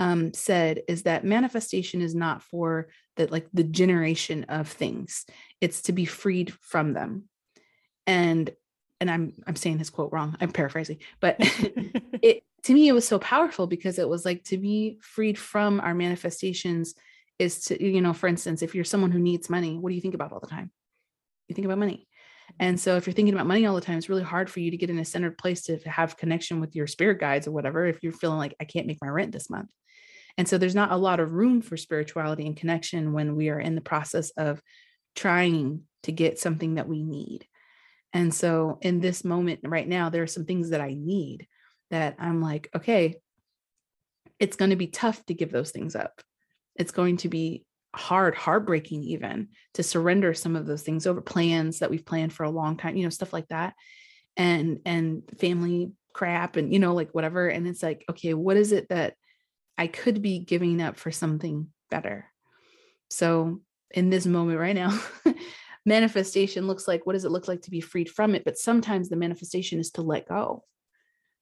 um, 0.00 0.32
said 0.32 0.80
is 0.88 1.02
that 1.02 1.24
manifestation 1.24 2.00
is 2.00 2.14
not 2.14 2.42
for 2.42 2.88
the 3.16 3.26
like 3.26 3.46
the 3.52 3.62
generation 3.62 4.44
of 4.44 4.66
things. 4.66 5.26
It's 5.60 5.82
to 5.82 5.92
be 5.92 6.06
freed 6.06 6.54
from 6.62 6.94
them. 6.94 7.24
And 8.06 8.50
and 9.00 9.10
I'm 9.10 9.32
I'm 9.46 9.56
saying 9.56 9.78
his 9.78 9.90
quote 9.90 10.12
wrong. 10.12 10.36
I'm 10.40 10.52
paraphrasing, 10.52 10.98
but 11.20 11.36
it 11.40 12.42
to 12.64 12.74
me 12.74 12.88
it 12.88 12.92
was 12.92 13.08
so 13.08 13.18
powerful 13.18 13.66
because 13.66 13.98
it 13.98 14.08
was 14.08 14.24
like 14.24 14.44
to 14.44 14.58
be 14.58 14.98
freed 15.00 15.38
from 15.38 15.80
our 15.80 15.94
manifestations 15.94 16.94
is 17.38 17.64
to 17.64 17.82
you 17.82 18.00
know 18.00 18.12
for 18.12 18.26
instance 18.26 18.62
if 18.62 18.74
you're 18.74 18.84
someone 18.84 19.10
who 19.10 19.18
needs 19.18 19.48
money 19.48 19.78
what 19.78 19.88
do 19.88 19.94
you 19.94 20.02
think 20.02 20.14
about 20.14 20.32
all 20.32 20.40
the 20.40 20.46
time? 20.46 20.70
You 21.48 21.54
think 21.54 21.64
about 21.64 21.78
money. 21.78 22.06
And 22.58 22.80
so 22.80 22.96
if 22.96 23.06
you're 23.06 23.14
thinking 23.14 23.34
about 23.34 23.46
money 23.46 23.64
all 23.64 23.74
the 23.74 23.80
time 23.80 23.96
it's 23.96 24.08
really 24.08 24.22
hard 24.22 24.50
for 24.50 24.60
you 24.60 24.70
to 24.72 24.76
get 24.76 24.90
in 24.90 24.98
a 24.98 25.04
centered 25.04 25.38
place 25.38 25.62
to 25.62 25.78
have 25.88 26.16
connection 26.16 26.60
with 26.60 26.76
your 26.76 26.86
spirit 26.86 27.20
guides 27.20 27.46
or 27.46 27.52
whatever 27.52 27.86
if 27.86 28.02
you're 28.02 28.12
feeling 28.12 28.38
like 28.38 28.54
i 28.60 28.64
can't 28.64 28.86
make 28.86 28.98
my 29.00 29.08
rent 29.08 29.32
this 29.32 29.48
month. 29.48 29.70
And 30.36 30.48
so 30.48 30.58
there's 30.58 30.74
not 30.74 30.92
a 30.92 30.96
lot 30.96 31.20
of 31.20 31.32
room 31.32 31.60
for 31.60 31.76
spirituality 31.76 32.46
and 32.46 32.56
connection 32.56 33.12
when 33.12 33.36
we 33.36 33.48
are 33.48 33.60
in 33.60 33.74
the 33.74 33.80
process 33.80 34.30
of 34.30 34.62
trying 35.16 35.82
to 36.04 36.12
get 36.12 36.38
something 36.38 36.74
that 36.74 36.88
we 36.88 37.02
need 37.02 37.46
and 38.12 38.34
so 38.34 38.78
in 38.82 39.00
this 39.00 39.24
moment 39.24 39.60
right 39.64 39.88
now, 39.88 40.10
there 40.10 40.22
are 40.22 40.28
some 40.28 40.44
things 40.44 40.70
that 40.70 40.80
I 40.80 40.94
need 40.94 41.46
that 41.90 42.16
I'm 42.18 42.40
like, 42.40 42.68
okay, 42.74 43.16
it's 44.38 44.56
going 44.56 44.70
to 44.70 44.76
be 44.76 44.88
tough 44.88 45.24
to 45.26 45.34
give 45.34 45.52
those 45.52 45.70
things 45.70 45.94
up. 45.94 46.20
It's 46.76 46.92
going 46.92 47.18
to 47.18 47.28
be 47.28 47.64
hard, 47.94 48.34
heartbreaking 48.34 49.02
even 49.04 49.48
to 49.74 49.82
surrender 49.82 50.34
some 50.34 50.56
of 50.56 50.66
those 50.66 50.82
things 50.82 51.06
over 51.06 51.20
plans 51.20 51.80
that 51.80 51.90
we've 51.90 52.06
planned 52.06 52.32
for 52.32 52.44
a 52.44 52.50
long 52.50 52.76
time, 52.76 52.96
you 52.96 53.04
know, 53.04 53.10
stuff 53.10 53.32
like 53.32 53.48
that. 53.48 53.74
And 54.36 54.80
and 54.86 55.22
family 55.38 55.92
crap 56.12 56.56
and 56.56 56.72
you 56.72 56.78
know, 56.78 56.94
like 56.94 57.10
whatever. 57.12 57.48
And 57.48 57.66
it's 57.66 57.82
like, 57.82 58.04
okay, 58.08 58.34
what 58.34 58.56
is 58.56 58.72
it 58.72 58.88
that 58.88 59.14
I 59.76 59.86
could 59.86 60.22
be 60.22 60.38
giving 60.38 60.80
up 60.80 60.96
for 60.96 61.10
something 61.10 61.68
better? 61.90 62.26
So 63.10 63.60
in 63.90 64.08
this 64.08 64.24
moment 64.24 64.58
right 64.58 64.74
now, 64.74 64.98
manifestation 65.86 66.66
looks 66.66 66.86
like 66.86 67.06
what 67.06 67.14
does 67.14 67.24
it 67.24 67.30
look 67.30 67.48
like 67.48 67.62
to 67.62 67.70
be 67.70 67.80
freed 67.80 68.10
from 68.10 68.34
it? 68.34 68.44
But 68.44 68.58
sometimes 68.58 69.08
the 69.08 69.16
manifestation 69.16 69.78
is 69.78 69.90
to 69.92 70.02
let 70.02 70.28
go. 70.28 70.64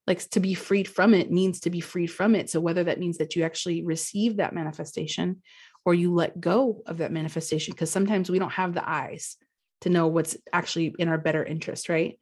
Like 0.06 0.20
to 0.30 0.40
be 0.40 0.54
freed 0.54 0.88
from 0.88 1.12
it 1.12 1.30
means 1.30 1.60
to 1.60 1.70
be 1.70 1.80
freed 1.80 2.06
from 2.08 2.34
it. 2.34 2.48
So 2.48 2.60
whether 2.60 2.84
that 2.84 3.00
means 3.00 3.18
that 3.18 3.36
you 3.36 3.44
actually 3.44 3.84
receive 3.84 4.36
that 4.36 4.54
manifestation 4.54 5.42
or 5.84 5.94
you 5.94 6.14
let 6.14 6.40
go 6.40 6.82
of 6.86 6.98
that 6.98 7.12
manifestation 7.12 7.72
because 7.72 7.90
sometimes 7.90 8.30
we 8.30 8.38
don't 8.38 8.52
have 8.52 8.74
the 8.74 8.88
eyes 8.88 9.36
to 9.82 9.90
know 9.90 10.06
what's 10.06 10.36
actually 10.52 10.94
in 10.98 11.08
our 11.08 11.18
better 11.18 11.44
interest 11.44 11.88
right? 11.88 12.18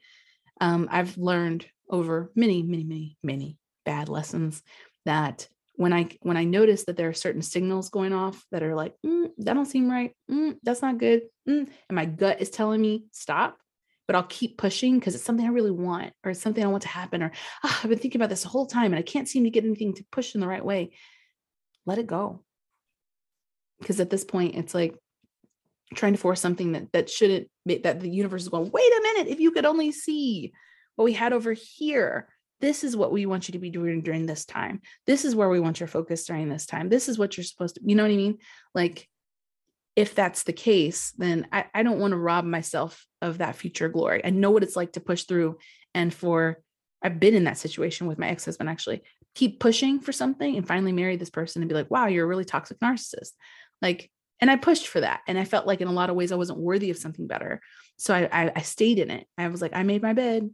Um, 0.60 0.88
i've 0.90 1.18
learned 1.18 1.66
over 1.90 2.30
many 2.34 2.62
many 2.62 2.84
many 2.84 3.18
many 3.22 3.58
bad 3.84 4.08
lessons 4.08 4.62
that 5.04 5.48
when 5.76 5.92
I 5.92 6.08
when 6.22 6.36
I 6.36 6.44
notice 6.44 6.84
that 6.84 6.96
there 6.96 7.08
are 7.08 7.14
certain 7.14 7.42
signals 7.42 7.90
going 7.90 8.12
off 8.12 8.44
that 8.50 8.62
are 8.62 8.74
like 8.74 8.94
mm, 9.04 9.30
that 9.38 9.54
don't 9.54 9.66
seem 9.66 9.90
right, 9.90 10.12
mm, 10.30 10.56
that's 10.62 10.82
not 10.82 10.98
good, 10.98 11.22
mm, 11.48 11.68
and 11.88 11.96
my 11.96 12.06
gut 12.06 12.40
is 12.40 12.50
telling 12.50 12.80
me 12.80 13.04
stop, 13.12 13.58
but 14.06 14.16
I'll 14.16 14.24
keep 14.24 14.58
pushing 14.58 14.98
because 14.98 15.14
it's 15.14 15.24
something 15.24 15.46
I 15.46 15.50
really 15.50 15.70
want 15.70 16.12
or 16.24 16.30
it's 16.30 16.40
something 16.40 16.64
I 16.64 16.68
want 16.68 16.82
to 16.82 16.88
happen 16.88 17.22
or 17.22 17.32
oh, 17.64 17.80
I've 17.82 17.90
been 17.90 17.98
thinking 17.98 18.20
about 18.20 18.30
this 18.30 18.42
the 18.42 18.48
whole 18.48 18.66
time 18.66 18.92
and 18.92 18.98
I 18.98 19.02
can't 19.02 19.28
seem 19.28 19.44
to 19.44 19.50
get 19.50 19.64
anything 19.64 19.94
to 19.94 20.04
push 20.10 20.34
in 20.34 20.40
the 20.40 20.48
right 20.48 20.64
way. 20.64 20.92
Let 21.84 21.98
it 21.98 22.06
go, 22.06 22.42
because 23.78 24.00
at 24.00 24.10
this 24.10 24.24
point 24.24 24.56
it's 24.56 24.74
like 24.74 24.96
trying 25.94 26.14
to 26.14 26.18
force 26.18 26.40
something 26.40 26.72
that 26.72 26.90
that 26.92 27.10
shouldn't 27.10 27.48
that 27.66 28.00
the 28.00 28.10
universe 28.10 28.42
is 28.42 28.48
going. 28.48 28.70
Wait 28.70 28.92
a 28.92 29.02
minute, 29.02 29.28
if 29.28 29.40
you 29.40 29.52
could 29.52 29.66
only 29.66 29.92
see 29.92 30.52
what 30.96 31.04
we 31.04 31.12
had 31.12 31.32
over 31.32 31.52
here 31.52 32.28
this 32.60 32.84
is 32.84 32.96
what 32.96 33.12
we 33.12 33.26
want 33.26 33.48
you 33.48 33.52
to 33.52 33.58
be 33.58 33.70
doing 33.70 34.02
during 34.02 34.26
this 34.26 34.44
time. 34.44 34.80
This 35.06 35.24
is 35.24 35.34
where 35.34 35.48
we 35.48 35.60
want 35.60 35.80
your 35.80 35.88
focus 35.88 36.24
during 36.24 36.48
this 36.48 36.66
time. 36.66 36.88
This 36.88 37.08
is 37.08 37.18
what 37.18 37.36
you're 37.36 37.44
supposed 37.44 37.76
to, 37.76 37.80
you 37.84 37.94
know 37.94 38.02
what 38.02 38.12
I 38.12 38.16
mean? 38.16 38.38
Like, 38.74 39.08
if 39.94 40.14
that's 40.14 40.42
the 40.42 40.52
case, 40.52 41.12
then 41.16 41.46
I, 41.52 41.66
I 41.74 41.82
don't 41.82 41.98
want 41.98 42.12
to 42.12 42.18
rob 42.18 42.44
myself 42.44 43.06
of 43.22 43.38
that 43.38 43.56
future 43.56 43.88
glory. 43.88 44.22
I 44.24 44.30
know 44.30 44.50
what 44.50 44.62
it's 44.62 44.76
like 44.76 44.92
to 44.92 45.00
push 45.00 45.24
through. 45.24 45.56
And 45.94 46.12
for, 46.12 46.58
I've 47.02 47.18
been 47.18 47.34
in 47.34 47.44
that 47.44 47.58
situation 47.58 48.06
with 48.06 48.18
my 48.18 48.28
ex 48.28 48.44
husband 48.44 48.68
actually, 48.68 49.02
keep 49.34 49.58
pushing 49.58 50.00
for 50.00 50.12
something 50.12 50.56
and 50.56 50.68
finally 50.68 50.92
marry 50.92 51.16
this 51.16 51.30
person 51.30 51.62
and 51.62 51.68
be 51.68 51.74
like, 51.74 51.90
wow, 51.90 52.06
you're 52.06 52.24
a 52.24 52.28
really 52.28 52.44
toxic 52.44 52.78
narcissist. 52.80 53.32
Like, 53.80 54.10
and 54.40 54.50
I 54.50 54.56
pushed 54.56 54.88
for 54.88 55.00
that. 55.00 55.20
And 55.26 55.38
I 55.38 55.44
felt 55.44 55.66
like 55.66 55.80
in 55.80 55.88
a 55.88 55.92
lot 55.92 56.10
of 56.10 56.16
ways 56.16 56.30
I 56.30 56.36
wasn't 56.36 56.58
worthy 56.58 56.90
of 56.90 56.98
something 56.98 57.26
better. 57.26 57.60
So 57.96 58.14
I, 58.14 58.28
I, 58.30 58.52
I 58.56 58.62
stayed 58.62 58.98
in 58.98 59.10
it. 59.10 59.26
I 59.38 59.48
was 59.48 59.62
like, 59.62 59.74
I 59.74 59.82
made 59.82 60.02
my 60.02 60.12
bed 60.12 60.50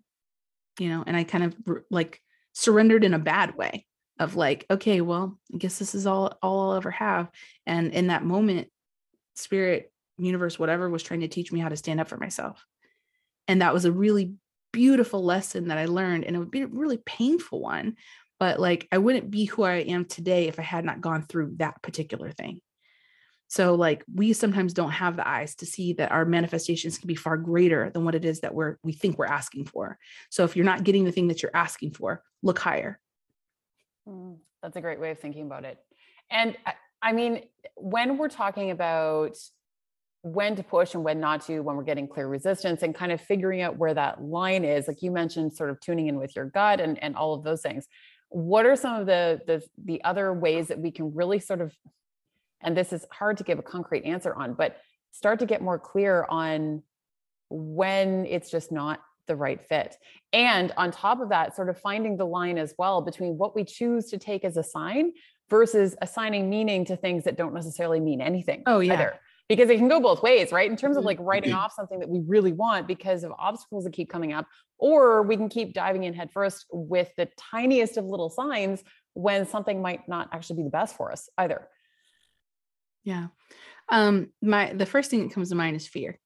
you 0.79 0.89
know, 0.89 1.05
and 1.07 1.17
I 1.17 1.25
kind 1.25 1.45
of 1.45 1.57
like 1.91 2.21
surrendered 2.53 3.05
in 3.05 3.15
a 3.15 3.19
bad 3.19 3.57
way 3.57 3.87
of 4.19 4.37
like, 4.37 4.67
okay, 4.71 5.01
well, 5.01 5.39
I 5.53 5.57
guess 5.57 5.79
this 5.79 5.95
is 5.95 6.07
all 6.07 6.39
all 6.43 6.71
I'll 6.71 6.77
ever 6.77 6.91
have. 6.91 7.31
And 7.67 7.93
in 7.93 8.09
that 8.09 8.25
moment, 8.25 8.69
spirit, 9.35 9.93
universe, 10.19 10.59
whatever 10.59 10.89
was 10.89 11.03
trying 11.03 11.21
to 11.21 11.29
teach 11.29 11.53
me 11.53 11.61
how 11.61 11.69
to 11.69 11.77
stand 11.77 12.01
up 12.01 12.09
for 12.09 12.17
myself. 12.17 12.65
And 13.49 13.63
that 13.63 13.75
was 13.75 13.85
a 13.85 13.93
really 13.93 14.35
beautiful 14.73 15.25
lesson 15.25 15.69
that 15.69 15.79
I 15.79 15.87
learned. 15.87 16.25
And 16.25 16.37
it 16.37 16.39
would 16.39 16.51
be 16.51 16.63
a 16.63 16.67
really 16.67 16.99
painful 16.99 17.61
one. 17.61 17.97
But 18.39 18.59
like 18.59 18.89
I 18.91 18.99
wouldn't 18.99 19.31
be 19.31 19.45
who 19.45 19.63
I 19.63 19.77
am 19.77 20.05
today 20.05 20.49
if 20.49 20.59
I 20.59 20.63
had 20.63 20.85
not 20.85 21.01
gone 21.01 21.23
through 21.23 21.55
that 21.57 21.81
particular 21.83 22.33
thing. 22.33 22.61
So 23.53 23.75
like 23.75 24.03
we 24.15 24.33
sometimes 24.33 24.73
don't 24.73 24.93
have 24.93 25.15
the 25.15 25.29
eyes 25.29 25.55
to 25.57 25.67
see 25.67 25.93
that 25.95 26.11
our 26.11 26.25
manifestations 26.25 26.97
can 26.97 27.07
be 27.07 27.15
far 27.15 27.37
greater 27.37 27.91
than 27.91 28.03
what 28.03 28.15
it 28.15 28.25
is 28.25 28.41
that 28.41 28.55
we're 28.55 28.79
we 28.83 28.95
think 28.95 29.19
we're 29.19 29.27
asking 29.27 29.67
for. 29.67 29.99
So 30.31 30.45
if 30.45 30.57
you're 30.57 30.65
not 30.65 30.85
getting 30.85 31.05
the 31.05 31.13
thing 31.13 31.29
that 31.29 31.43
you're 31.43 31.55
asking 31.55 31.91
for, 31.91 32.23
look 32.43 32.59
higher. 32.59 32.99
Mm, 34.09 34.39
that's 34.63 34.77
a 34.77 34.81
great 34.81 34.99
way 34.99 35.11
of 35.11 35.19
thinking 35.19 35.43
about 35.43 35.67
it. 35.67 35.77
And 36.31 36.57
I 37.03 37.13
mean, 37.13 37.43
when 37.77 38.17
we're 38.17 38.31
talking 38.31 38.71
about 38.71 39.37
when 40.23 40.57
to 40.57 40.63
push 40.63 40.95
and 40.95 41.05
when 41.05 41.21
not 41.21 41.45
to, 41.49 41.61
when 41.61 41.77
we're 41.77 41.83
getting 41.83 42.09
clear 42.09 42.29
resistance 42.29 42.83
and 42.83 42.95
kind 42.95 43.13
of 43.13 43.21
figuring 43.21 43.61
out 43.61 43.77
where 43.77 43.93
that 43.93 44.23
line 44.23 44.65
is, 44.65 44.89
like 44.89 45.03
you 45.03 45.11
mentioned, 45.11 45.53
sort 45.53 45.69
of 45.69 45.79
tuning 45.79 46.07
in 46.07 46.17
with 46.17 46.35
your 46.35 46.47
gut 46.47 46.81
and, 46.81 46.99
and 47.03 47.17
all 47.17 47.35
of 47.35 47.45
those 47.45 47.61
things. 47.61 47.87
What 48.31 48.65
are 48.65 48.77
some 48.77 48.99
of 48.99 49.05
the, 49.05 49.43
the 49.47 49.63
the 49.85 50.03
other 50.05 50.33
ways 50.33 50.69
that 50.69 50.79
we 50.79 50.91
can 50.91 51.15
really 51.15 51.39
sort 51.39 51.61
of 51.61 51.77
and 52.63 52.77
this 52.77 52.93
is 52.93 53.07
hard 53.11 53.37
to 53.39 53.45
give 53.45 53.59
a 53.59 53.63
concrete 53.63 54.05
answer 54.05 54.35
on 54.35 54.55
but 54.55 54.77
start 55.13 55.39
to 55.39 55.47
get 55.47 55.63
more 55.63 55.79
clear 55.79 56.27
on 56.29 56.83
when 57.51 58.27
it's 58.27 58.51
just 58.51 58.73
not 58.73 59.01
the 59.29 59.37
right 59.37 59.63
fit. 59.63 59.97
And 60.33 60.73
on 60.77 60.91
top 60.91 61.21
of 61.21 61.29
that, 61.29 61.55
sort 61.55 61.69
of 61.69 61.79
finding 61.79 62.17
the 62.17 62.27
line 62.27 62.59
as 62.59 62.75
well 62.79 63.03
between 63.03 63.39
what 63.39 63.55
we 63.55 63.65
choose 63.65 64.11
to 64.11 64.19
take 64.19 64.45
as 64.45 64.57
a 64.57 64.63
sign 64.63 65.13
versus 65.49 65.95
assigning 66.03 66.51
meaning 66.51 66.85
to 66.87 66.97
things 66.97 67.25
that 67.25 67.37
don't 67.37 67.55
necessarily 67.55 68.01
mean 68.01 68.21
anything. 68.21 68.63
Oh, 68.67 68.81
yeah. 68.81 68.95
Either. 68.95 69.15
Because 69.49 69.69
it 69.69 69.77
can 69.77 69.89
go 69.89 70.01
both 70.01 70.23
ways, 70.23 70.51
right? 70.51 70.71
In 70.71 70.77
terms 70.77 70.97
of 70.97 71.05
like 71.05 71.19
mm-hmm. 71.19 71.27
writing 71.27 71.53
off 71.53 71.73
something 71.75 71.99
that 72.01 72.09
we 72.09 72.21
really 72.27 72.53
want 72.53 72.89
because 72.89 73.23
of 73.23 73.33
obstacles 73.39 73.85
that 73.85 73.93
keep 73.93 74.09
coming 74.09 74.33
up, 74.33 74.47
or 74.79 75.23
we 75.23 75.37
can 75.37 75.49
keep 75.49 75.75
diving 75.75 76.05
in 76.05 76.15
headfirst 76.15 76.67
with 76.73 77.11
the 77.17 77.29
tiniest 77.37 77.97
of 77.99 78.07
little 78.07 78.31
signs 78.31 78.83
when 79.15 79.47
something 79.47 79.83
might 79.83 80.09
not 80.09 80.29
actually 80.33 80.57
be 80.57 80.63
the 80.63 80.71
best 80.71 80.97
for 80.97 81.13
us 81.13 81.29
either. 81.37 81.69
Yeah. 83.05 83.29
Um, 83.89 84.31
my 84.41 84.73
the 84.73 84.87
first 84.87 85.11
thing 85.11 85.27
that 85.27 85.35
comes 85.35 85.51
to 85.51 85.55
mind 85.55 85.77
is 85.77 85.87
fear. 85.87 86.19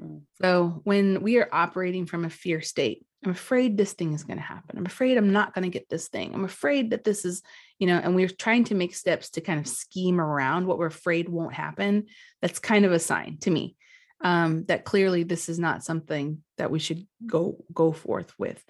Mm. 0.00 0.22
So 0.40 0.80
when 0.84 1.22
we 1.22 1.38
are 1.38 1.48
operating 1.52 2.06
from 2.06 2.24
a 2.24 2.30
fear 2.30 2.60
state, 2.60 3.04
I'm 3.24 3.30
afraid 3.30 3.76
this 3.76 3.92
thing 3.94 4.12
is 4.12 4.24
going 4.24 4.36
to 4.36 4.42
happen. 4.42 4.76
I'm 4.76 4.86
afraid 4.86 5.16
I'm 5.16 5.32
not 5.32 5.54
going 5.54 5.62
to 5.64 5.70
get 5.70 5.88
this 5.88 6.08
thing. 6.08 6.34
I'm 6.34 6.44
afraid 6.44 6.90
that 6.90 7.04
this 7.04 7.24
is, 7.24 7.42
you 7.78 7.86
know, 7.86 7.98
and 7.98 8.14
we're 8.14 8.28
trying 8.28 8.64
to 8.64 8.74
make 8.74 8.94
steps 8.94 9.30
to 9.30 9.40
kind 9.40 9.58
of 9.58 9.66
scheme 9.66 10.20
around 10.20 10.66
what 10.66 10.78
we're 10.78 10.86
afraid 10.86 11.28
won't 11.28 11.54
happen. 11.54 12.06
That's 12.42 12.58
kind 12.58 12.84
of 12.84 12.92
a 12.92 12.98
sign 12.98 13.38
to 13.40 13.50
me 13.50 13.76
um, 14.22 14.64
that 14.66 14.84
clearly 14.84 15.22
this 15.22 15.48
is 15.48 15.58
not 15.58 15.84
something 15.84 16.42
that 16.58 16.70
we 16.70 16.78
should 16.78 17.06
go 17.26 17.64
go 17.72 17.92
forth 17.92 18.32
with. 18.38 18.62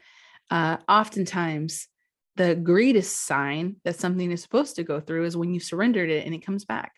Uh, 0.50 0.76
oftentimes, 0.88 1.88
the 2.37 2.54
greatest 2.54 3.24
sign 3.26 3.76
that 3.85 3.96
something 3.96 4.30
is 4.30 4.42
supposed 4.42 4.76
to 4.76 4.85
go 4.85 5.00
through 5.00 5.24
is 5.24 5.37
when 5.37 5.54
you 5.54 5.61
surrendered 5.61 6.11
it 6.11 6.26
and 6.26 6.35
it 6.35 6.44
comes 6.44 6.64
back. 6.64 6.92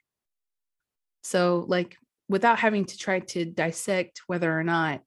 So, 1.26 1.64
like, 1.66 1.96
without 2.28 2.60
having 2.60 2.84
to 2.84 2.96
try 2.96 3.18
to 3.18 3.44
dissect 3.44 4.22
whether 4.28 4.56
or 4.56 4.62
not 4.62 5.02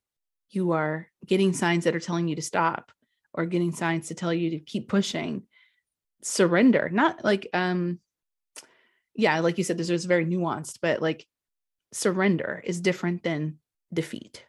you 0.50 0.74
are 0.74 1.08
getting 1.26 1.54
signs 1.54 1.86
that 1.86 1.96
are 1.96 2.00
telling 2.02 2.28
you 2.28 2.36
to 2.36 2.42
stop 2.42 2.92
or 3.34 3.46
getting 3.46 3.72
signs 3.72 4.10
to 4.10 4.16
tell 4.16 4.34
you 4.34 4.50
to 4.52 4.60
keep 4.60 4.90
pushing, 4.90 5.44
surrender. 6.22 6.90
Not 6.92 7.24
like, 7.24 7.48
um, 7.54 8.00
yeah, 9.16 9.40
like 9.40 9.58
you 9.58 9.64
said, 9.64 9.78
this 9.78 9.90
is 9.90 10.04
very 10.04 10.26
nuanced, 10.26 10.80
but 10.82 11.02
like 11.02 11.26
surrender 11.94 12.62
is 12.66 12.82
different 12.82 13.24
than 13.24 13.60
defeat, 13.94 14.46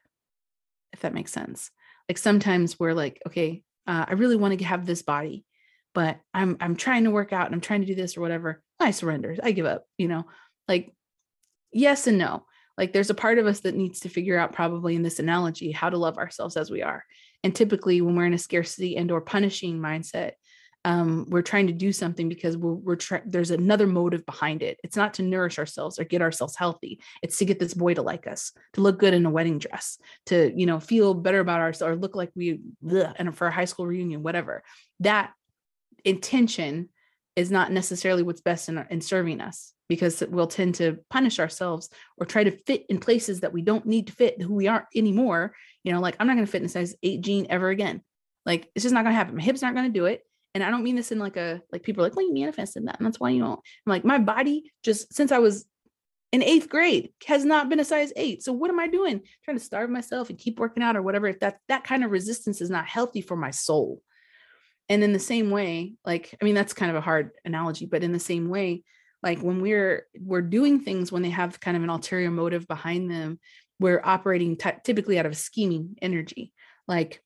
if 0.92 1.00
that 1.00 1.14
makes 1.14 1.32
sense. 1.32 1.70
Like 2.08 2.18
sometimes 2.18 2.80
we're 2.80 2.94
like, 2.94 3.22
okay, 3.28 3.62
uh, 3.86 4.06
I 4.08 4.14
really 4.14 4.36
want 4.36 4.58
to 4.58 4.64
have 4.64 4.86
this 4.86 5.02
body 5.02 5.44
but 5.92 6.20
I'm 6.32 6.56
I'm 6.60 6.76
trying 6.76 7.02
to 7.04 7.10
work 7.10 7.32
out 7.32 7.46
and 7.46 7.54
I'm 7.54 7.60
trying 7.60 7.80
to 7.80 7.86
do 7.86 7.96
this 7.96 8.16
or 8.16 8.20
whatever. 8.20 8.62
I 8.78 8.92
surrender. 8.92 9.36
I 9.42 9.50
give 9.50 9.66
up, 9.66 9.86
you 9.98 10.06
know. 10.06 10.24
Like 10.68 10.94
yes 11.72 12.06
and 12.06 12.18
no. 12.18 12.44
Like 12.76 12.92
there's 12.92 13.10
a 13.10 13.14
part 13.14 13.38
of 13.38 13.46
us 13.46 13.60
that 13.60 13.74
needs 13.74 14.00
to 14.00 14.08
figure 14.08 14.38
out 14.38 14.52
probably 14.52 14.94
in 14.94 15.02
this 15.02 15.18
analogy 15.18 15.70
how 15.70 15.90
to 15.90 15.98
love 15.98 16.16
ourselves 16.16 16.56
as 16.56 16.70
we 16.70 16.82
are. 16.82 17.04
And 17.44 17.54
typically 17.54 18.00
when 18.00 18.16
we're 18.16 18.26
in 18.26 18.34
a 18.34 18.38
scarcity 18.38 18.96
and 18.96 19.10
or 19.10 19.20
punishing 19.20 19.78
mindset, 19.78 20.32
um, 20.84 21.26
we're 21.28 21.42
trying 21.42 21.66
to 21.66 21.72
do 21.72 21.92
something 21.92 22.28
because 22.28 22.56
we're, 22.56 22.72
we're 22.72 22.96
trying 22.96 23.22
there's 23.26 23.50
another 23.50 23.86
motive 23.86 24.24
behind 24.24 24.62
it 24.62 24.78
it's 24.82 24.96
not 24.96 25.14
to 25.14 25.22
nourish 25.22 25.58
ourselves 25.58 25.98
or 25.98 26.04
get 26.04 26.22
ourselves 26.22 26.56
healthy 26.56 27.00
it's 27.22 27.36
to 27.38 27.44
get 27.44 27.58
this 27.58 27.74
boy 27.74 27.92
to 27.92 28.02
like 28.02 28.26
us 28.26 28.52
to 28.72 28.80
look 28.80 28.98
good 28.98 29.12
in 29.12 29.26
a 29.26 29.30
wedding 29.30 29.58
dress 29.58 29.98
to 30.24 30.52
you 30.56 30.64
know 30.64 30.80
feel 30.80 31.12
better 31.12 31.40
about 31.40 31.60
ourselves 31.60 31.92
or 31.92 32.00
look 32.00 32.16
like 32.16 32.30
we 32.34 32.60
ugh, 32.90 33.14
and 33.18 33.36
for 33.36 33.46
a 33.46 33.52
high 33.52 33.66
school 33.66 33.86
reunion 33.86 34.22
whatever 34.22 34.62
that 35.00 35.32
intention 36.04 36.88
is 37.36 37.50
not 37.50 37.70
necessarily 37.70 38.22
what's 38.22 38.40
best 38.40 38.68
in, 38.70 38.82
in 38.88 39.02
serving 39.02 39.40
us 39.40 39.74
because 39.90 40.22
we'll 40.28 40.46
tend 40.46 40.76
to 40.76 41.00
punish 41.10 41.40
ourselves 41.40 41.90
or 42.16 42.24
try 42.24 42.44
to 42.44 42.52
fit 42.52 42.86
in 42.88 42.98
places 42.98 43.40
that 43.40 43.52
we 43.52 43.60
don't 43.60 43.84
need 43.84 44.06
to 44.06 44.12
fit 44.12 44.40
who 44.40 44.54
we 44.54 44.68
aren't 44.68 44.86
anymore. 44.94 45.52
You 45.82 45.92
know 45.92 46.00
like 46.00 46.14
i'm 46.18 46.28
not 46.28 46.34
going 46.34 46.46
to 46.46 46.50
fit 46.50 46.62
in 46.62 46.66
a 46.66 46.68
size 46.68 46.94
8 47.02 47.20
jean 47.20 47.46
ever 47.50 47.68
again. 47.68 48.00
Like 48.46 48.70
it's 48.74 48.84
just 48.84 48.94
not 48.94 49.02
going 49.02 49.12
to 49.12 49.18
happen. 49.18 49.36
My 49.36 49.42
hips 49.42 49.64
aren't 49.64 49.76
going 49.76 49.92
to 49.92 49.98
do 49.98 50.06
it. 50.06 50.22
And 50.54 50.62
i 50.62 50.70
don't 50.70 50.84
mean 50.84 50.94
this 50.94 51.10
in 51.10 51.18
like 51.18 51.36
a 51.36 51.60
like 51.72 51.82
people 51.82 52.04
are 52.04 52.06
like 52.06 52.16
well 52.16 52.24
you 52.24 52.32
manifested 52.32 52.86
that 52.86 52.98
and 52.98 53.06
that's 53.06 53.18
why 53.18 53.30
you 53.30 53.40
don't. 53.40 53.58
I'm 53.58 53.90
like 53.90 54.04
my 54.04 54.18
body 54.18 54.72
just 54.84 55.12
since 55.12 55.32
i 55.32 55.38
was 55.38 55.66
in 56.30 56.44
eighth 56.44 56.68
grade 56.68 57.10
has 57.26 57.44
not 57.44 57.68
been 57.68 57.80
a 57.80 57.84
size 57.84 58.12
eight. 58.14 58.44
So 58.44 58.52
what 58.52 58.70
am 58.70 58.78
i 58.78 58.86
doing? 58.86 59.22
Trying 59.44 59.58
to 59.58 59.64
starve 59.64 59.90
myself 59.90 60.30
and 60.30 60.38
keep 60.38 60.60
working 60.60 60.84
out 60.84 60.96
or 60.96 61.02
whatever 61.02 61.26
if 61.26 61.40
that 61.40 61.58
that 61.66 61.82
kind 61.82 62.04
of 62.04 62.12
resistance 62.12 62.60
is 62.60 62.70
not 62.70 62.86
healthy 62.86 63.22
for 63.22 63.36
my 63.36 63.50
soul. 63.50 64.00
And 64.88 65.02
in 65.02 65.12
the 65.12 65.18
same 65.18 65.50
way 65.50 65.94
like 66.04 66.32
i 66.40 66.44
mean 66.44 66.54
that's 66.54 66.74
kind 66.74 66.90
of 66.90 66.96
a 66.96 67.00
hard 67.00 67.32
analogy 67.44 67.86
but 67.86 68.04
in 68.04 68.12
the 68.12 68.20
same 68.20 68.48
way 68.48 68.84
like 69.22 69.40
when 69.40 69.60
we're 69.60 70.06
we're 70.20 70.42
doing 70.42 70.80
things 70.80 71.12
when 71.12 71.22
they 71.22 71.30
have 71.30 71.60
kind 71.60 71.76
of 71.76 71.82
an 71.82 71.90
ulterior 71.90 72.30
motive 72.30 72.66
behind 72.66 73.10
them 73.10 73.38
we're 73.78 74.00
operating 74.04 74.56
t- 74.56 74.70
typically 74.84 75.18
out 75.18 75.26
of 75.26 75.36
scheming 75.36 75.96
energy 76.00 76.52
like 76.88 77.22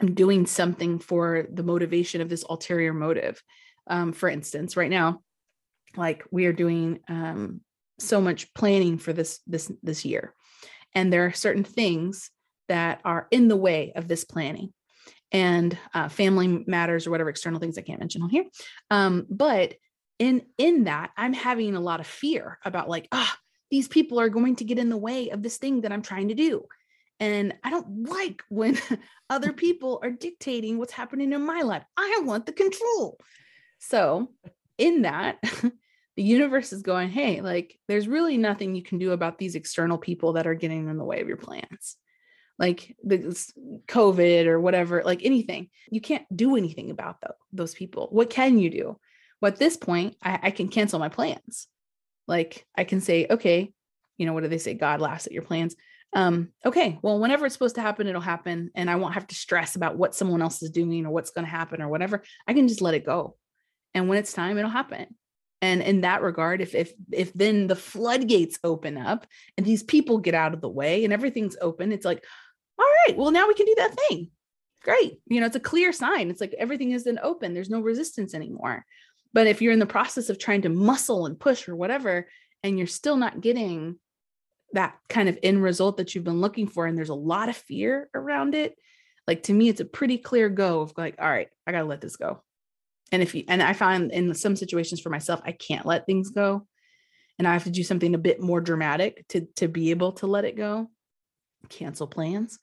i'm 0.00 0.14
doing 0.14 0.46
something 0.46 0.98
for 0.98 1.46
the 1.52 1.62
motivation 1.62 2.20
of 2.20 2.28
this 2.28 2.44
ulterior 2.48 2.92
motive 2.92 3.42
um, 3.88 4.12
for 4.12 4.28
instance 4.28 4.76
right 4.76 4.90
now 4.90 5.20
like 5.96 6.24
we 6.30 6.46
are 6.46 6.52
doing 6.52 7.00
um, 7.08 7.60
so 7.98 8.20
much 8.20 8.52
planning 8.54 8.98
for 8.98 9.12
this 9.12 9.40
this 9.46 9.70
this 9.82 10.04
year 10.04 10.34
and 10.94 11.12
there 11.12 11.26
are 11.26 11.32
certain 11.32 11.64
things 11.64 12.30
that 12.68 13.00
are 13.04 13.28
in 13.30 13.48
the 13.48 13.56
way 13.56 13.92
of 13.94 14.08
this 14.08 14.24
planning 14.24 14.72
and 15.32 15.76
uh, 15.94 16.08
family 16.08 16.64
matters 16.66 17.06
or 17.06 17.10
whatever 17.10 17.30
external 17.30 17.60
things 17.60 17.78
I 17.78 17.82
can't 17.82 18.00
mention 18.00 18.22
on 18.22 18.30
here. 18.30 18.44
Um, 18.90 19.26
but 19.28 19.74
in 20.18 20.42
in 20.58 20.84
that, 20.84 21.10
I'm 21.16 21.32
having 21.32 21.74
a 21.74 21.80
lot 21.80 22.00
of 22.00 22.06
fear 22.06 22.58
about 22.64 22.88
like, 22.88 23.08
ah, 23.12 23.38
these 23.70 23.88
people 23.88 24.20
are 24.20 24.28
going 24.28 24.56
to 24.56 24.64
get 24.64 24.78
in 24.78 24.88
the 24.88 24.96
way 24.96 25.30
of 25.30 25.42
this 25.42 25.58
thing 25.58 25.82
that 25.82 25.92
I'm 25.92 26.02
trying 26.02 26.28
to 26.28 26.34
do. 26.34 26.64
And 27.18 27.54
I 27.64 27.70
don't 27.70 28.08
like 28.08 28.42
when 28.48 28.78
other 29.30 29.52
people 29.52 30.00
are 30.02 30.10
dictating 30.10 30.78
what's 30.78 30.92
happening 30.92 31.32
in 31.32 31.44
my 31.44 31.62
life. 31.62 31.84
I 31.96 32.20
want 32.24 32.46
the 32.46 32.52
control. 32.52 33.18
So, 33.78 34.30
in 34.78 35.02
that, 35.02 35.38
the 36.16 36.22
universe 36.22 36.72
is 36.72 36.82
going, 36.82 37.10
hey, 37.10 37.40
like, 37.40 37.78
there's 37.88 38.08
really 38.08 38.36
nothing 38.36 38.74
you 38.74 38.82
can 38.82 38.98
do 38.98 39.12
about 39.12 39.38
these 39.38 39.54
external 39.54 39.98
people 39.98 40.34
that 40.34 40.46
are 40.46 40.54
getting 40.54 40.88
in 40.88 40.96
the 40.96 41.04
way 41.04 41.20
of 41.20 41.28
your 41.28 41.36
plans 41.36 41.96
like 42.58 42.96
this 43.02 43.52
COVID 43.86 44.46
or 44.46 44.60
whatever, 44.60 45.02
like 45.04 45.24
anything. 45.24 45.68
You 45.90 46.00
can't 46.00 46.24
do 46.34 46.56
anything 46.56 46.90
about 46.90 47.22
those 47.52 47.74
people. 47.74 48.08
What 48.10 48.30
can 48.30 48.58
you 48.58 48.70
do? 48.70 48.98
Well, 49.40 49.52
at 49.52 49.58
this 49.58 49.76
point, 49.76 50.16
I, 50.22 50.38
I 50.44 50.50
can 50.50 50.68
cancel 50.68 50.98
my 50.98 51.08
plans. 51.08 51.68
Like 52.26 52.66
I 52.76 52.84
can 52.84 53.00
say, 53.00 53.26
okay, 53.30 53.72
you 54.18 54.26
know, 54.26 54.32
what 54.32 54.42
do 54.42 54.48
they 54.48 54.58
say? 54.58 54.74
God 54.74 55.00
laughs 55.00 55.26
at 55.26 55.32
your 55.32 55.42
plans. 55.42 55.76
Um, 56.12 56.48
okay, 56.64 56.98
well, 57.02 57.18
whenever 57.18 57.44
it's 57.44 57.54
supposed 57.54 57.74
to 57.74 57.82
happen, 57.82 58.06
it'll 58.06 58.20
happen. 58.20 58.70
And 58.74 58.88
I 58.88 58.96
won't 58.96 59.14
have 59.14 59.26
to 59.26 59.34
stress 59.34 59.76
about 59.76 59.96
what 59.96 60.14
someone 60.14 60.40
else 60.40 60.62
is 60.62 60.70
doing 60.70 61.04
or 61.04 61.10
what's 61.10 61.30
going 61.30 61.44
to 61.44 61.50
happen 61.50 61.82
or 61.82 61.88
whatever. 61.88 62.22
I 62.46 62.54
can 62.54 62.68
just 62.68 62.80
let 62.80 62.94
it 62.94 63.04
go. 63.04 63.36
And 63.94 64.08
when 64.08 64.18
it's 64.18 64.32
time, 64.32 64.56
it'll 64.58 64.70
happen. 64.70 65.06
And 65.62 65.82
in 65.82 66.02
that 66.02 66.22
regard, 66.22 66.60
if 66.60 66.74
if 66.74 66.92
if 67.12 67.32
then 67.32 67.66
the 67.66 67.76
floodgates 67.76 68.58
open 68.62 68.98
up 68.98 69.26
and 69.56 69.64
these 69.64 69.82
people 69.82 70.18
get 70.18 70.34
out 70.34 70.54
of 70.54 70.60
the 70.60 70.68
way 70.68 71.04
and 71.04 71.12
everything's 71.12 71.56
open, 71.60 71.92
it's 71.92 72.04
like, 72.04 72.22
all 72.78 72.86
right, 73.06 73.16
well, 73.16 73.30
now 73.30 73.48
we 73.48 73.54
can 73.54 73.66
do 73.66 73.74
that 73.78 73.96
thing. 74.08 74.30
Great. 74.82 75.20
You 75.26 75.40
know, 75.40 75.46
it's 75.46 75.56
a 75.56 75.60
clear 75.60 75.92
sign. 75.92 76.30
It's 76.30 76.40
like 76.40 76.54
everything 76.58 76.92
is 76.92 77.04
then 77.04 77.18
open. 77.22 77.54
There's 77.54 77.70
no 77.70 77.80
resistance 77.80 78.34
anymore. 78.34 78.84
But 79.32 79.46
if 79.46 79.60
you're 79.60 79.72
in 79.72 79.78
the 79.78 79.86
process 79.86 80.28
of 80.28 80.38
trying 80.38 80.62
to 80.62 80.68
muscle 80.68 81.26
and 81.26 81.38
push 81.38 81.68
or 81.68 81.76
whatever, 81.76 82.28
and 82.62 82.78
you're 82.78 82.86
still 82.86 83.16
not 83.16 83.40
getting 83.40 83.98
that 84.72 84.96
kind 85.08 85.28
of 85.28 85.38
end 85.42 85.62
result 85.62 85.98
that 85.98 86.14
you've 86.14 86.24
been 86.24 86.40
looking 86.40 86.66
for, 86.66 86.86
and 86.86 86.96
there's 86.96 87.10
a 87.10 87.14
lot 87.14 87.48
of 87.48 87.56
fear 87.56 88.08
around 88.14 88.54
it, 88.54 88.76
like 89.26 89.44
to 89.44 89.52
me, 89.52 89.68
it's 89.68 89.80
a 89.80 89.84
pretty 89.84 90.18
clear 90.18 90.48
go 90.48 90.80
of 90.80 90.92
like, 90.96 91.16
all 91.18 91.28
right, 91.28 91.48
I 91.66 91.72
got 91.72 91.80
to 91.80 91.86
let 91.86 92.00
this 92.00 92.16
go. 92.16 92.42
And 93.12 93.22
if 93.22 93.34
you, 93.34 93.44
and 93.48 93.62
I 93.62 93.72
find 93.72 94.10
in 94.10 94.34
some 94.34 94.56
situations 94.56 95.00
for 95.00 95.10
myself, 95.10 95.40
I 95.44 95.52
can't 95.52 95.86
let 95.86 96.06
things 96.06 96.30
go. 96.30 96.66
And 97.38 97.46
I 97.46 97.52
have 97.52 97.64
to 97.64 97.70
do 97.70 97.84
something 97.84 98.14
a 98.14 98.18
bit 98.18 98.40
more 98.40 98.60
dramatic 98.60 99.26
to, 99.28 99.42
to 99.56 99.68
be 99.68 99.90
able 99.90 100.12
to 100.12 100.26
let 100.26 100.44
it 100.44 100.56
go 100.56 100.88
cancel 101.68 102.06
plans, 102.06 102.58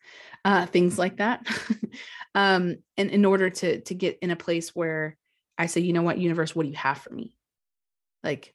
uh, 0.45 0.65
things 0.65 0.97
like 0.97 1.17
that. 1.17 1.45
um, 2.35 2.77
and 2.97 3.11
in 3.11 3.25
order 3.25 3.49
to 3.49 3.81
to 3.81 3.93
get 3.93 4.17
in 4.21 4.31
a 4.31 4.35
place 4.35 4.69
where 4.69 5.17
I 5.57 5.67
say, 5.67 5.81
you 5.81 5.93
know 5.93 6.01
what, 6.01 6.17
universe, 6.17 6.55
what 6.55 6.63
do 6.63 6.69
you 6.69 6.75
have 6.77 6.97
for 6.97 7.13
me? 7.13 7.35
Like 8.23 8.53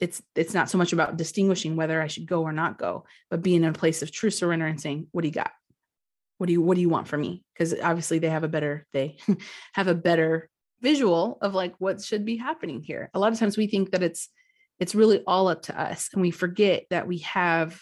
it's 0.00 0.22
it's 0.34 0.54
not 0.54 0.70
so 0.70 0.78
much 0.78 0.92
about 0.92 1.16
distinguishing 1.16 1.76
whether 1.76 2.00
I 2.00 2.06
should 2.06 2.26
go 2.26 2.42
or 2.42 2.52
not 2.52 2.78
go, 2.78 3.04
but 3.30 3.42
being 3.42 3.62
in 3.62 3.68
a 3.68 3.72
place 3.72 4.02
of 4.02 4.10
true 4.10 4.30
surrender 4.30 4.66
and 4.66 4.80
saying, 4.80 5.08
what 5.12 5.22
do 5.22 5.28
you 5.28 5.34
got? 5.34 5.52
What 6.38 6.46
do 6.46 6.52
you 6.52 6.62
what 6.62 6.74
do 6.74 6.80
you 6.80 6.88
want 6.88 7.06
from 7.06 7.20
me? 7.20 7.44
Because 7.52 7.74
obviously 7.80 8.18
they 8.18 8.30
have 8.30 8.44
a 8.44 8.48
better 8.48 8.86
they 8.92 9.18
have 9.74 9.88
a 9.88 9.94
better 9.94 10.48
visual 10.80 11.38
of 11.42 11.54
like 11.54 11.74
what 11.78 12.02
should 12.02 12.24
be 12.24 12.36
happening 12.36 12.82
here. 12.82 13.10
A 13.12 13.18
lot 13.18 13.32
of 13.32 13.38
times 13.38 13.58
we 13.58 13.66
think 13.66 13.92
that 13.92 14.02
it's 14.02 14.28
it's 14.78 14.94
really 14.94 15.22
all 15.26 15.48
up 15.48 15.62
to 15.62 15.78
us 15.78 16.08
and 16.14 16.22
we 16.22 16.30
forget 16.30 16.84
that 16.88 17.06
we 17.06 17.18
have 17.18 17.78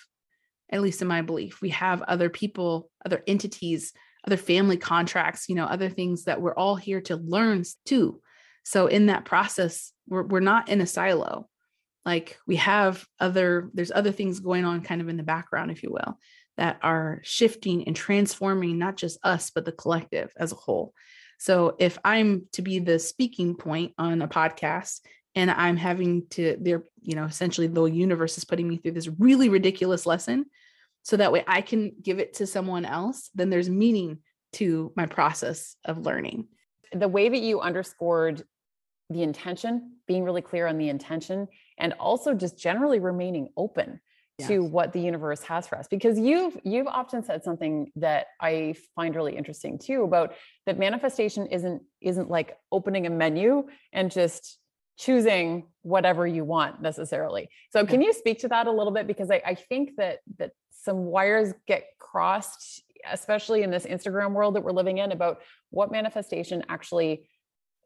at 0.71 0.83
least 0.83 1.01
in 1.01 1.09
my 1.09 1.23
belief. 1.23 1.63
We 1.63 1.71
have 1.71 2.03
other 2.03 2.29
people, 2.29 2.91
other 3.07 3.23
entities, 3.27 3.93
other 4.27 4.37
family 4.37 4.77
contracts, 4.77 5.49
you 5.49 5.55
know, 5.55 5.65
other 5.65 5.89
things 5.89 6.25
that 6.25 6.41
we're 6.41 6.55
all 6.55 6.77
here 6.77 7.01
to 7.03 7.17
learn 7.17 7.63
too. 7.87 8.21
So 8.69 8.87
in 8.87 9.07
that 9.07 9.25
process, 9.25 9.93
we're 10.07 10.25
we're 10.25 10.41
not 10.41 10.69
in 10.69 10.83
a 10.83 10.87
silo. 10.87 11.49
Like 12.05 12.37
we 12.47 12.57
have 12.57 13.03
other, 13.19 13.71
there's 13.73 13.91
other 13.91 14.13
things 14.13 14.41
going 14.41 14.67
on 14.67 14.83
kind 14.83 15.01
of 15.01 15.09
in 15.09 15.17
the 15.17 15.23
background, 15.23 15.71
if 15.71 15.83
you 15.83 15.91
will, 15.91 16.19
that 16.59 16.79
are 16.83 17.23
shifting 17.23 17.87
and 17.87 17.97
transforming 17.97 18.77
not 18.77 18.97
just 18.97 19.19
us, 19.23 19.49
but 19.49 19.65
the 19.65 19.73
collective 19.73 20.35
as 20.37 20.53
a 20.53 20.57
whole. 20.57 20.93
So 21.39 21.77
if 21.79 21.99
I'm 22.05 22.47
to 22.53 22.61
be 22.61 22.79
the 22.79 22.99
speaking 22.99 23.55
point 23.55 23.95
on 23.97 24.21
a 24.21 24.29
podcast 24.29 25.01
and 25.35 25.51
I'm 25.51 25.79
having 25.79 26.27
to, 26.33 26.59
they're, 26.61 26.85
you 27.01 27.15
know, 27.15 27.25
essentially 27.25 27.69
the 27.69 27.85
universe 27.85 28.37
is 28.37 28.45
putting 28.45 28.69
me 28.69 28.77
through 28.77 28.93
this 28.93 29.09
really 29.19 29.49
ridiculous 29.49 30.05
lesson 30.05 30.45
so 31.05 31.17
that 31.17 31.33
way 31.33 31.43
I 31.47 31.63
can 31.63 31.93
give 32.03 32.19
it 32.19 32.35
to 32.35 32.47
someone 32.47 32.85
else, 32.85 33.31
then 33.35 33.49
there's 33.49 33.71
meaning 33.71 34.19
to 34.55 34.93
my 34.95 35.07
process 35.07 35.75
of 35.87 35.97
learning. 35.97 36.49
The 36.93 37.09
way 37.09 37.31
that 37.31 37.39
you 37.39 37.61
underscored 37.61 38.43
the 39.11 39.23
intention, 39.23 39.97
being 40.07 40.25
really 40.25 40.43
clear 40.43 40.67
on 40.67 40.79
the 40.79 40.89
intention, 40.89 41.49
and 41.79 41.95
also 41.95 42.35
just 42.35 42.59
generally 42.59 43.01
remaining 43.01 43.49
open 43.57 44.01
yes. 44.39 44.49
to 44.49 44.63
what 44.63 44.93
the 44.93 45.01
universe 45.01 45.43
has 45.43 45.67
for 45.67 45.79
us. 45.79 45.89
Because 45.89 46.19
you've 46.19 46.59
you've 46.65 46.87
often 46.87 47.23
said 47.23 47.43
something 47.45 47.91
that 47.97 48.27
i 48.41 48.75
find 48.95 49.15
really 49.15 49.37
interesting 49.37 49.79
too 49.79 50.03
about 50.03 50.35
that 50.67 50.79
manifestation 50.79 51.47
isn't 51.47 51.83
isn't 52.01 52.31
like 52.31 52.57
opening 52.71 53.07
a 53.07 53.11
menu 53.11 53.67
and 53.93 54.11
just 54.11 54.59
choosing 54.99 55.65
whatever 55.83 56.27
you 56.27 56.45
want 56.45 56.83
necessarily. 56.83 57.49
So 57.71 57.87
can 57.87 58.03
you 58.03 58.13
speak 58.13 58.41
to 58.41 58.49
that 58.49 58.67
a 58.67 58.73
little 58.73 58.93
bit? 58.93 59.07
Because 59.07 59.31
I, 59.31 59.41
I 59.47 59.55
think 59.55 59.91
that 59.97 60.19
that 60.39 60.53
some 60.71 61.05
wires 61.05 61.53
get 61.67 61.85
crossed 61.99 62.83
especially 63.11 63.63
in 63.63 63.71
this 63.71 63.87
instagram 63.87 64.33
world 64.33 64.57
that 64.57 64.63
we're 64.63 64.73
living 64.73 64.99
in 64.99 65.13
about 65.13 65.41
what 65.71 65.93
manifestation 65.93 66.65
actually 66.69 67.29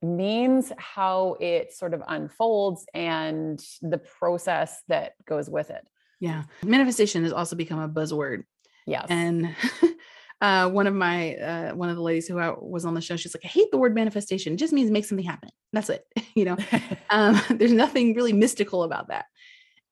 means 0.03 0.73
how 0.79 1.37
it 1.41 1.73
sort 1.73 1.95
of 1.95 2.03
unfolds 2.09 2.85
and 2.95 3.65
the 3.81 3.99
process 3.99 4.83
that 4.89 5.13
goes 5.27 5.49
with 5.49 5.71
it 5.71 5.87
yeah. 6.23 6.45
Manifestation 6.65 7.25
has 7.25 7.33
also 7.33 7.57
become 7.57 7.81
a 7.81 7.89
buzzword. 7.89 8.45
Yes. 8.87 9.07
And 9.09 9.57
uh, 10.41 10.71
one 10.71 10.87
of 10.87 10.95
my 10.95 11.35
uh, 11.35 11.73
one 11.75 11.89
of 11.89 11.97
the 11.97 12.03
ladies 12.03 12.29
who 12.29 12.39
I 12.39 12.55
was 12.57 12.85
on 12.85 12.95
the 12.95 13.01
show, 13.01 13.17
she's 13.17 13.35
like, 13.35 13.45
I 13.45 13.49
hate 13.49 13.73
the 13.73 13.77
word 13.77 13.93
manifestation. 13.93 14.53
It 14.53 14.59
just 14.59 14.73
means 14.73 14.89
make 14.89 15.05
something 15.05 15.27
happen. 15.27 15.51
That's 15.73 15.91
it. 15.91 16.07
you 16.37 16.45
know, 16.45 16.57
um, 17.11 17.43
there's 17.51 17.73
nothing 17.73 18.15
really 18.15 18.33
mystical 18.33 18.85
about 18.85 19.09
that. 19.09 19.25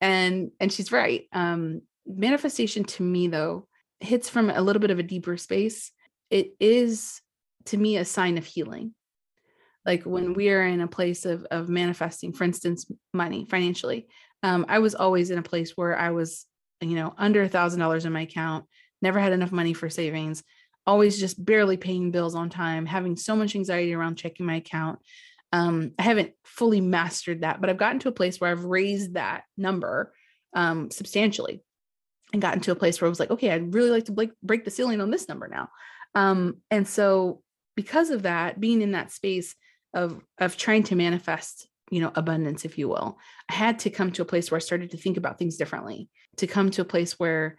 And 0.00 0.52
and 0.60 0.72
she's 0.72 0.92
right. 0.92 1.24
Um, 1.32 1.82
manifestation 2.06 2.84
to 2.84 3.02
me 3.02 3.26
though 3.26 3.66
hits 3.98 4.30
from 4.30 4.50
a 4.50 4.62
little 4.62 4.80
bit 4.80 4.92
of 4.92 5.00
a 5.00 5.02
deeper 5.02 5.36
space. 5.36 5.90
It 6.30 6.52
is 6.60 7.20
to 7.66 7.76
me 7.76 7.96
a 7.96 8.04
sign 8.04 8.38
of 8.38 8.46
healing. 8.46 8.94
Like 9.90 10.04
when 10.04 10.34
we 10.34 10.50
are 10.50 10.62
in 10.62 10.80
a 10.82 10.86
place 10.86 11.26
of 11.26 11.44
of 11.50 11.68
manifesting, 11.68 12.32
for 12.32 12.44
instance, 12.44 12.88
money 13.12 13.44
financially, 13.50 14.06
um, 14.44 14.64
I 14.68 14.78
was 14.78 14.94
always 14.94 15.32
in 15.32 15.38
a 15.38 15.42
place 15.42 15.76
where 15.76 15.98
I 15.98 16.10
was, 16.10 16.46
you 16.80 16.94
know, 16.94 17.12
under 17.18 17.42
a 17.42 17.48
thousand 17.48 17.80
dollars 17.80 18.04
in 18.04 18.12
my 18.12 18.20
account, 18.20 18.66
never 19.02 19.18
had 19.18 19.32
enough 19.32 19.50
money 19.50 19.72
for 19.72 19.90
savings, 19.90 20.44
always 20.86 21.18
just 21.18 21.44
barely 21.44 21.76
paying 21.76 22.12
bills 22.12 22.36
on 22.36 22.50
time, 22.50 22.86
having 22.86 23.16
so 23.16 23.34
much 23.34 23.56
anxiety 23.56 23.92
around 23.92 24.14
checking 24.14 24.46
my 24.46 24.54
account. 24.54 25.00
Um, 25.52 25.90
I 25.98 26.02
haven't 26.02 26.34
fully 26.44 26.80
mastered 26.80 27.40
that, 27.40 27.60
but 27.60 27.68
I've 27.68 27.76
gotten 27.76 27.98
to 27.98 28.08
a 28.10 28.12
place 28.12 28.40
where 28.40 28.52
I've 28.52 28.64
raised 28.64 29.14
that 29.14 29.42
number 29.56 30.12
um, 30.54 30.92
substantially 30.92 31.64
and 32.32 32.40
gotten 32.40 32.60
to 32.60 32.70
a 32.70 32.76
place 32.76 33.00
where 33.00 33.08
I 33.08 33.10
was 33.10 33.18
like, 33.18 33.32
okay, 33.32 33.50
I'd 33.50 33.74
really 33.74 33.90
like 33.90 34.04
to 34.04 34.12
break, 34.12 34.30
break 34.40 34.64
the 34.64 34.70
ceiling 34.70 35.00
on 35.00 35.10
this 35.10 35.28
number 35.28 35.48
now. 35.48 35.68
Um, 36.14 36.58
and 36.70 36.86
so 36.86 37.42
because 37.74 38.10
of 38.10 38.22
that, 38.22 38.60
being 38.60 38.82
in 38.82 38.92
that 38.92 39.10
space 39.10 39.56
of 39.94 40.20
of 40.38 40.56
trying 40.56 40.82
to 40.84 40.96
manifest 40.96 41.68
you 41.90 42.00
know 42.00 42.12
abundance 42.14 42.64
if 42.64 42.78
you 42.78 42.88
will. 42.88 43.18
I 43.50 43.54
had 43.54 43.80
to 43.80 43.90
come 43.90 44.12
to 44.12 44.22
a 44.22 44.26
place 44.26 44.50
where 44.50 44.56
i 44.56 44.60
started 44.60 44.92
to 44.92 44.96
think 44.96 45.16
about 45.16 45.38
things 45.38 45.56
differently 45.56 46.08
to 46.36 46.46
come 46.46 46.70
to 46.70 46.82
a 46.82 46.86
place 46.86 47.18
where 47.18 47.58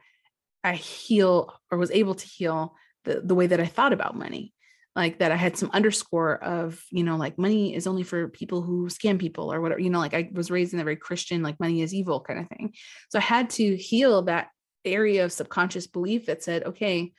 i 0.64 0.74
heal 0.74 1.54
or 1.70 1.78
was 1.78 1.92
able 1.92 2.16
to 2.16 2.26
heal 2.26 2.76
the, 3.06 3.22
the 3.24 3.36
way 3.36 3.48
that 3.48 3.60
i 3.60 3.66
thought 3.66 3.94
about 3.94 4.16
money. 4.18 4.54
Like 4.96 5.20
that 5.20 5.32
i 5.32 5.38
had 5.38 5.58
some 5.58 5.72
underscore 5.74 6.44
of 6.44 6.84
you 6.92 7.04
know 7.04 7.16
like 7.16 7.38
money 7.38 7.76
is 7.76 7.88
only 7.88 8.04
for 8.04 8.28
people 8.28 8.62
who 8.62 8.88
scam 8.88 9.18
people 9.20 9.54
or 9.54 9.62
whatever 9.62 9.80
you 9.80 9.90
know 9.90 10.00
like 10.00 10.14
i 10.14 10.30
was 10.34 10.52
raised 10.52 10.74
in 10.74 10.82
a 10.82 10.84
very 10.84 10.98
christian 10.98 11.42
like 11.42 11.60
money 11.62 11.82
is 11.82 11.94
evil 11.94 12.20
kind 12.20 12.40
of 12.40 12.48
thing. 12.50 12.74
So 13.10 13.20
i 13.20 13.22
had 13.22 13.50
to 13.52 13.76
heal 13.78 14.24
that 14.24 14.50
area 14.84 15.24
of 15.24 15.32
subconscious 15.32 15.88
belief 15.88 16.26
that 16.26 16.44
said 16.44 16.64
okay 16.64 17.14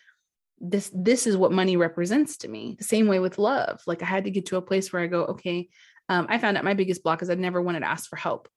this 0.64 0.90
this 0.94 1.26
is 1.26 1.36
what 1.36 1.52
money 1.52 1.76
represents 1.76 2.36
to 2.38 2.48
me 2.48 2.76
the 2.78 2.84
same 2.84 3.08
way 3.08 3.18
with 3.18 3.36
love 3.36 3.80
like 3.86 4.02
i 4.02 4.06
had 4.06 4.24
to 4.24 4.30
get 4.30 4.46
to 4.46 4.56
a 4.56 4.62
place 4.62 4.92
where 4.92 5.02
i 5.02 5.06
go 5.06 5.24
okay 5.24 5.68
um, 6.08 6.26
I 6.28 6.38
found 6.38 6.56
out 6.56 6.64
my 6.64 6.74
biggest 6.74 7.02
block 7.02 7.22
is 7.22 7.30
I 7.30 7.34
never 7.34 7.62
wanted 7.62 7.80
to 7.80 7.88
ask 7.88 8.08
for 8.08 8.16
help. 8.16 8.48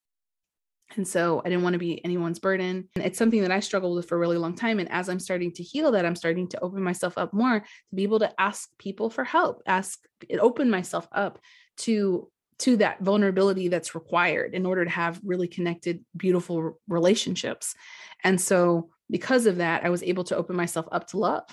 And 0.95 1.08
so 1.08 1.41
I 1.43 1.49
didn't 1.49 1.64
want 1.64 1.74
to 1.74 1.80
be 1.80 2.03
anyone's 2.06 2.39
burden. 2.39 2.89
And 2.95 3.06
it's 3.06 3.18
something 3.18 3.41
that 3.41 3.51
I 3.51 3.60
struggled 3.60 3.95
with 3.95 4.08
for 4.08 4.16
a 4.16 4.20
really 4.20 4.38
long 4.38 4.56
time. 4.56 4.80
And 4.80 4.91
as 4.91 5.10
I'm 5.10 5.20
starting 5.20 5.51
to 5.53 5.64
heal 5.64 5.91
that, 5.91 6.06
I'm 6.06 6.16
starting 6.16 6.47
to 6.49 6.60
open 6.62 6.84
myself 6.84 7.18
up 7.18 7.34
more 7.34 7.60
to 7.62 7.95
be 7.95 8.03
able 8.03 8.20
to 8.20 8.32
ask 8.39 8.70
people 8.78 9.10
for 9.10 9.24
help, 9.24 9.64
ask, 9.66 9.99
it, 10.30 10.39
open 10.39 10.70
myself 10.70 11.08
up 11.12 11.39
to 11.78 12.30
to 12.58 12.78
that 12.78 13.01
vulnerability 13.01 13.68
that's 13.68 13.95
required 13.95 14.53
in 14.53 14.66
order 14.66 14.86
to 14.86 14.89
have 14.91 15.20
really 15.26 15.47
connected 15.47 16.06
beautiful 16.16 16.80
relationships 16.88 17.76
and 18.24 18.39
so 18.39 18.89
because 19.12 19.45
of 19.45 19.58
that 19.58 19.84
i 19.84 19.89
was 19.89 20.01
able 20.03 20.24
to 20.24 20.38
open 20.38 20.56
myself 20.56 20.88
up 20.89 21.06
to 21.06 21.18
love 21.18 21.43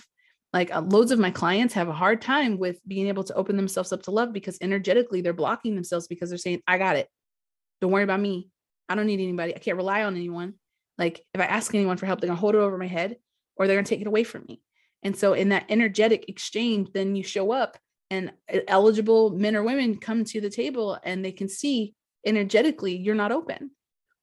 like 0.52 0.74
uh, 0.74 0.80
loads 0.80 1.10
of 1.10 1.18
my 1.18 1.30
clients 1.30 1.74
have 1.74 1.88
a 1.88 1.92
hard 1.92 2.20
time 2.20 2.58
with 2.58 2.78
being 2.86 3.08
able 3.08 3.24
to 3.24 3.34
open 3.34 3.56
themselves 3.56 3.92
up 3.92 4.02
to 4.02 4.10
love 4.10 4.32
because 4.32 4.58
energetically 4.60 5.20
they're 5.20 5.32
blocking 5.32 5.74
themselves 5.74 6.06
because 6.06 6.28
they're 6.28 6.38
saying 6.38 6.62
i 6.66 6.78
got 6.78 6.96
it. 6.96 7.08
Don't 7.80 7.90
worry 7.90 8.04
about 8.04 8.20
me. 8.20 8.48
I 8.88 8.94
don't 8.94 9.06
need 9.06 9.20
anybody. 9.20 9.54
I 9.54 9.58
can't 9.58 9.76
rely 9.76 10.04
on 10.04 10.16
anyone. 10.16 10.54
Like 10.98 11.24
if 11.34 11.40
i 11.40 11.44
ask 11.44 11.74
anyone 11.74 11.96
for 11.96 12.06
help 12.06 12.20
they're 12.20 12.28
going 12.28 12.36
to 12.36 12.40
hold 12.40 12.54
it 12.54 12.58
over 12.58 12.76
my 12.76 12.86
head 12.86 13.16
or 13.56 13.66
they're 13.66 13.76
going 13.76 13.84
to 13.84 13.88
take 13.88 14.02
it 14.02 14.06
away 14.06 14.24
from 14.24 14.44
me. 14.46 14.60
And 15.02 15.16
so 15.16 15.32
in 15.32 15.48
that 15.48 15.66
energetic 15.68 16.28
exchange 16.28 16.90
then 16.92 17.16
you 17.16 17.24
show 17.24 17.50
up 17.52 17.78
and 18.10 18.32
uh, 18.52 18.58
eligible 18.68 19.30
men 19.30 19.56
or 19.56 19.62
women 19.62 19.96
come 19.96 20.24
to 20.24 20.40
the 20.40 20.50
table 20.50 20.98
and 21.02 21.24
they 21.24 21.32
can 21.32 21.48
see 21.48 21.94
energetically 22.26 22.96
you're 22.96 23.14
not 23.14 23.32
open. 23.32 23.70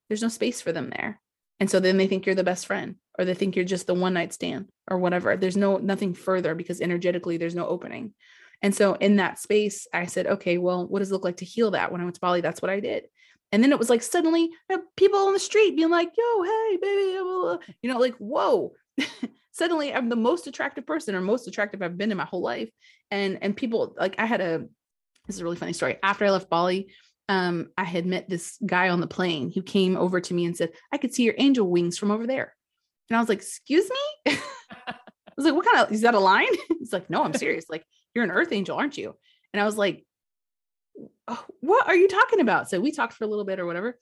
There's 0.08 0.22
no 0.22 0.30
space 0.30 0.62
for 0.62 0.72
them 0.72 0.92
there. 0.96 1.20
And 1.60 1.70
so 1.70 1.80
then 1.80 1.98
they 1.98 2.08
think 2.08 2.26
you're 2.26 2.36
the 2.36 2.44
best 2.44 2.68
friend 2.68 2.96
or 3.20 3.26
they 3.26 3.34
think 3.34 3.56
you're 3.56 3.66
just 3.66 3.86
the 3.86 3.94
one 3.94 4.14
night 4.14 4.32
stand 4.32 4.70
or 4.90 4.98
whatever. 4.98 5.36
There's 5.36 5.58
no 5.58 5.78
nothing 5.78 6.14
further 6.14 6.56
because 6.56 6.80
energetically 6.80 7.36
there's 7.36 7.54
no 7.54 7.68
opening. 7.68 8.14
And 8.62 8.74
so 8.74 8.94
in 8.94 9.18
that 9.18 9.40
space, 9.40 9.88
I 9.94 10.06
said, 10.06 10.26
okay, 10.26 10.58
well, 10.58 10.88
what 10.88 11.00
does 11.00 11.12
it 11.12 11.14
look 11.14 11.26
like 11.26 11.38
to 11.38 11.46
heal 11.46 11.72
that? 11.72 11.92
When 11.92 12.00
I 12.00 12.06
went 12.06 12.16
to 12.16 12.22
Bali, 12.22 12.42
that's 12.42 12.62
what 12.62 12.72
I 12.72 12.80
did. 12.80 13.04
And 13.52 13.62
then 13.62 13.72
it 13.72 13.80
was 13.80 13.90
like 13.90 14.02
suddenly 14.02 14.50
people 14.96 15.20
on 15.20 15.34
the 15.34 15.40
street 15.40 15.76
being 15.76 15.90
like, 15.90 16.12
yo, 16.18 16.44
hey, 16.44 16.78
baby, 16.82 17.72
you 17.82 17.90
know, 17.90 18.00
like, 18.00 18.16
whoa. 18.16 18.74
suddenly 19.52 19.94
I'm 19.94 20.08
the 20.08 20.16
most 20.16 20.48
attractive 20.48 20.86
person 20.86 21.14
or 21.14 21.22
most 21.22 21.48
attractive 21.48 21.82
I've 21.82 21.98
been 21.98 22.12
in 22.12 22.18
my 22.18 22.26
whole 22.26 22.42
life. 22.42 22.70
And 23.12 23.40
and 23.42 23.56
people 23.56 23.96
like 24.00 24.16
I 24.18 24.26
had 24.26 24.40
a 24.40 24.66
this 25.28 25.36
is 25.36 25.42
a 25.42 25.44
really 25.44 25.58
funny 25.58 25.74
story. 25.74 25.98
After 26.02 26.26
I 26.26 26.32
left 26.32 26.50
Bali, 26.50 26.94
um, 27.28 27.70
I 27.78 27.84
had 27.84 28.06
met 28.06 28.30
this 28.30 28.58
guy 28.66 28.90
on 28.90 29.02
the 29.02 29.08
plane 29.08 29.52
who 29.52 29.62
came 29.62 29.98
over 29.98 30.20
to 30.22 30.34
me 30.34 30.46
and 30.46 30.56
said, 30.58 30.72
I 30.92 30.98
could 30.98 31.14
see 31.14 31.24
your 31.24 31.36
angel 31.38 31.70
wings 31.70 31.98
from 31.98 32.10
over 32.10 32.26
there. 32.26 32.56
And 33.10 33.18
I 33.18 33.20
was 33.20 33.30
like, 33.30 33.40
excuse 33.40 33.90
me? 33.90 34.34
I 34.88 34.96
was 35.38 35.46
like, 35.46 35.56
what 35.56 35.66
kind 35.66 35.86
of, 35.86 35.92
is 35.92 36.02
that 36.02 36.16
a 36.16 36.20
line? 36.20 36.48
He's 36.80 36.94
like, 36.94 37.10
no, 37.10 37.24
I'm 37.24 37.34
serious. 37.34 37.66
Like, 37.70 37.84
you're 38.14 38.24
an 38.24 38.32
earth 38.32 38.52
angel, 38.52 38.78
aren't 38.78 38.98
you? 38.98 39.16
And 39.54 39.62
I 39.62 39.66
was 39.66 39.78
like, 39.78 40.06
oh, 41.28 41.46
what 41.62 41.88
are 41.88 41.96
you 41.96 42.08
talking 42.08 42.42
about? 42.42 42.70
So 42.70 42.80
we 42.80 42.92
talked 42.92 43.14
for 43.14 43.24
a 43.24 43.28
little 43.28 43.46
bit 43.46 43.60
or 43.60 43.66
whatever. 43.66 43.98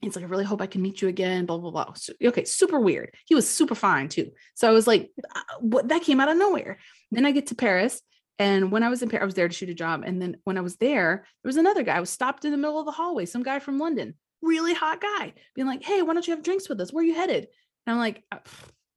He's 0.00 0.16
like, 0.16 0.24
I 0.24 0.28
really 0.28 0.44
hope 0.44 0.60
I 0.60 0.66
can 0.66 0.82
meet 0.82 1.00
you 1.00 1.08
again, 1.08 1.46
blah, 1.46 1.58
blah, 1.58 1.70
blah. 1.70 1.92
So, 1.94 2.12
okay, 2.22 2.44
super 2.44 2.78
weird. 2.78 3.14
He 3.26 3.34
was 3.34 3.48
super 3.48 3.74
fine 3.74 4.08
too. 4.08 4.32
So 4.54 4.68
I 4.68 4.72
was 4.72 4.86
like, 4.86 5.10
uh, 5.34 5.40
what 5.60 5.88
that 5.88 6.02
came 6.02 6.20
out 6.20 6.28
of 6.28 6.36
nowhere. 6.36 6.78
Then 7.10 7.24
I 7.24 7.30
get 7.30 7.48
to 7.48 7.54
Paris 7.54 8.02
and 8.38 8.72
when 8.72 8.82
I 8.82 8.88
was 8.88 9.02
in 9.02 9.08
Paris, 9.08 9.22
I 9.22 9.26
was 9.26 9.34
there 9.34 9.48
to 9.48 9.54
shoot 9.54 9.68
a 9.68 9.74
job. 9.74 10.02
And 10.04 10.20
then 10.20 10.36
when 10.44 10.58
I 10.58 10.60
was 10.60 10.76
there, 10.76 11.24
there 11.42 11.48
was 11.48 11.56
another 11.56 11.82
guy. 11.82 11.96
I 11.96 12.00
was 12.00 12.10
stopped 12.10 12.44
in 12.44 12.50
the 12.50 12.56
middle 12.56 12.78
of 12.78 12.86
the 12.86 12.92
hallway, 12.92 13.26
some 13.26 13.42
guy 13.42 13.60
from 13.60 13.78
London, 13.78 14.14
really 14.42 14.74
hot 14.74 15.00
guy, 15.00 15.34
being 15.54 15.68
like, 15.68 15.84
Hey, 15.84 16.02
why 16.02 16.14
don't 16.14 16.26
you 16.26 16.34
have 16.34 16.42
drinks 16.42 16.68
with 16.68 16.80
us? 16.80 16.92
Where 16.92 17.02
are 17.02 17.06
you 17.06 17.14
headed? 17.14 17.48
And 17.86 17.94
I'm 17.94 17.98
like, 17.98 18.22
uh, 18.32 18.38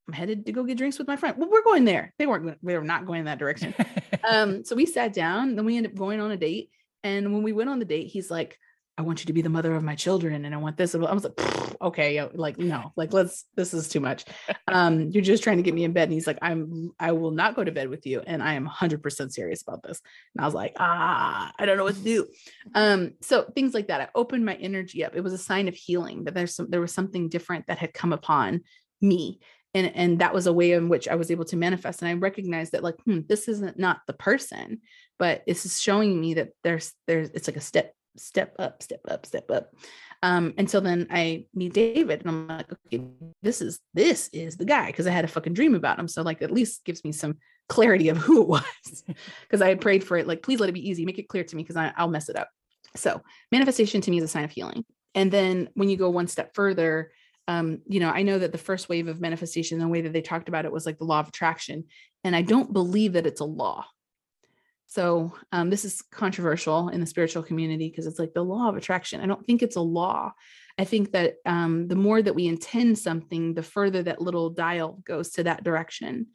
I'm 0.07 0.13
headed 0.13 0.45
to 0.45 0.51
go 0.51 0.63
get 0.63 0.77
drinks 0.77 0.97
with 0.97 1.07
my 1.07 1.17
friend. 1.17 1.35
Well, 1.37 1.49
we're 1.49 1.63
going 1.63 1.85
there. 1.85 2.13
They 2.17 2.27
weren't, 2.27 2.57
we 2.61 2.73
were 2.73 2.81
not 2.81 3.05
going 3.05 3.19
in 3.19 3.25
that 3.25 3.39
direction. 3.39 3.73
um, 4.27 4.63
so 4.63 4.75
we 4.75 4.85
sat 4.85 5.13
down, 5.13 5.55
then 5.55 5.65
we 5.65 5.75
ended 5.75 5.91
up 5.91 5.97
going 5.97 6.19
on 6.19 6.31
a 6.31 6.37
date. 6.37 6.69
And 7.03 7.33
when 7.33 7.43
we 7.43 7.53
went 7.53 7.69
on 7.69 7.79
the 7.79 7.85
date, 7.85 8.07
he's 8.07 8.31
like, 8.31 8.57
I 8.97 9.03
want 9.03 9.19
you 9.21 9.27
to 9.27 9.33
be 9.33 9.43
the 9.43 9.49
mother 9.49 9.75
of 9.75 9.83
my 9.83 9.93
children 9.93 10.43
and 10.43 10.55
I 10.55 10.57
want 10.57 10.75
this. 10.75 10.95
I 10.95 10.97
was 10.97 11.23
like, 11.23 11.81
okay, 11.81 12.27
like, 12.33 12.57
no, 12.57 12.93
like, 12.95 13.13
let's, 13.13 13.45
this 13.55 13.73
is 13.73 13.87
too 13.87 13.99
much. 13.99 14.25
Um, 14.69 15.11
you're 15.11 15.23
just 15.23 15.43
trying 15.43 15.57
to 15.57 15.63
get 15.63 15.73
me 15.73 15.85
in 15.85 15.93
bed. 15.93 16.03
And 16.03 16.13
he's 16.13 16.27
like, 16.27 16.39
I'm, 16.41 16.91
I 16.99 17.13
will 17.13 17.31
not 17.31 17.55
go 17.55 17.63
to 17.63 17.71
bed 17.71 17.87
with 17.87 18.05
you. 18.05 18.21
And 18.27 18.43
I 18.43 18.53
am 18.55 18.67
100% 18.67 19.31
serious 19.31 19.61
about 19.61 19.81
this. 19.81 20.01
And 20.35 20.43
I 20.43 20.45
was 20.45 20.53
like, 20.53 20.73
ah, 20.77 21.53
I 21.57 21.65
don't 21.65 21.77
know 21.77 21.85
what 21.85 21.95
to 21.95 22.01
do. 22.01 22.27
Um, 22.75 23.13
so 23.21 23.43
things 23.55 23.73
like 23.73 23.87
that. 23.87 24.01
I 24.01 24.09
opened 24.13 24.45
my 24.45 24.55
energy 24.55 25.05
up. 25.05 25.15
It 25.15 25.23
was 25.23 25.31
a 25.31 25.37
sign 25.37 25.69
of 25.69 25.75
healing 25.75 26.25
that 26.25 26.33
there's 26.33 26.53
some, 26.53 26.69
there 26.69 26.81
was 26.81 26.93
something 26.93 27.29
different 27.29 27.67
that 27.67 27.77
had 27.77 27.93
come 27.93 28.11
upon 28.11 28.61
me. 29.01 29.39
And, 29.73 29.95
and 29.95 30.19
that 30.19 30.33
was 30.33 30.47
a 30.47 30.53
way 30.53 30.73
in 30.73 30.89
which 30.89 31.07
I 31.07 31.15
was 31.15 31.31
able 31.31 31.45
to 31.45 31.55
manifest. 31.55 32.01
And 32.01 32.09
I 32.09 32.13
recognized 32.13 32.73
that 32.73 32.83
like, 32.83 32.95
hmm, 33.05 33.21
this 33.27 33.47
isn't 33.47 33.79
not 33.79 34.01
the 34.05 34.13
person, 34.13 34.81
but 35.17 35.43
this 35.47 35.65
is 35.65 35.81
showing 35.81 36.19
me 36.19 36.33
that 36.35 36.49
there's, 36.63 36.91
there's, 37.07 37.29
it's 37.29 37.47
like 37.47 37.57
a 37.57 37.61
step 37.61 37.93
step 38.17 38.55
up, 38.59 38.83
step 38.83 39.01
up, 39.09 39.25
step 39.25 39.49
up. 39.51 39.73
Um, 40.23 40.53
and 40.57 40.69
so 40.69 40.79
then 40.79 41.07
I 41.11 41.45
meet 41.53 41.73
David 41.73 42.21
and 42.21 42.29
I'm 42.29 42.47
like, 42.47 42.71
okay, 42.71 43.03
this 43.43 43.61
is 43.61 43.79
this 43.93 44.29
is 44.33 44.57
the 44.57 44.65
guy 44.65 44.87
because 44.87 45.07
I 45.07 45.11
had 45.11 45.25
a 45.25 45.29
fucking 45.29 45.53
dream 45.53 45.75
about 45.75 45.99
him. 45.99 46.07
So 46.07 46.21
like 46.23 46.41
at 46.41 46.51
least 46.51 46.85
gives 46.85 47.03
me 47.03 47.11
some 47.11 47.37
clarity 47.69 48.09
of 48.09 48.17
who 48.17 48.41
it 48.41 48.47
was. 48.47 48.63
Because 49.41 49.61
I 49.61 49.69
had 49.69 49.81
prayed 49.81 50.03
for 50.03 50.17
it, 50.17 50.27
like, 50.27 50.43
please 50.43 50.59
let 50.59 50.69
it 50.69 50.73
be 50.73 50.89
easy, 50.89 51.05
make 51.05 51.19
it 51.19 51.29
clear 51.29 51.43
to 51.43 51.55
me 51.55 51.63
because 51.63 51.91
I'll 51.95 52.09
mess 52.09 52.29
it 52.29 52.35
up. 52.35 52.49
So 52.95 53.21
manifestation 53.51 54.01
to 54.01 54.11
me 54.11 54.17
is 54.17 54.23
a 54.23 54.27
sign 54.27 54.43
of 54.43 54.51
healing. 54.51 54.83
And 55.15 55.31
then 55.31 55.69
when 55.73 55.89
you 55.89 55.97
go 55.97 56.09
one 56.09 56.27
step 56.27 56.53
further, 56.53 57.11
um, 57.47 57.79
you 57.87 57.99
know, 57.99 58.09
I 58.09 58.23
know 58.23 58.39
that 58.39 58.51
the 58.51 58.57
first 58.57 58.89
wave 58.89 59.07
of 59.07 59.21
manifestation, 59.21 59.79
the 59.79 59.87
way 59.87 60.01
that 60.01 60.13
they 60.13 60.21
talked 60.21 60.49
about 60.49 60.65
it 60.65 60.71
was 60.71 60.85
like 60.85 60.97
the 60.97 61.05
law 61.05 61.21
of 61.21 61.29
attraction. 61.29 61.85
And 62.23 62.35
I 62.35 62.41
don't 62.41 62.73
believe 62.73 63.13
that 63.13 63.25
it's 63.25 63.41
a 63.41 63.45
law. 63.45 63.85
So 64.87 65.33
um, 65.51 65.69
this 65.69 65.83
is 65.83 66.01
controversial 66.11 66.89
in 66.89 67.01
the 67.01 67.05
spiritual 67.05 67.43
community 67.43 67.89
because 67.89 68.07
it's 68.07 68.19
like 68.19 68.33
the 68.33 68.43
law 68.43 68.69
of 68.69 68.77
attraction. 68.77 69.21
I 69.21 69.25
don't 69.25 69.45
think 69.45 69.61
it's 69.61 69.75
a 69.75 69.81
law. 69.81 70.31
I 70.77 70.85
think 70.85 71.11
that 71.11 71.35
um, 71.45 71.87
the 71.87 71.95
more 71.95 72.21
that 72.21 72.35
we 72.35 72.47
intend 72.47 72.97
something, 72.97 73.53
the 73.53 73.63
further 73.63 74.01
that 74.03 74.21
little 74.21 74.49
dial 74.49 74.99
goes 75.03 75.31
to 75.31 75.43
that 75.43 75.63
direction. 75.63 76.27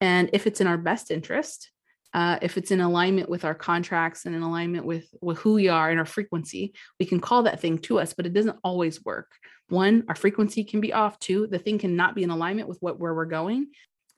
And 0.00 0.30
if 0.32 0.48
it's 0.48 0.60
in 0.60 0.66
our 0.66 0.78
best 0.78 1.12
interest, 1.12 1.70
uh, 2.12 2.38
if 2.42 2.58
it's 2.58 2.72
in 2.72 2.80
alignment 2.80 3.30
with 3.30 3.44
our 3.44 3.54
contracts 3.54 4.26
and 4.26 4.34
in 4.34 4.42
alignment 4.42 4.84
with, 4.84 5.06
with 5.20 5.38
who 5.38 5.54
we 5.54 5.68
are 5.68 5.88
and 5.88 5.98
our 5.98 6.04
frequency, 6.04 6.74
we 6.98 7.06
can 7.06 7.20
call 7.20 7.44
that 7.44 7.60
thing 7.60 7.78
to 7.78 8.00
us, 8.00 8.12
but 8.12 8.26
it 8.26 8.34
doesn't 8.34 8.58
always 8.64 9.04
work. 9.04 9.30
One, 9.68 10.04
our 10.08 10.14
frequency 10.14 10.64
can 10.64 10.80
be 10.80 10.92
off. 10.92 11.18
Two, 11.20 11.46
the 11.46 11.58
thing 11.58 11.78
cannot 11.78 12.14
be 12.14 12.24
in 12.24 12.30
alignment 12.30 12.68
with 12.68 12.78
what 12.80 12.98
where 12.98 13.14
we're 13.14 13.24
going 13.24 13.68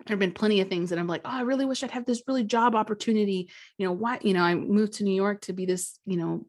there 0.07 0.15
have 0.15 0.21
been 0.21 0.33
plenty 0.33 0.61
of 0.61 0.69
things 0.69 0.91
that 0.91 0.99
I'm 0.99 1.07
like, 1.07 1.23
oh, 1.25 1.31
I 1.31 1.43
really 1.43 1.65
wish 1.65 1.83
I'd 1.83 1.91
have 1.93 2.07
this 2.07 2.23
really 2.27 2.45
job 2.45 2.75
opportunity. 2.75 3.51
You 3.79 3.87
know, 3.87 3.93
why, 3.93 4.19
you 4.23 4.35
know, 4.35 4.43
I 4.43 4.55
moved 4.55 4.95
to 4.95 5.05
New 5.05 5.15
York 5.15 5.43
to 5.43 5.53
be 5.53 5.67
this, 5.67 5.99
you 6.05 6.17
know, 6.17 6.47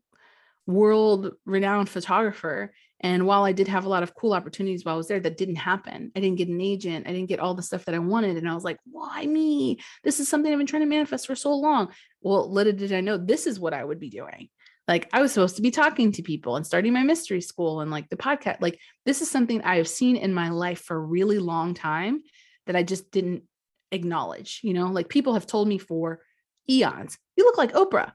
world 0.68 1.32
renowned 1.46 1.90
photographer. 1.90 2.74
And 3.00 3.28
while 3.28 3.44
I 3.44 3.52
did 3.52 3.68
have 3.68 3.86
a 3.86 3.90
lot 3.90 4.04
of 4.04 4.16
cool 4.16 4.34
opportunities 4.34 4.84
while 4.84 4.96
I 4.96 4.98
was 4.98 5.08
there, 5.08 5.20
that 5.20 5.38
didn't 5.38 5.56
happen. 5.56 6.12
I 6.16 6.20
didn't 6.20 6.38
get 6.38 6.48
an 6.48 6.62
agent. 6.62 7.08
I 7.08 7.12
didn't 7.12 7.30
get 7.30 7.40
all 7.40 7.54
the 7.54 7.62
stuff 7.62 7.86
that 7.86 7.96
I 7.96 8.00
wanted. 8.00 8.38
And 8.38 8.50
I 8.50 8.56
was 8.56 8.64
like, 8.64 8.78
why 8.86 9.26
me? 9.26 9.80
This 10.04 10.20
is 10.20 10.28
something 10.28 10.52
I've 10.52 10.58
been 10.58 10.68
trying 10.68 10.82
to 10.82 10.88
manifest 10.88 11.28
for 11.28 11.36
so 11.36 11.54
long. 11.54 11.92
Well, 12.22 12.52
little 12.52 12.74
did 12.74 12.94
I 12.94 13.02
know 13.02 13.18
this 13.18 13.48
is 13.48 13.60
what 13.60 13.74
I 13.74 13.84
would 13.84 14.00
be 14.00 14.10
doing. 14.10 14.50
Like 14.88 15.10
I 15.14 15.22
was 15.22 15.32
supposed 15.32 15.56
to 15.56 15.62
be 15.62 15.72
talking 15.72 16.12
to 16.14 16.22
people 16.22 16.56
and 16.56 16.66
starting 16.66 16.94
my 16.94 17.04
mystery 17.04 17.42
school 17.42 17.82
and 17.82 17.90
like 17.90 18.10
the 18.10 18.18
podcast. 18.18 18.58
Like 18.62 18.80
this 19.06 19.22
is 19.22 19.30
something 19.30 19.62
I 19.62 19.78
have 19.78 19.88
seen 19.88 20.16
in 20.16 20.34
my 20.34 20.50
life 20.50 20.82
for 20.82 20.96
a 20.96 21.00
really 21.00 21.40
long 21.40 21.74
time 21.74 22.22
that 22.68 22.76
I 22.76 22.84
just 22.84 23.12
didn't 23.12 23.44
acknowledge. 23.92 24.60
You 24.64 24.74
know, 24.74 24.88
like 24.88 25.10
people 25.10 25.34
have 25.34 25.48
told 25.48 25.68
me 25.68 25.78
for 25.78 26.22
eons, 26.70 27.18
you 27.36 27.44
look 27.44 27.58
like 27.58 27.74
Oprah. 27.74 28.14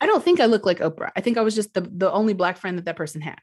I 0.00 0.06
don't 0.06 0.22
think 0.22 0.40
I 0.40 0.46
look 0.46 0.64
like 0.64 0.78
Oprah. 0.78 1.10
I 1.16 1.20
think 1.20 1.38
I 1.38 1.42
was 1.42 1.54
just 1.54 1.74
the, 1.74 1.80
the 1.80 2.10
only 2.12 2.32
black 2.32 2.56
friend 2.56 2.78
that 2.78 2.84
that 2.84 2.96
person 2.96 3.20
had. 3.20 3.38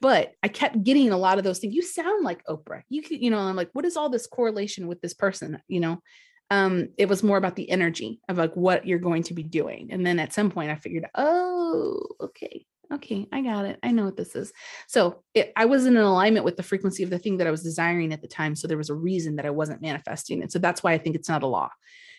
But 0.00 0.32
I 0.42 0.48
kept 0.48 0.84
getting 0.84 1.10
a 1.10 1.16
lot 1.16 1.38
of 1.38 1.44
those 1.44 1.58
things. 1.58 1.74
You 1.74 1.82
sound 1.82 2.22
like 2.22 2.44
Oprah. 2.46 2.82
You 2.88 3.02
you 3.08 3.30
know, 3.30 3.38
I'm 3.38 3.56
like, 3.56 3.70
what 3.72 3.84
is 3.84 3.96
all 3.96 4.10
this 4.10 4.26
correlation 4.26 4.86
with 4.86 5.00
this 5.00 5.14
person? 5.14 5.60
You 5.68 5.80
know, 5.80 6.02
um, 6.50 6.88
it 6.96 7.08
was 7.08 7.22
more 7.22 7.38
about 7.38 7.56
the 7.56 7.70
energy 7.70 8.20
of 8.28 8.38
like 8.38 8.54
what 8.54 8.86
you're 8.86 8.98
going 8.98 9.24
to 9.24 9.34
be 9.34 9.42
doing. 9.42 9.88
And 9.90 10.06
then 10.06 10.18
at 10.18 10.32
some 10.32 10.50
point 10.50 10.70
I 10.70 10.76
figured, 10.76 11.06
oh, 11.14 12.06
okay, 12.20 12.66
okay, 12.92 13.26
I 13.32 13.42
got 13.42 13.64
it. 13.64 13.78
I 13.82 13.90
know 13.90 14.04
what 14.04 14.16
this 14.16 14.34
is. 14.34 14.52
So 14.86 15.22
it, 15.34 15.52
I 15.56 15.64
was 15.64 15.86
in 15.86 15.96
alignment 15.96 16.44
with 16.44 16.56
the 16.56 16.62
frequency 16.62 17.02
of 17.02 17.10
the 17.10 17.18
thing 17.18 17.38
that 17.38 17.46
I 17.46 17.50
was 17.50 17.62
desiring 17.62 18.12
at 18.12 18.22
the 18.22 18.28
time. 18.28 18.54
So 18.54 18.68
there 18.68 18.76
was 18.76 18.90
a 18.90 18.94
reason 18.94 19.36
that 19.36 19.46
I 19.46 19.50
wasn't 19.50 19.82
manifesting. 19.82 20.42
And 20.42 20.50
so 20.50 20.58
that's 20.58 20.82
why 20.82 20.92
I 20.92 20.98
think 20.98 21.16
it's 21.16 21.28
not 21.28 21.42
a 21.42 21.46
law. 21.46 21.70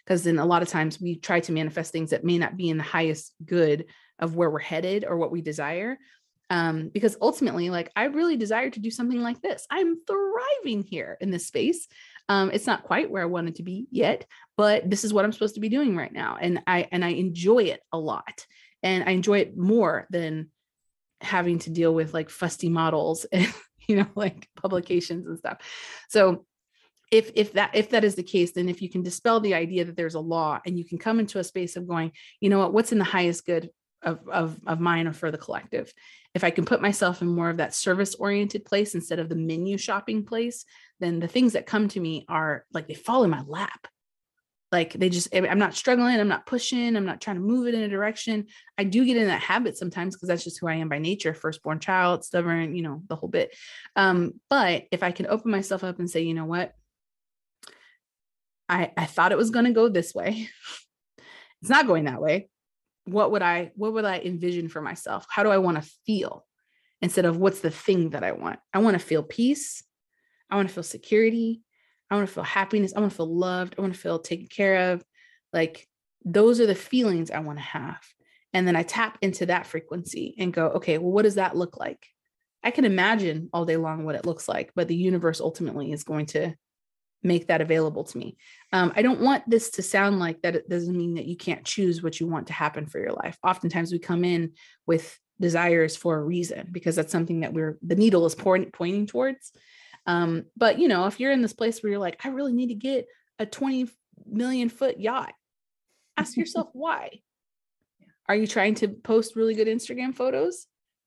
Because 0.05 0.23
then 0.23 0.39
a 0.39 0.45
lot 0.45 0.61
of 0.61 0.69
times 0.69 1.01
we 1.01 1.17
try 1.17 1.39
to 1.41 1.51
manifest 1.51 1.91
things 1.91 2.11
that 2.11 2.23
may 2.23 2.37
not 2.37 2.55
be 2.55 2.69
in 2.69 2.77
the 2.77 2.83
highest 2.83 3.33
good 3.45 3.85
of 4.19 4.35
where 4.35 4.49
we're 4.49 4.59
headed 4.59 5.05
or 5.05 5.17
what 5.17 5.31
we 5.31 5.41
desire. 5.41 5.97
Um, 6.49 6.89
because 6.93 7.17
ultimately, 7.21 7.69
like 7.69 7.91
I 7.95 8.05
really 8.05 8.37
desire 8.37 8.69
to 8.69 8.79
do 8.79 8.89
something 8.89 9.21
like 9.21 9.41
this. 9.41 9.67
I'm 9.69 9.97
thriving 10.05 10.83
here 10.83 11.17
in 11.19 11.29
this 11.29 11.45
space. 11.45 11.87
Um, 12.29 12.51
it's 12.51 12.67
not 12.67 12.83
quite 12.83 13.11
where 13.11 13.23
I 13.23 13.25
wanted 13.25 13.55
to 13.55 13.63
be 13.63 13.87
yet, 13.91 14.25
but 14.55 14.89
this 14.89 15.03
is 15.03 15.13
what 15.13 15.25
I'm 15.25 15.33
supposed 15.33 15.55
to 15.55 15.61
be 15.61 15.69
doing 15.69 15.95
right 15.95 16.11
now. 16.11 16.37
And 16.39 16.61
I 16.67 16.87
and 16.91 17.03
I 17.03 17.09
enjoy 17.09 17.63
it 17.63 17.81
a 17.91 17.99
lot. 17.99 18.45
And 18.83 19.03
I 19.07 19.11
enjoy 19.11 19.39
it 19.39 19.57
more 19.57 20.07
than 20.09 20.51
having 21.21 21.59
to 21.59 21.69
deal 21.69 21.93
with 21.93 22.13
like 22.13 22.29
fusty 22.29 22.69
models 22.69 23.25
and 23.31 23.51
you 23.87 23.97
know 23.97 24.07
like 24.15 24.47
publications 24.55 25.27
and 25.27 25.37
stuff. 25.37 25.57
So 26.09 26.45
if 27.11 27.31
if 27.35 27.53
that 27.53 27.71
if 27.73 27.91
that 27.91 28.03
is 28.03 28.15
the 28.15 28.23
case 28.23 28.51
then 28.51 28.67
if 28.67 28.81
you 28.81 28.89
can 28.89 29.01
dispel 29.01 29.39
the 29.39 29.53
idea 29.53 29.85
that 29.85 29.95
there's 29.95 30.15
a 30.15 30.19
law 30.19 30.59
and 30.65 30.77
you 30.77 30.83
can 30.83 30.97
come 30.97 31.19
into 31.19 31.39
a 31.39 31.43
space 31.43 31.75
of 31.77 31.87
going 31.87 32.11
you 32.41 32.49
know 32.49 32.59
what? 32.59 32.73
What's 32.73 32.91
in 32.91 32.97
the 32.97 33.03
highest 33.03 33.45
good 33.45 33.69
of 34.01 34.19
of, 34.27 34.59
of 34.67 34.79
mine 34.79 35.07
or 35.07 35.13
for 35.13 35.31
the 35.31 35.37
collective? 35.37 35.91
If 36.35 36.43
i 36.43 36.51
can 36.51 36.65
put 36.65 36.81
myself 36.81 37.23
in 37.23 37.27
more 37.29 37.49
of 37.49 37.57
that 37.57 37.73
service 37.73 38.13
oriented 38.13 38.63
place 38.63 38.93
instead 38.93 39.17
of 39.17 39.27
the 39.27 39.35
menu 39.35 39.77
shopping 39.77 40.23
place 40.23 40.65
then 40.99 41.19
the 41.19 41.27
things 41.27 41.53
that 41.53 41.65
come 41.65 41.87
to 41.87 41.99
me 41.99 42.25
are 42.29 42.65
like 42.73 42.87
they 42.87 42.93
fall 42.93 43.23
in 43.23 43.31
my 43.31 43.41
lap 43.47 43.87
like 44.71 44.93
they 44.93 45.09
just 45.09 45.33
i'm 45.33 45.59
not 45.59 45.73
struggling 45.73 46.19
i'm 46.19 46.27
not 46.27 46.45
pushing 46.45 46.95
i'm 46.95 47.05
not 47.05 47.21
trying 47.21 47.37
to 47.37 47.41
move 47.41 47.67
it 47.67 47.73
in 47.73 47.83
a 47.83 47.87
direction. 47.87 48.47
I 48.77 48.83
do 48.83 49.05
get 49.05 49.17
in 49.17 49.27
that 49.27 49.41
habit 49.41 49.77
sometimes 49.77 50.15
because 50.15 50.27
that's 50.27 50.43
just 50.43 50.59
who 50.59 50.67
i 50.67 50.75
am 50.75 50.89
by 50.89 50.99
nature 50.99 51.33
firstborn 51.33 51.79
child 51.79 52.25
stubborn 52.25 52.75
you 52.75 52.81
know 52.81 53.01
the 53.07 53.15
whole 53.15 53.29
bit. 53.29 53.55
Um 53.95 54.33
but 54.49 54.85
if 54.91 55.03
i 55.03 55.11
can 55.11 55.27
open 55.27 55.51
myself 55.51 55.83
up 55.83 55.99
and 55.99 56.09
say 56.09 56.21
you 56.21 56.33
know 56.33 56.45
what? 56.45 56.73
I 58.67 58.91
i 58.97 59.05
thought 59.05 59.31
it 59.31 59.37
was 59.37 59.51
going 59.51 59.65
to 59.65 59.71
go 59.71 59.89
this 59.89 60.13
way. 60.13 60.49
It's 61.63 61.71
not 61.71 61.87
going 61.87 62.05
that 62.05 62.21
way. 62.21 62.49
What 63.05 63.31
would 63.31 63.41
i 63.41 63.71
what 63.75 63.93
would 63.93 64.05
i 64.05 64.19
envision 64.19 64.69
for 64.69 64.79
myself? 64.79 65.25
How 65.27 65.41
do 65.41 65.49
i 65.49 65.57
want 65.57 65.81
to 65.81 65.89
feel? 66.05 66.45
Instead 67.01 67.25
of 67.25 67.37
what's 67.37 67.61
the 67.61 67.71
thing 67.71 68.11
that 68.11 68.23
i 68.23 68.33
want? 68.33 68.59
I 68.71 68.77
want 68.77 68.93
to 68.93 69.03
feel 69.03 69.23
peace. 69.23 69.83
I 70.51 70.55
want 70.55 70.67
to 70.67 70.73
feel 70.73 70.83
security 70.83 71.61
I 72.09 72.15
want 72.15 72.27
to 72.27 72.33
feel 72.33 72.43
happiness. 72.43 72.93
I 72.95 72.99
want 72.99 73.11
to 73.11 73.17
feel 73.17 73.33
loved. 73.33 73.75
I 73.77 73.81
want 73.81 73.93
to 73.93 73.99
feel 73.99 74.19
taken 74.19 74.47
care 74.47 74.93
of. 74.93 75.03
Like 75.53 75.87
those 76.23 76.59
are 76.59 76.65
the 76.65 76.75
feelings 76.75 77.31
I 77.31 77.39
want 77.39 77.57
to 77.57 77.63
have. 77.63 78.01
And 78.53 78.67
then 78.67 78.75
I 78.75 78.83
tap 78.83 79.17
into 79.21 79.45
that 79.47 79.67
frequency 79.67 80.35
and 80.39 80.53
go, 80.53 80.67
okay, 80.69 80.97
well, 80.97 81.11
what 81.11 81.23
does 81.23 81.35
that 81.35 81.55
look 81.55 81.77
like? 81.77 82.05
I 82.63 82.71
can 82.71 82.85
imagine 82.85 83.49
all 83.53 83.65
day 83.65 83.77
long 83.77 84.03
what 84.03 84.15
it 84.15 84.25
looks 84.25 84.47
like, 84.47 84.71
but 84.75 84.87
the 84.87 84.95
universe 84.95 85.39
ultimately 85.39 85.91
is 85.91 86.03
going 86.03 86.25
to 86.27 86.55
make 87.23 87.47
that 87.47 87.61
available 87.61 88.03
to 88.05 88.17
me. 88.17 88.37
Um, 88.73 88.93
I 88.95 89.01
don't 89.01 89.21
want 89.21 89.49
this 89.49 89.71
to 89.71 89.81
sound 89.81 90.19
like 90.19 90.41
that. 90.41 90.55
It 90.55 90.69
doesn't 90.69 90.97
mean 90.97 91.15
that 91.15 91.25
you 91.25 91.35
can't 91.35 91.65
choose 91.65 92.01
what 92.01 92.19
you 92.19 92.27
want 92.27 92.47
to 92.47 92.53
happen 92.53 92.85
for 92.85 92.99
your 92.99 93.11
life. 93.11 93.37
Oftentimes 93.43 93.91
we 93.91 93.99
come 93.99 94.23
in 94.23 94.53
with 94.85 95.17
desires 95.39 95.95
for 95.95 96.17
a 96.17 96.23
reason 96.23 96.67
because 96.71 96.95
that's 96.95 97.11
something 97.11 97.41
that 97.41 97.53
we're 97.53 97.77
the 97.81 97.95
needle 97.95 98.25
is 98.25 98.33
pointing 98.33 98.71
pointing 98.71 99.05
towards 99.05 99.51
um, 100.07 100.45
but 100.55 100.79
you 100.79 100.87
know, 100.87 101.05
if 101.05 101.19
you're 101.19 101.33
in 101.33 101.41
this 101.41 101.53
place 101.53 101.83
where 101.83 101.91
you're 101.91 101.99
like, 101.99 102.25
I 102.25 102.29
really 102.29 102.53
need 102.53 102.67
to 102.67 102.75
get 102.75 103.05
a 103.37 103.45
20 103.45 103.89
million 104.25 104.69
foot 104.69 104.99
yacht, 104.99 105.33
ask 106.15 106.35
yourself 106.37 106.69
why. 106.73 107.19
Are 108.29 108.35
you 108.35 108.47
trying 108.47 108.75
to 108.75 108.87
post 108.87 109.35
really 109.35 109.53
good 109.53 109.67
Instagram 109.67 110.15
photos? 110.15 110.65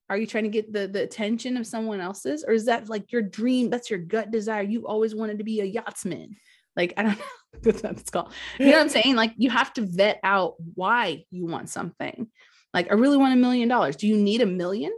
Are 0.09 0.17
you 0.17 0.27
trying 0.27 0.45
to 0.45 0.51
get 0.51 0.73
the, 0.73 0.89
the 0.89 1.03
attention 1.03 1.57
of 1.57 1.67
someone 1.67 2.01
else's? 2.01 2.45
Or 2.47 2.53
is 2.53 2.67
that 2.67 2.89
like 2.89 3.13
your 3.13 3.23
dream? 3.23 3.71
That's 3.71 3.91
your 3.91 3.99
gut 3.99 4.31
desire. 4.31 4.63
You 4.63 4.87
always 4.87 5.15
wanted 5.15 5.39
to 5.39 5.45
be 5.45 5.61
a 5.61 5.65
yachtsman. 5.65 6.37
Like, 6.77 6.95
I 6.97 7.03
don't 7.03 7.19
know 7.19 7.25
what 7.63 7.83
that's 7.83 8.11
called. 8.11 8.33
You 8.59 8.67
know 8.67 8.73
what 8.73 8.81
I'm 8.83 8.89
saying? 8.89 9.17
Like, 9.17 9.35
you 9.37 9.51
have 9.51 9.73
to 9.75 9.83
vet 9.83 10.19
out 10.23 10.55
why 10.75 11.25
you 11.31 11.47
want 11.47 11.69
something. 11.69 12.29
Like, 12.73 12.91
I 12.91 12.95
really 12.95 13.19
want 13.19 13.35
a 13.35 13.37
million 13.37 13.69
dollars. 13.69 13.97
Do 13.97 14.09
you 14.09 14.17
need 14.17 14.41
a 14.41 14.47
million? 14.47 14.93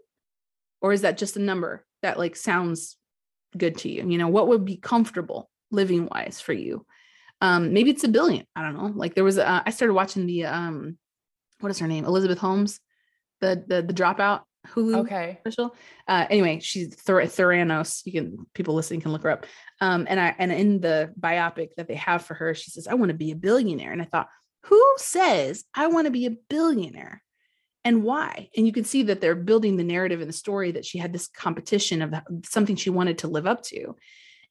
Or 0.80 0.92
is 0.92 1.02
that 1.02 1.18
just 1.18 1.36
a 1.36 1.40
number 1.40 1.84
that 2.02 2.18
like 2.18 2.36
sounds 2.36 2.96
good 3.56 3.78
to 3.78 3.88
you? 3.88 4.08
You 4.08 4.18
know, 4.18 4.28
what 4.28 4.48
would 4.48 4.64
be 4.64 4.76
comfortable 4.76 5.50
living 5.70 6.08
wise 6.10 6.40
for 6.40 6.52
you? 6.52 6.86
Um, 7.40 7.72
maybe 7.72 7.90
it's 7.90 8.04
a 8.04 8.08
billion. 8.08 8.46
I 8.54 8.62
don't 8.62 8.76
know. 8.76 8.92
Like 8.94 9.14
there 9.14 9.24
was, 9.24 9.38
uh, 9.38 9.62
I 9.64 9.70
started 9.70 9.94
watching 9.94 10.26
the, 10.26 10.46
um, 10.46 10.96
what 11.60 11.70
is 11.70 11.78
her 11.78 11.88
name? 11.88 12.04
Elizabeth 12.04 12.38
Holmes, 12.38 12.78
the, 13.40 13.64
the, 13.66 13.82
the 13.82 13.94
dropout 13.94 14.42
Hulu 14.68 14.98
okay. 15.00 15.38
special. 15.40 15.74
Uh, 16.06 16.26
anyway, 16.30 16.60
she's 16.60 16.94
Thor- 16.94 17.22
Theranos. 17.22 18.02
You 18.04 18.12
can, 18.12 18.46
people 18.54 18.74
listening 18.74 19.00
can 19.00 19.10
look 19.10 19.24
her 19.24 19.30
up. 19.30 19.46
Um, 19.80 20.06
and 20.08 20.20
I, 20.20 20.34
and 20.38 20.52
in 20.52 20.80
the 20.80 21.12
biopic 21.18 21.70
that 21.76 21.88
they 21.88 21.96
have 21.96 22.22
for 22.22 22.34
her, 22.34 22.54
she 22.54 22.70
says, 22.70 22.86
I 22.86 22.94
want 22.94 23.08
to 23.08 23.16
be 23.16 23.32
a 23.32 23.36
billionaire. 23.36 23.92
And 23.92 24.00
I 24.00 24.04
thought, 24.04 24.28
who 24.64 24.80
says 24.98 25.64
I 25.74 25.88
want 25.88 26.06
to 26.06 26.12
be 26.12 26.26
a 26.26 26.36
billionaire? 26.48 27.22
And 27.84 28.04
why? 28.04 28.48
And 28.56 28.66
you 28.66 28.72
can 28.72 28.84
see 28.84 29.02
that 29.04 29.20
they're 29.20 29.34
building 29.34 29.76
the 29.76 29.84
narrative 29.84 30.20
and 30.20 30.28
the 30.28 30.34
story 30.34 30.72
that 30.72 30.84
she 30.84 30.98
had 30.98 31.12
this 31.12 31.28
competition 31.28 32.02
of 32.02 32.14
something 32.44 32.76
she 32.76 32.90
wanted 32.90 33.18
to 33.18 33.28
live 33.28 33.46
up 33.46 33.62
to 33.64 33.96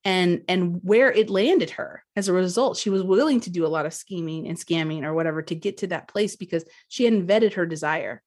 and 0.04 0.44
and 0.48 0.80
where 0.84 1.12
it 1.12 1.30
landed 1.30 1.72
her. 1.72 2.04
As 2.16 2.28
a 2.28 2.34
result 2.34 2.78
she 2.78 2.90
was 2.90 3.04
willing 3.04 3.40
to 3.42 3.50
do 3.50 3.66
a 3.66 3.70
lot 3.70 3.86
of 3.86 3.94
scheming 3.94 4.48
and 4.48 4.58
scamming 4.58 5.04
or 5.04 5.14
whatever 5.14 5.42
to 5.44 5.56
get 5.56 5.78
to 5.78 5.88
that 5.88 6.08
place 6.08 6.36
because 6.36 6.66
she 6.88 7.06
hadn't 7.06 7.28
vetted 7.28 7.54
her 7.54 7.66
desire. 7.66 8.22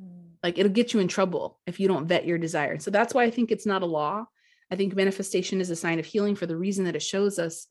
Mm. 0.00 0.32
like 0.42 0.58
it'll 0.58 0.70
get 0.72 0.92
you 0.92 1.00
in 1.00 1.08
trouble 1.08 1.58
if 1.66 1.80
you 1.80 1.88
don't 1.88 2.06
vet 2.06 2.26
your 2.26 2.38
desire. 2.38 2.78
So 2.78 2.90
that's 2.90 3.14
why 3.14 3.24
i 3.24 3.30
think 3.30 3.50
it's 3.50 3.66
not 3.66 3.82
a 3.82 3.86
law. 3.86 4.26
I 4.70 4.76
think 4.76 4.94
manifestation 4.94 5.60
is 5.60 5.70
a 5.70 5.76
sign 5.76 5.98
of 5.98 6.04
healing 6.04 6.34
for 6.34 6.46
the 6.46 6.56
reason 6.56 6.84
that 6.84 6.96
it 6.96 7.02
shows 7.02 7.38
us 7.38 7.66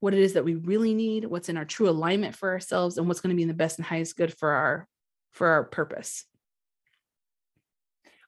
what 0.00 0.14
it 0.14 0.20
is 0.20 0.32
that 0.32 0.44
we 0.44 0.54
really 0.54 0.94
need 0.94 1.26
what's 1.26 1.48
in 1.48 1.56
our 1.56 1.64
true 1.64 1.88
alignment 1.88 2.34
for 2.34 2.50
ourselves 2.50 2.96
and 2.96 3.06
what's 3.06 3.20
going 3.20 3.30
to 3.30 3.36
be 3.36 3.42
in 3.42 3.48
the 3.48 3.54
best 3.54 3.78
and 3.78 3.86
highest 3.86 4.16
good 4.16 4.36
for 4.36 4.50
our 4.50 4.88
for 5.32 5.48
our 5.48 5.64
purpose. 5.64 6.24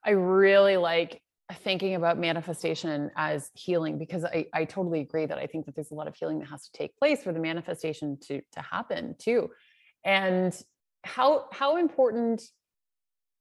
I 0.04 0.10
really 0.10 0.76
like 0.76 1.22
thinking 1.52 1.94
about 1.94 2.18
manifestation 2.18 3.10
as 3.16 3.50
healing 3.54 3.98
because 3.98 4.24
I, 4.24 4.46
I 4.52 4.64
totally 4.64 5.00
agree 5.00 5.26
that 5.26 5.38
I 5.38 5.46
think 5.46 5.66
that 5.66 5.74
there's 5.74 5.90
a 5.90 5.94
lot 5.94 6.08
of 6.08 6.14
healing 6.14 6.38
that 6.40 6.48
has 6.48 6.68
to 6.68 6.72
take 6.72 6.96
place 6.96 7.22
for 7.22 7.32
the 7.32 7.40
manifestation 7.40 8.18
to 8.28 8.40
to 8.52 8.60
happen 8.60 9.14
too. 9.18 9.50
And 10.04 10.56
how 11.04 11.46
how 11.52 11.76
important 11.76 12.42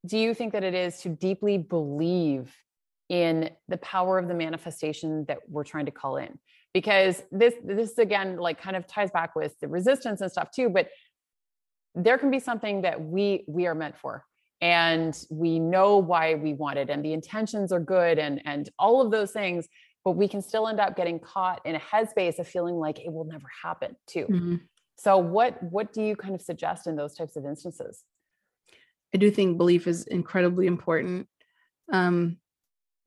do 0.05 0.18
you 0.18 0.34
think 0.34 0.53
that 0.53 0.64
it 0.64 0.74
is 0.74 1.01
to 1.01 1.09
deeply 1.09 1.57
believe 1.57 2.53
in 3.09 3.49
the 3.68 3.78
power 3.78 4.18
of 4.18 4.28
the 4.28 4.34
manifestation 4.34 5.26
that 5.28 5.39
we're 5.47 5.64
trying 5.64 5.86
to 5.86 5.91
call 5.91 6.18
in? 6.18 6.38
Because 6.74 7.24
this 7.32 7.53
this 7.64 7.97
again 7.97 8.38
like 8.38 8.62
kind 8.62 8.76
of 8.76 8.88
ties 8.88 9.12
back 9.12 9.36
with 9.36 9.59
the 9.59 9.68
resistance 9.68 10.22
and 10.22 10.32
stuff 10.32 10.49
too, 10.51 10.70
but 10.70 10.89
there 11.96 12.18
can 12.18 12.32
be 12.32 12.39
something 12.39 12.82
that 12.82 13.02
we 13.02 13.44
we 13.48 13.68
are 13.68 13.76
meant 13.76 13.98
for 13.98 14.26
and 14.62 15.26
we 15.30 15.60
know 15.60 15.98
why 15.98 16.36
we 16.36 16.54
want 16.54 16.78
it 16.78 16.89
and 16.89 17.04
the 17.04 17.14
intentions 17.14 17.72
are 17.72 17.80
good 17.80 18.20
and 18.20 18.42
and 18.46 18.70
all 18.80 19.02
of 19.02 19.12
those 19.12 19.32
things 19.32 19.68
but 20.04 20.12
we 20.12 20.28
can 20.28 20.42
still 20.42 20.68
end 20.68 20.80
up 20.80 20.96
getting 20.96 21.20
caught 21.20 21.64
in 21.64 21.76
a 21.76 21.80
headspace 21.80 22.39
of 22.39 22.48
feeling 22.48 22.76
like 22.76 23.00
it 23.00 23.12
will 23.12 23.26
never 23.26 23.46
happen 23.64 23.96
too. 24.08 24.26
Mm-hmm. 24.26 24.56
so 24.98 25.18
what 25.18 25.62
what 25.64 25.94
do 25.94 26.02
you 26.02 26.16
kind 26.16 26.36
of 26.36 26.42
suggest 26.42 26.88
in 26.88 26.96
those 26.96 27.16
types 27.16 27.36
of 27.36 27.46
instances? 27.46 28.04
I 29.14 29.18
do 29.18 29.30
think 29.30 29.58
belief 29.58 29.88
is 29.88 30.06
incredibly 30.06 30.68
important 30.68 31.28
um 31.92 32.38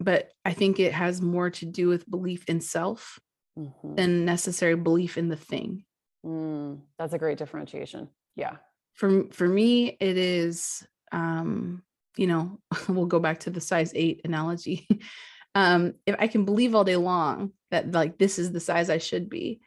but 0.00 0.30
i 0.44 0.52
think 0.52 0.78
it 0.78 0.92
has 0.92 1.22
more 1.22 1.48
to 1.48 1.64
do 1.64 1.88
with 1.88 2.10
belief 2.10 2.44
in 2.46 2.60
self 2.60 3.18
mm-hmm. 3.58 3.94
than 3.94 4.24
necessary 4.24 4.74
belief 4.74 5.16
in 5.16 5.28
the 5.28 5.36
thing. 5.36 5.84
Mm, 6.26 6.80
that's 6.98 7.12
a 7.12 7.18
great 7.18 7.38
differentiation. 7.38 8.08
Yeah 8.34 8.56
for 8.94 9.24
for 9.32 9.46
me 9.46 9.96
it 10.00 10.16
is 10.16 10.86
um, 11.12 11.82
you 12.16 12.26
know, 12.26 12.58
we'll 12.88 13.06
go 13.06 13.20
back 13.20 13.40
to 13.40 13.50
the 13.50 13.60
size 13.60 13.92
eight 13.94 14.20
analogy. 14.24 14.86
um, 15.54 15.94
if 16.06 16.16
I 16.18 16.26
can 16.26 16.44
believe 16.44 16.74
all 16.74 16.84
day 16.84 16.96
long 16.96 17.52
that 17.70 17.92
like 17.92 18.18
this 18.18 18.38
is 18.38 18.52
the 18.52 18.60
size 18.60 18.90
I 18.90 18.98
should 18.98 19.28
be, 19.28 19.60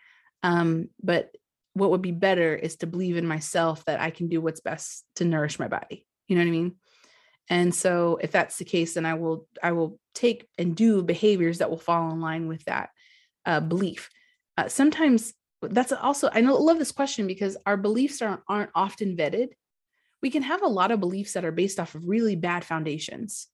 um, 0.43 0.89
but 1.01 1.35
what 1.73 1.91
would 1.91 2.01
be 2.01 2.11
better 2.11 2.55
is 2.55 2.77
to 2.77 2.87
believe 2.87 3.17
in 3.17 3.27
myself 3.27 3.85
that 3.85 4.01
I 4.01 4.09
can 4.09 4.29
do 4.29 4.41
what's 4.41 4.61
best 4.61 5.05
to 5.17 5.25
nourish 5.25 5.59
my 5.59 5.67
body. 5.67 6.05
You 6.27 6.35
know 6.35 6.41
what 6.41 6.47
I 6.47 6.51
mean? 6.51 6.75
And 7.49 7.73
so 7.73 8.17
if 8.21 8.31
that's 8.31 8.57
the 8.57 8.65
case, 8.65 8.95
then 8.95 9.05
I 9.05 9.13
will 9.13 9.47
I 9.61 9.71
will 9.71 9.99
take 10.13 10.47
and 10.57 10.75
do 10.75 11.03
behaviors 11.03 11.59
that 11.59 11.69
will 11.69 11.77
fall 11.77 12.11
in 12.11 12.19
line 12.19 12.47
with 12.47 12.65
that 12.65 12.89
uh, 13.45 13.59
belief. 13.59 14.09
Uh, 14.57 14.67
sometimes 14.67 15.33
that's 15.61 15.91
also 15.91 16.29
I 16.31 16.41
love 16.41 16.77
this 16.77 16.91
question 16.91 17.27
because 17.27 17.57
our 17.65 17.77
beliefs 17.77 18.21
aren't 18.21 18.41
aren't 18.47 18.71
often 18.75 19.17
vetted 19.17 19.49
we 20.21 20.29
can 20.29 20.43
have 20.43 20.61
a 20.61 20.67
lot 20.67 20.91
of 20.91 20.99
beliefs 20.99 21.33
that 21.33 21.45
are 21.45 21.51
based 21.51 21.79
off 21.79 21.95
of 21.95 22.07
really 22.07 22.35
bad 22.35 22.65
foundations. 22.65 23.47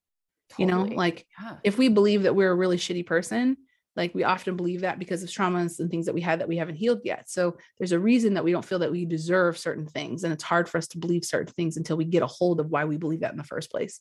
Totally. 0.49 0.65
You 0.65 0.71
know, 0.71 0.95
like 0.95 1.25
yeah. 1.41 1.57
if 1.63 1.77
we 1.77 1.89
believe 1.89 2.23
that 2.23 2.35
we're 2.35 2.51
a 2.51 2.55
really 2.55 2.77
shitty 2.77 3.05
person, 3.05 3.57
like 3.95 4.15
we 4.15 4.23
often 4.23 4.55
believe 4.55 4.81
that 4.81 4.97
because 4.97 5.23
of 5.23 5.29
traumas 5.29 5.79
and 5.79 5.89
things 5.89 6.05
that 6.05 6.13
we 6.13 6.21
had 6.21 6.39
that 6.39 6.47
we 6.47 6.57
haven't 6.57 6.75
healed 6.75 7.01
yet. 7.03 7.29
So 7.29 7.57
there's 7.77 7.91
a 7.91 7.99
reason 7.99 8.33
that 8.33 8.43
we 8.43 8.51
don't 8.51 8.65
feel 8.65 8.79
that 8.79 8.91
we 8.91 9.05
deserve 9.05 9.57
certain 9.57 9.85
things. 9.85 10.23
And 10.23 10.33
it's 10.33 10.43
hard 10.43 10.67
for 10.67 10.77
us 10.77 10.87
to 10.89 10.97
believe 10.97 11.25
certain 11.25 11.53
things 11.53 11.77
until 11.77 11.97
we 11.97 12.05
get 12.05 12.23
a 12.23 12.27
hold 12.27 12.59
of 12.59 12.69
why 12.69 12.85
we 12.85 12.97
believe 12.97 13.19
that 13.19 13.31
in 13.31 13.37
the 13.37 13.43
first 13.43 13.69
place. 13.69 13.99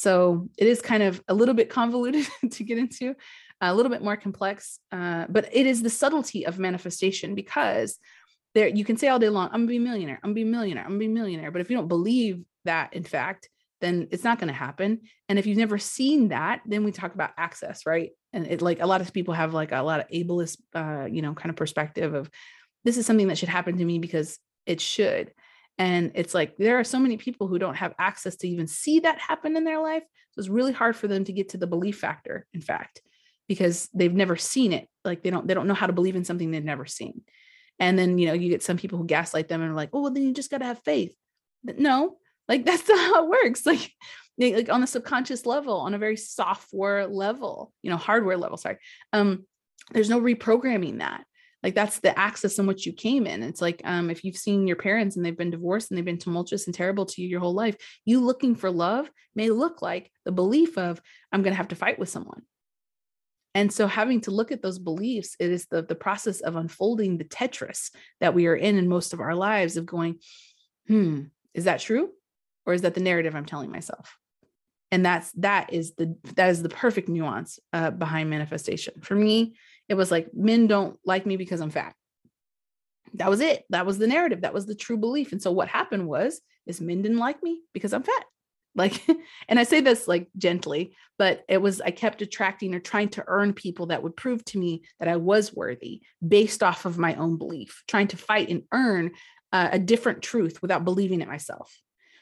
So 0.00 0.48
it 0.56 0.66
is 0.66 0.80
kind 0.80 1.02
of 1.02 1.22
a 1.28 1.34
little 1.34 1.54
bit 1.54 1.68
convoluted 1.68 2.26
to 2.50 2.64
get 2.64 2.78
into, 2.78 3.14
a 3.60 3.74
little 3.74 3.90
bit 3.90 4.02
more 4.02 4.16
complex, 4.16 4.78
uh, 4.90 5.26
but 5.28 5.48
it 5.52 5.66
is 5.66 5.82
the 5.82 5.90
subtlety 5.90 6.46
of 6.46 6.58
manifestation 6.58 7.34
because 7.34 7.98
there 8.54 8.68
you 8.68 8.84
can 8.84 8.96
say 8.96 9.06
all 9.06 9.20
day 9.20 9.28
long 9.28 9.46
i'm 9.52 9.60
gonna 9.60 9.66
be 9.68 9.76
a 9.76 9.80
millionaire 9.80 10.18
i'm 10.24 10.30
gonna 10.30 10.34
be 10.34 10.42
a 10.42 10.44
millionaire 10.44 10.82
i'm 10.82 10.90
gonna 10.90 10.98
be 10.98 11.06
a 11.06 11.08
millionaire 11.08 11.52
but 11.52 11.60
if 11.60 11.70
you 11.70 11.76
don't 11.76 11.86
believe 11.86 12.42
that 12.64 12.92
in 12.92 13.04
fact 13.04 13.48
then 13.80 14.08
it's 14.10 14.24
not 14.24 14.38
to 14.38 14.52
happen. 14.52 15.00
And 15.28 15.38
if 15.38 15.46
you've 15.46 15.58
never 15.58 15.78
seen 15.78 16.28
that 16.28 16.60
then 16.66 16.84
we 16.84 16.92
talk 16.92 17.14
about 17.14 17.30
access 17.36 17.86
right? 17.86 18.10
And 18.32 18.46
it 18.46 18.62
like 18.62 18.80
a 18.80 18.86
lot 18.86 19.00
of 19.00 19.12
people 19.12 19.34
have 19.34 19.54
like 19.54 19.72
a 19.72 19.82
lot 19.82 20.00
of 20.00 20.08
ableist 20.08 20.58
uh 20.74 21.06
you 21.10 21.22
know 21.22 21.34
kind 21.34 21.50
of 21.50 21.56
perspective 21.56 22.14
of 22.14 22.30
this 22.84 22.96
is 22.96 23.06
something 23.06 23.28
that 23.28 23.38
should 23.38 23.48
happen 23.48 23.78
to 23.78 23.84
me 23.84 23.98
because 23.98 24.38
it 24.66 24.80
should 24.80 25.32
and 25.80 26.12
it's 26.14 26.34
like 26.34 26.56
there 26.56 26.78
are 26.78 26.84
so 26.84 27.00
many 27.00 27.16
people 27.16 27.48
who 27.48 27.58
don't 27.58 27.74
have 27.74 27.94
access 27.98 28.36
to 28.36 28.48
even 28.48 28.68
see 28.68 29.00
that 29.00 29.18
happen 29.18 29.56
in 29.56 29.64
their 29.64 29.80
life 29.80 30.04
so 30.30 30.38
it's 30.38 30.48
really 30.48 30.72
hard 30.72 30.94
for 30.94 31.08
them 31.08 31.24
to 31.24 31.32
get 31.32 31.48
to 31.48 31.58
the 31.58 31.66
belief 31.66 31.98
factor 31.98 32.46
in 32.54 32.60
fact 32.60 33.02
because 33.48 33.88
they've 33.92 34.14
never 34.14 34.36
seen 34.36 34.72
it 34.72 34.86
like 35.04 35.22
they 35.22 35.30
don't 35.30 35.48
they 35.48 35.54
don't 35.54 35.66
know 35.66 35.74
how 35.74 35.88
to 35.88 35.92
believe 35.92 36.14
in 36.14 36.24
something 36.24 36.52
they've 36.52 36.62
never 36.62 36.86
seen 36.86 37.22
and 37.80 37.98
then, 37.98 38.18
you 38.18 38.26
know, 38.26 38.34
you 38.34 38.50
get 38.50 38.62
some 38.62 38.76
people 38.76 38.98
who 38.98 39.06
gaslight 39.06 39.48
them 39.48 39.62
and 39.62 39.72
are 39.72 39.74
like, 39.74 39.88
oh, 39.94 40.02
well, 40.02 40.12
then 40.12 40.22
you 40.22 40.34
just 40.34 40.50
got 40.50 40.58
to 40.58 40.66
have 40.66 40.82
faith. 40.84 41.16
No, 41.64 42.18
like 42.46 42.64
that's 42.66 42.86
not 42.88 42.98
how 42.98 43.24
it 43.24 43.30
works. 43.30 43.66
Like, 43.66 43.90
like 44.38 44.68
on 44.70 44.80
the 44.80 44.86
subconscious 44.86 45.44
level, 45.44 45.78
on 45.78 45.94
a 45.94 45.98
very 45.98 46.16
software 46.16 47.06
level, 47.06 47.72
you 47.82 47.90
know, 47.90 47.96
hardware 47.96 48.36
level, 48.36 48.58
sorry. 48.58 48.78
Um, 49.12 49.46
there's 49.92 50.10
no 50.10 50.20
reprogramming 50.20 50.98
that. 50.98 51.24
Like 51.62 51.74
that's 51.74 52.00
the 52.00 52.18
access 52.18 52.58
in 52.58 52.66
which 52.66 52.86
you 52.86 52.92
came 52.92 53.26
in. 53.26 53.42
It's 53.42 53.60
like 53.60 53.82
um, 53.84 54.08
if 54.10 54.24
you've 54.24 54.36
seen 54.36 54.66
your 54.66 54.76
parents 54.76 55.16
and 55.16 55.24
they've 55.24 55.36
been 55.36 55.50
divorced 55.50 55.90
and 55.90 55.98
they've 55.98 56.04
been 56.04 56.18
tumultuous 56.18 56.66
and 56.66 56.74
terrible 56.74 57.06
to 57.06 57.22
you 57.22 57.28
your 57.28 57.40
whole 57.40 57.54
life, 57.54 57.76
you 58.04 58.20
looking 58.20 58.54
for 58.54 58.70
love 58.70 59.10
may 59.34 59.50
look 59.50 59.82
like 59.82 60.10
the 60.24 60.32
belief 60.32 60.78
of 60.78 61.00
I'm 61.32 61.42
going 61.42 61.52
to 61.52 61.58
have 61.58 61.68
to 61.68 61.76
fight 61.76 61.98
with 61.98 62.08
someone 62.08 62.42
and 63.54 63.72
so 63.72 63.86
having 63.86 64.20
to 64.22 64.30
look 64.30 64.52
at 64.52 64.62
those 64.62 64.78
beliefs, 64.78 65.34
it 65.40 65.50
is 65.50 65.66
the, 65.66 65.82
the 65.82 65.94
process 65.94 66.40
of 66.40 66.56
unfolding 66.56 67.18
the 67.18 67.24
Tetris 67.24 67.90
that 68.20 68.34
we 68.34 68.46
are 68.46 68.54
in 68.54 68.78
in 68.78 68.88
most 68.88 69.12
of 69.12 69.20
our 69.20 69.34
lives 69.34 69.76
of 69.76 69.86
going, 69.86 70.18
hmm, 70.86 71.22
is 71.52 71.64
that 71.64 71.80
true? 71.80 72.10
Or 72.64 72.74
is 72.74 72.82
that 72.82 72.94
the 72.94 73.00
narrative 73.00 73.34
I'm 73.34 73.46
telling 73.46 73.70
myself? 73.70 74.16
And 74.92 75.04
that's 75.04 75.30
that 75.32 75.72
is 75.72 75.94
the 75.94 76.16
that 76.34 76.50
is 76.50 76.62
the 76.62 76.68
perfect 76.68 77.08
nuance 77.08 77.60
uh, 77.72 77.92
behind 77.92 78.28
manifestation. 78.28 78.94
For 79.02 79.14
me, 79.14 79.54
it 79.90 79.96
was 79.96 80.10
like 80.10 80.32
men 80.32 80.68
don't 80.68 80.96
like 81.04 81.26
me 81.26 81.36
because 81.36 81.60
I'm 81.60 81.70
fat. 81.70 81.94
That 83.14 83.28
was 83.28 83.40
it. 83.40 83.64
That 83.70 83.86
was 83.86 83.98
the 83.98 84.06
narrative. 84.06 84.42
That 84.42 84.54
was 84.54 84.66
the 84.66 84.76
true 84.76 84.96
belief. 84.96 85.32
And 85.32 85.42
so 85.42 85.50
what 85.50 85.66
happened 85.66 86.06
was 86.06 86.40
is 86.64 86.80
men 86.80 87.02
didn't 87.02 87.18
like 87.18 87.42
me 87.42 87.60
because 87.74 87.92
I'm 87.92 88.04
fat 88.04 88.24
like 88.76 89.02
and 89.48 89.58
i 89.58 89.64
say 89.64 89.80
this 89.80 90.06
like 90.06 90.28
gently 90.38 90.94
but 91.18 91.42
it 91.48 91.60
was 91.60 91.80
i 91.80 91.90
kept 91.90 92.22
attracting 92.22 92.72
or 92.72 92.78
trying 92.78 93.08
to 93.08 93.24
earn 93.26 93.52
people 93.52 93.86
that 93.86 94.00
would 94.00 94.14
prove 94.14 94.44
to 94.44 94.58
me 94.58 94.80
that 95.00 95.08
i 95.08 95.16
was 95.16 95.52
worthy 95.52 96.02
based 96.26 96.62
off 96.62 96.84
of 96.84 96.96
my 96.96 97.16
own 97.16 97.36
belief 97.36 97.82
trying 97.88 98.06
to 98.06 98.16
fight 98.16 98.48
and 98.48 98.62
earn 98.70 99.10
uh, 99.52 99.70
a 99.72 99.78
different 99.80 100.22
truth 100.22 100.62
without 100.62 100.84
believing 100.84 101.20
it 101.20 101.26
myself 101.26 101.76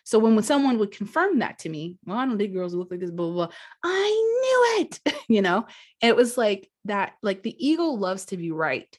so 0.09 0.19
when, 0.19 0.35
when 0.35 0.43
someone 0.43 0.79
would 0.79 0.91
confirm 0.91 1.39
that 1.41 1.59
to 1.59 1.69
me 1.69 1.99
well 2.07 2.17
i 2.17 2.25
don't 2.25 2.39
date 2.39 2.55
girls 2.55 2.73
look 2.73 2.91
like 2.91 3.01
this 3.01 3.11
blah 3.11 3.27
blah 3.27 3.47
blah 3.47 3.55
i 3.85 4.79
knew 4.79 4.83
it 4.83 5.15
you 5.29 5.43
know 5.43 5.67
it 6.01 6.17
was 6.17 6.39
like 6.39 6.71
that 6.87 7.13
like 7.23 7.43
the 7.43 7.55
ego 7.65 7.85
loves 7.85 8.25
to 8.25 8.39
be 8.39 8.51
right 8.51 8.99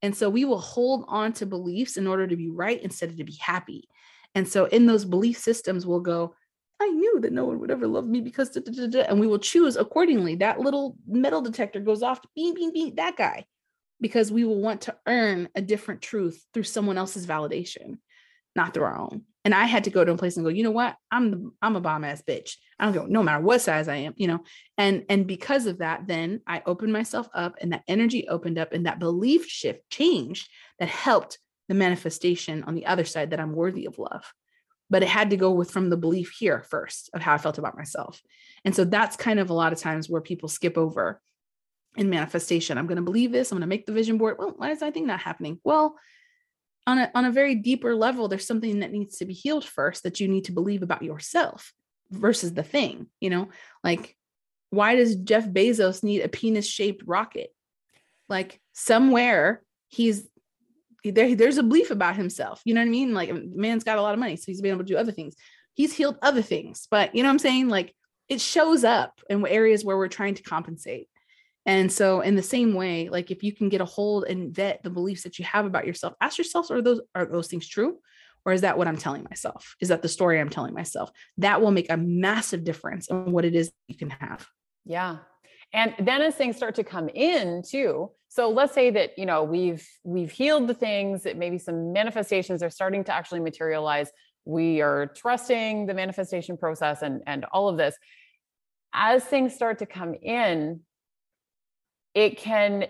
and 0.00 0.16
so 0.16 0.30
we 0.30 0.44
will 0.44 0.60
hold 0.60 1.04
on 1.08 1.32
to 1.34 1.44
beliefs 1.44 1.98
in 1.98 2.06
order 2.06 2.26
to 2.26 2.36
be 2.36 2.48
right 2.48 2.82
instead 2.82 3.10
of 3.10 3.16
to 3.18 3.24
be 3.24 3.36
happy 3.40 3.88
and 4.34 4.48
so 4.48 4.64
in 4.64 4.86
those 4.86 5.04
belief 5.04 5.38
systems 5.38 5.86
we'll 5.86 6.00
go 6.00 6.34
I 6.80 6.88
knew 6.90 7.20
that 7.20 7.32
no 7.32 7.44
one 7.44 7.58
would 7.58 7.72
ever 7.72 7.88
love 7.88 8.06
me 8.06 8.20
because, 8.20 8.50
da, 8.50 8.60
da, 8.60 8.86
da, 8.86 9.00
and 9.00 9.18
we 9.18 9.26
will 9.26 9.40
choose 9.40 9.74
accordingly. 9.74 10.36
That 10.36 10.60
little 10.60 10.96
metal 11.08 11.42
detector 11.42 11.80
goes 11.80 12.04
off, 12.04 12.20
beep, 12.36 12.54
beep, 12.54 12.72
beep, 12.72 12.96
that 12.96 13.16
guy, 13.16 13.46
because 14.00 14.30
we 14.30 14.44
will 14.44 14.60
want 14.60 14.82
to 14.82 14.96
earn 15.04 15.48
a 15.56 15.60
different 15.60 16.02
truth 16.02 16.40
through 16.54 16.62
someone 16.62 16.96
else's 16.96 17.26
validation, 17.26 17.98
not 18.54 18.74
through 18.74 18.84
our 18.84 18.96
own. 18.96 19.24
And 19.44 19.54
I 19.54 19.64
had 19.64 19.84
to 19.84 19.90
go 19.90 20.04
to 20.04 20.12
a 20.12 20.16
place 20.16 20.36
and 20.36 20.44
go, 20.44 20.50
you 20.50 20.62
know 20.62 20.70
what? 20.70 20.96
I'm 21.10 21.30
the 21.30 21.50
I'm 21.62 21.76
a 21.76 21.80
bomb 21.80 22.04
ass 22.04 22.22
bitch. 22.26 22.56
I 22.78 22.84
don't 22.84 22.94
go, 22.94 23.06
no 23.06 23.22
matter 23.22 23.42
what 23.42 23.60
size 23.60 23.88
I 23.88 23.96
am, 23.96 24.14
you 24.16 24.26
know. 24.26 24.40
And 24.76 25.04
and 25.08 25.26
because 25.26 25.66
of 25.66 25.78
that, 25.78 26.06
then 26.06 26.40
I 26.46 26.62
opened 26.66 26.92
myself 26.92 27.28
up, 27.32 27.56
and 27.60 27.72
that 27.72 27.84
energy 27.88 28.28
opened 28.28 28.58
up, 28.58 28.72
and 28.72 28.86
that 28.86 28.98
belief 28.98 29.46
shift 29.46 29.88
changed 29.90 30.50
that 30.78 30.88
helped 30.88 31.38
the 31.68 31.74
manifestation 31.74 32.64
on 32.64 32.74
the 32.74 32.86
other 32.86 33.04
side 33.04 33.30
that 33.30 33.40
I'm 33.40 33.52
worthy 33.54 33.86
of 33.86 33.98
love 33.98 34.32
but 34.90 35.02
it 35.02 35.08
had 35.08 35.30
to 35.30 35.36
go 35.36 35.50
with 35.50 35.70
from 35.70 35.90
the 35.90 35.96
belief 35.96 36.32
here 36.38 36.62
first 36.62 37.10
of 37.12 37.20
how 37.20 37.34
I 37.34 37.38
felt 37.38 37.58
about 37.58 37.76
myself. 37.76 38.22
And 38.64 38.74
so 38.74 38.84
that's 38.84 39.16
kind 39.16 39.38
of 39.38 39.50
a 39.50 39.54
lot 39.54 39.72
of 39.72 39.78
times 39.78 40.08
where 40.08 40.20
people 40.20 40.48
skip 40.48 40.78
over 40.78 41.20
in 41.96 42.10
manifestation. 42.10 42.78
I'm 42.78 42.86
going 42.86 42.96
to 42.96 43.02
believe 43.02 43.32
this. 43.32 43.50
I'm 43.50 43.56
going 43.56 43.62
to 43.62 43.68
make 43.68 43.86
the 43.86 43.92
vision 43.92 44.18
board. 44.18 44.36
Well, 44.38 44.54
why 44.56 44.70
is 44.70 44.82
I 44.82 44.90
think 44.90 45.06
not 45.06 45.20
happening? 45.20 45.58
Well, 45.64 45.96
on 46.88 46.98
a, 46.98 47.10
on 47.14 47.26
a 47.26 47.30
very 47.30 47.54
deeper 47.54 47.94
level, 47.94 48.28
there's 48.28 48.46
something 48.46 48.80
that 48.80 48.90
needs 48.90 49.18
to 49.18 49.26
be 49.26 49.34
healed 49.34 49.64
first 49.64 50.04
that 50.04 50.20
you 50.20 50.26
need 50.26 50.46
to 50.46 50.52
believe 50.52 50.82
about 50.82 51.02
yourself 51.02 51.74
versus 52.10 52.54
the 52.54 52.62
thing, 52.62 53.06
you 53.20 53.28
know, 53.28 53.50
like 53.84 54.16
why 54.70 54.96
does 54.96 55.14
Jeff 55.14 55.46
Bezos 55.46 56.02
need 56.02 56.22
a 56.22 56.28
penis 56.28 56.66
shaped 56.66 57.02
rocket? 57.06 57.50
Like 58.28 58.60
somewhere 58.72 59.62
he's 59.88 60.26
there, 61.04 61.34
there's 61.34 61.58
a 61.58 61.62
belief 61.62 61.90
about 61.90 62.16
himself. 62.16 62.62
You 62.64 62.72
know 62.72 62.80
what 62.80 62.86
I 62.86 62.90
mean? 62.90 63.12
Like 63.12 63.30
man's 63.34 63.84
got 63.84 63.98
a 63.98 64.02
lot 64.02 64.14
of 64.14 64.20
money, 64.20 64.36
so 64.36 64.44
he's 64.46 64.62
been 64.62 64.72
able 64.72 64.84
to 64.84 64.92
do 64.92 64.96
other 64.96 65.12
things. 65.12 65.34
He's 65.74 65.94
healed 65.94 66.16
other 66.22 66.42
things, 66.42 66.88
but 66.90 67.14
you 67.14 67.22
know 67.22 67.28
what 67.28 67.34
I'm 67.34 67.38
saying? 67.38 67.68
Like 67.68 67.94
it 68.30 68.40
shows 68.40 68.82
up 68.82 69.20
in 69.28 69.46
areas 69.46 69.84
where 69.84 69.96
we're 69.98 70.08
trying 70.08 70.36
to 70.36 70.42
compensate. 70.42 71.08
And 71.68 71.92
so 71.92 72.22
in 72.22 72.34
the 72.34 72.42
same 72.42 72.74
way, 72.74 73.08
like 73.08 73.30
if 73.30 73.42
you 73.42 73.52
can 73.54 73.68
get 73.68 73.80
a 73.80 73.84
hold 73.84 74.24
and 74.24 74.52
vet 74.52 74.82
the 74.82 74.90
beliefs 74.90 75.22
that 75.22 75.38
you 75.38 75.44
have 75.44 75.66
about 75.66 75.86
yourself, 75.86 76.14
ask 76.20 76.38
yourself, 76.38 76.70
are 76.70 76.82
those 76.82 77.00
are 77.14 77.26
those 77.26 77.46
things 77.46 77.68
true? 77.68 77.98
or 78.48 78.52
is 78.52 78.62
that 78.62 78.78
what 78.78 78.88
I'm 78.88 78.96
telling 78.96 79.24
myself? 79.24 79.76
Is 79.78 79.88
that 79.88 80.00
the 80.00 80.08
story 80.08 80.40
I'm 80.40 80.48
telling 80.48 80.72
myself? 80.72 81.10
That 81.36 81.60
will 81.60 81.70
make 81.70 81.90
a 81.90 81.98
massive 81.98 82.64
difference 82.64 83.08
in 83.08 83.30
what 83.30 83.44
it 83.44 83.54
is 83.54 83.70
you 83.88 83.94
can 83.94 84.08
have. 84.08 84.46
Yeah. 84.86 85.18
And 85.74 85.94
then 85.98 86.22
as 86.22 86.34
things 86.34 86.56
start 86.56 86.74
to 86.76 86.84
come 86.84 87.10
in 87.10 87.62
too, 87.62 88.10
so 88.28 88.48
let's 88.48 88.72
say 88.72 88.88
that 88.90 89.18
you 89.18 89.26
know 89.26 89.44
we've 89.44 89.86
we've 90.02 90.30
healed 90.30 90.66
the 90.66 90.74
things 90.74 91.24
that 91.24 91.36
maybe 91.36 91.58
some 91.58 91.92
manifestations 91.92 92.62
are 92.62 92.70
starting 92.70 93.04
to 93.04 93.14
actually 93.14 93.40
materialize. 93.40 94.10
We 94.46 94.80
are 94.80 95.08
trusting 95.14 95.84
the 95.84 95.92
manifestation 95.92 96.56
process 96.56 97.02
and 97.02 97.20
and 97.26 97.44
all 97.52 97.68
of 97.68 97.76
this. 97.76 97.96
As 98.94 99.24
things 99.24 99.54
start 99.54 99.80
to 99.80 99.86
come 99.86 100.14
in, 100.14 100.80
it 102.14 102.36
can 102.38 102.86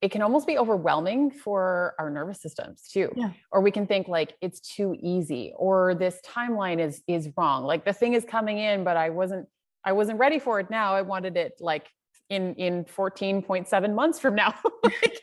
it 0.00 0.10
can 0.10 0.20
almost 0.22 0.46
be 0.48 0.58
overwhelming 0.58 1.30
for 1.30 1.94
our 1.98 2.10
nervous 2.10 2.40
systems 2.42 2.88
too 2.92 3.10
Yeah. 3.16 3.30
or 3.52 3.60
we 3.60 3.70
can 3.70 3.86
think 3.86 4.08
like 4.08 4.34
it's 4.40 4.60
too 4.60 4.96
easy 5.00 5.52
or 5.56 5.94
this 5.94 6.20
timeline 6.26 6.80
is 6.80 7.02
is 7.06 7.28
wrong 7.36 7.64
like 7.64 7.84
the 7.84 7.92
thing 7.92 8.14
is 8.14 8.24
coming 8.24 8.58
in 8.58 8.82
but 8.84 8.96
i 8.96 9.10
wasn't 9.10 9.46
i 9.84 9.92
wasn't 9.92 10.18
ready 10.18 10.38
for 10.38 10.58
it 10.60 10.70
now 10.70 10.94
i 10.94 11.02
wanted 11.02 11.36
it 11.36 11.52
like 11.60 11.88
in 12.30 12.54
in 12.54 12.84
14.7 12.84 13.94
months 13.94 14.18
from 14.18 14.34
now 14.34 14.54
like, 14.84 15.20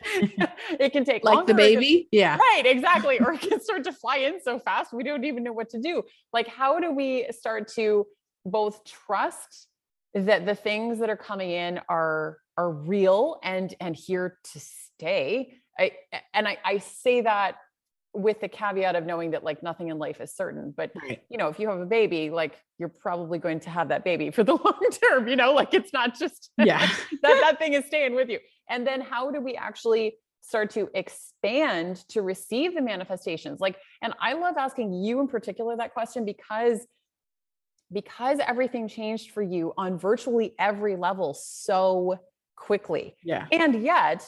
it 0.78 0.92
can 0.92 1.04
take 1.04 1.24
Like 1.24 1.46
the 1.46 1.52
longer, 1.52 1.62
it 1.62 1.72
can- 1.72 1.80
baby. 1.80 2.08
Yeah. 2.12 2.36
right 2.36 2.62
exactly 2.64 3.18
or 3.24 3.32
it 3.32 3.40
can 3.40 3.60
start 3.60 3.84
to 3.84 3.92
fly 3.92 4.18
in 4.18 4.40
so 4.40 4.58
fast 4.58 4.92
we 4.92 5.02
don't 5.02 5.24
even 5.24 5.42
know 5.42 5.52
what 5.52 5.68
to 5.70 5.80
do 5.80 6.02
like 6.32 6.46
how 6.48 6.78
do 6.80 6.90
we 6.92 7.26
start 7.30 7.68
to 7.74 8.06
both 8.46 8.84
trust 8.84 9.66
that 10.14 10.46
the 10.46 10.54
things 10.54 10.98
that 11.00 11.10
are 11.10 11.16
coming 11.16 11.50
in 11.50 11.80
are 11.88 12.38
are 12.60 12.70
real 12.70 13.40
and 13.42 13.74
and 13.80 13.96
here 13.96 14.36
to 14.44 14.60
stay 14.60 15.54
i 15.78 15.90
and 16.34 16.46
i 16.46 16.58
i 16.64 16.76
say 16.76 17.22
that 17.22 17.56
with 18.12 18.38
the 18.40 18.48
caveat 18.48 18.96
of 18.96 19.06
knowing 19.06 19.30
that 19.30 19.42
like 19.42 19.62
nothing 19.62 19.88
in 19.88 19.96
life 19.98 20.20
is 20.20 20.34
certain 20.34 20.74
but 20.76 20.90
Right. 20.94 21.22
you 21.30 21.38
know 21.38 21.48
if 21.48 21.58
you 21.58 21.70
have 21.70 21.80
a 21.80 21.86
baby 21.86 22.28
like 22.28 22.52
you're 22.78 22.90
probably 22.90 23.38
going 23.38 23.60
to 23.60 23.70
have 23.70 23.88
that 23.88 24.04
baby 24.04 24.30
for 24.30 24.44
the 24.44 24.52
long 24.64 24.80
term 25.02 25.26
you 25.26 25.36
know 25.36 25.52
like 25.54 25.72
it's 25.72 25.92
not 25.92 26.18
just 26.18 26.50
Yeah. 26.58 26.86
that 27.22 27.40
that 27.40 27.58
thing 27.58 27.72
is 27.72 27.86
staying 27.86 28.14
with 28.14 28.28
you 28.28 28.40
and 28.68 28.86
then 28.86 29.00
how 29.00 29.30
do 29.30 29.40
we 29.40 29.54
actually 29.56 30.16
start 30.42 30.68
to 30.70 30.90
expand 30.94 32.04
to 32.08 32.20
receive 32.20 32.74
the 32.74 32.82
manifestations 32.82 33.58
like 33.60 33.76
and 34.02 34.12
i 34.20 34.34
love 34.34 34.56
asking 34.58 34.92
you 34.92 35.18
in 35.20 35.28
particular 35.28 35.76
that 35.78 35.94
question 35.94 36.26
because 36.26 36.86
because 37.92 38.38
everything 38.46 38.86
changed 38.88 39.30
for 39.32 39.42
you 39.42 39.72
on 39.76 39.98
virtually 39.98 40.54
every 40.58 40.96
level 40.96 41.32
so 41.34 42.18
quickly 42.70 43.16
Yeah. 43.24 43.46
and 43.50 43.82
yet 43.82 44.24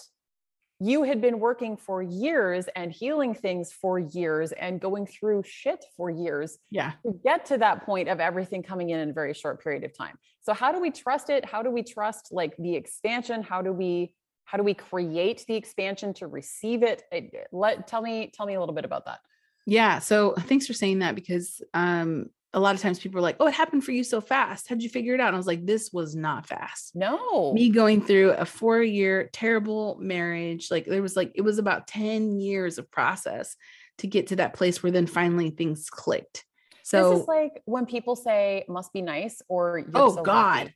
you 0.81 1.05
had 1.05 1.21
been 1.21 1.39
working 1.39 1.77
for 1.77 2.03
years 2.03 2.67
and 2.75 2.91
healing 2.91 3.35
things 3.35 3.71
for 3.73 4.01
years 4.01 4.51
and 4.51 4.81
going 4.81 5.07
through 5.07 5.45
shit 5.45 5.85
for 5.97 6.11
years 6.11 6.59
Yeah. 6.71 6.93
to 7.07 7.13
get 7.23 7.45
to 7.47 7.59
that 7.59 7.85
point 7.87 8.09
of 8.09 8.19
everything 8.19 8.65
coming 8.65 8.91
in 8.91 8.99
in 8.99 9.11
a 9.11 9.13
very 9.13 9.33
short 9.35 9.63
period 9.63 9.85
of 9.85 9.97
time. 9.97 10.19
So 10.41 10.53
how 10.53 10.73
do 10.73 10.81
we 10.81 10.91
trust 10.91 11.31
it? 11.31 11.45
How 11.45 11.63
do 11.63 11.71
we 11.71 11.85
trust 11.85 12.33
like 12.33 12.57
the 12.57 12.75
expansion? 12.75 13.43
How 13.43 13.63
do 13.63 13.73
we 13.73 14.15
how 14.45 14.59
do 14.59 14.65
we 14.65 14.75
create 14.75 15.45
the 15.47 15.55
expansion 15.55 16.13
to 16.15 16.27
receive 16.27 16.83
it? 16.83 17.05
It- 17.13 17.49
Let 17.53 17.87
tell 17.87 18.03
me 18.03 18.33
tell 18.35 18.47
me 18.47 18.55
a 18.55 18.61
little 18.61 18.75
bit 18.75 18.85
about 18.85 19.05
that. 19.07 19.21
Yeah. 19.67 20.01
So 20.01 20.35
thanks 20.37 20.67
for 20.67 20.73
saying 20.73 20.99
that 20.99 21.15
because 21.15 21.63
um 21.75 22.31
a 22.55 22.61
lot 22.61 22.75
of 22.75 22.81
times 22.81 22.99
people 22.99 23.19
are 23.19 23.23
like, 23.23 23.37
oh, 23.41 23.47
it 23.47 23.55
happened 23.55 23.83
for 23.85 23.93
you 23.93 24.05
so 24.05 24.21
fast. 24.21 24.69
How'd 24.69 24.83
you 24.83 24.89
figure 24.91 25.15
it 25.15 25.21
out? 25.21 25.29
And 25.29 25.37
I 25.37 25.39
was 25.39 25.47
like, 25.47 25.65
this 25.65 25.91
was 25.93 26.15
not 26.15 26.47
fast. 26.47 26.95
No. 26.95 27.53
Me 27.55 27.71
going 27.71 28.03
through 28.03 28.33
a 28.33 28.45
four 28.45 28.83
year 28.83 29.31
terrible 29.33 29.97
marriage, 30.01 30.71
like 30.71 30.85
there 30.85 31.01
was 31.03 31.17
like, 31.17 31.33
it 31.35 31.41
was 31.43 31.59
about 31.59 31.87
10 31.87 32.39
years 32.41 32.77
of 32.79 32.91
process 32.91 33.57
to 33.99 34.07
get 34.07 34.27
to 34.29 34.37
that 34.37 34.53
place 34.55 34.83
where 34.83 34.93
then 34.93 35.07
finally 35.07 35.51
things 35.51 35.89
clicked. 35.89 36.45
So, 36.83 37.11
this 37.11 37.21
is 37.23 37.29
like 37.29 37.63
when 37.65 37.87
people 37.87 38.17
say 38.17 38.65
must 38.69 38.93
be 38.93 39.03
nice 39.03 39.41
or 39.49 39.85
Oh, 39.95 40.11
so 40.11 40.15
lucky." 40.17 40.25
God. 40.25 40.75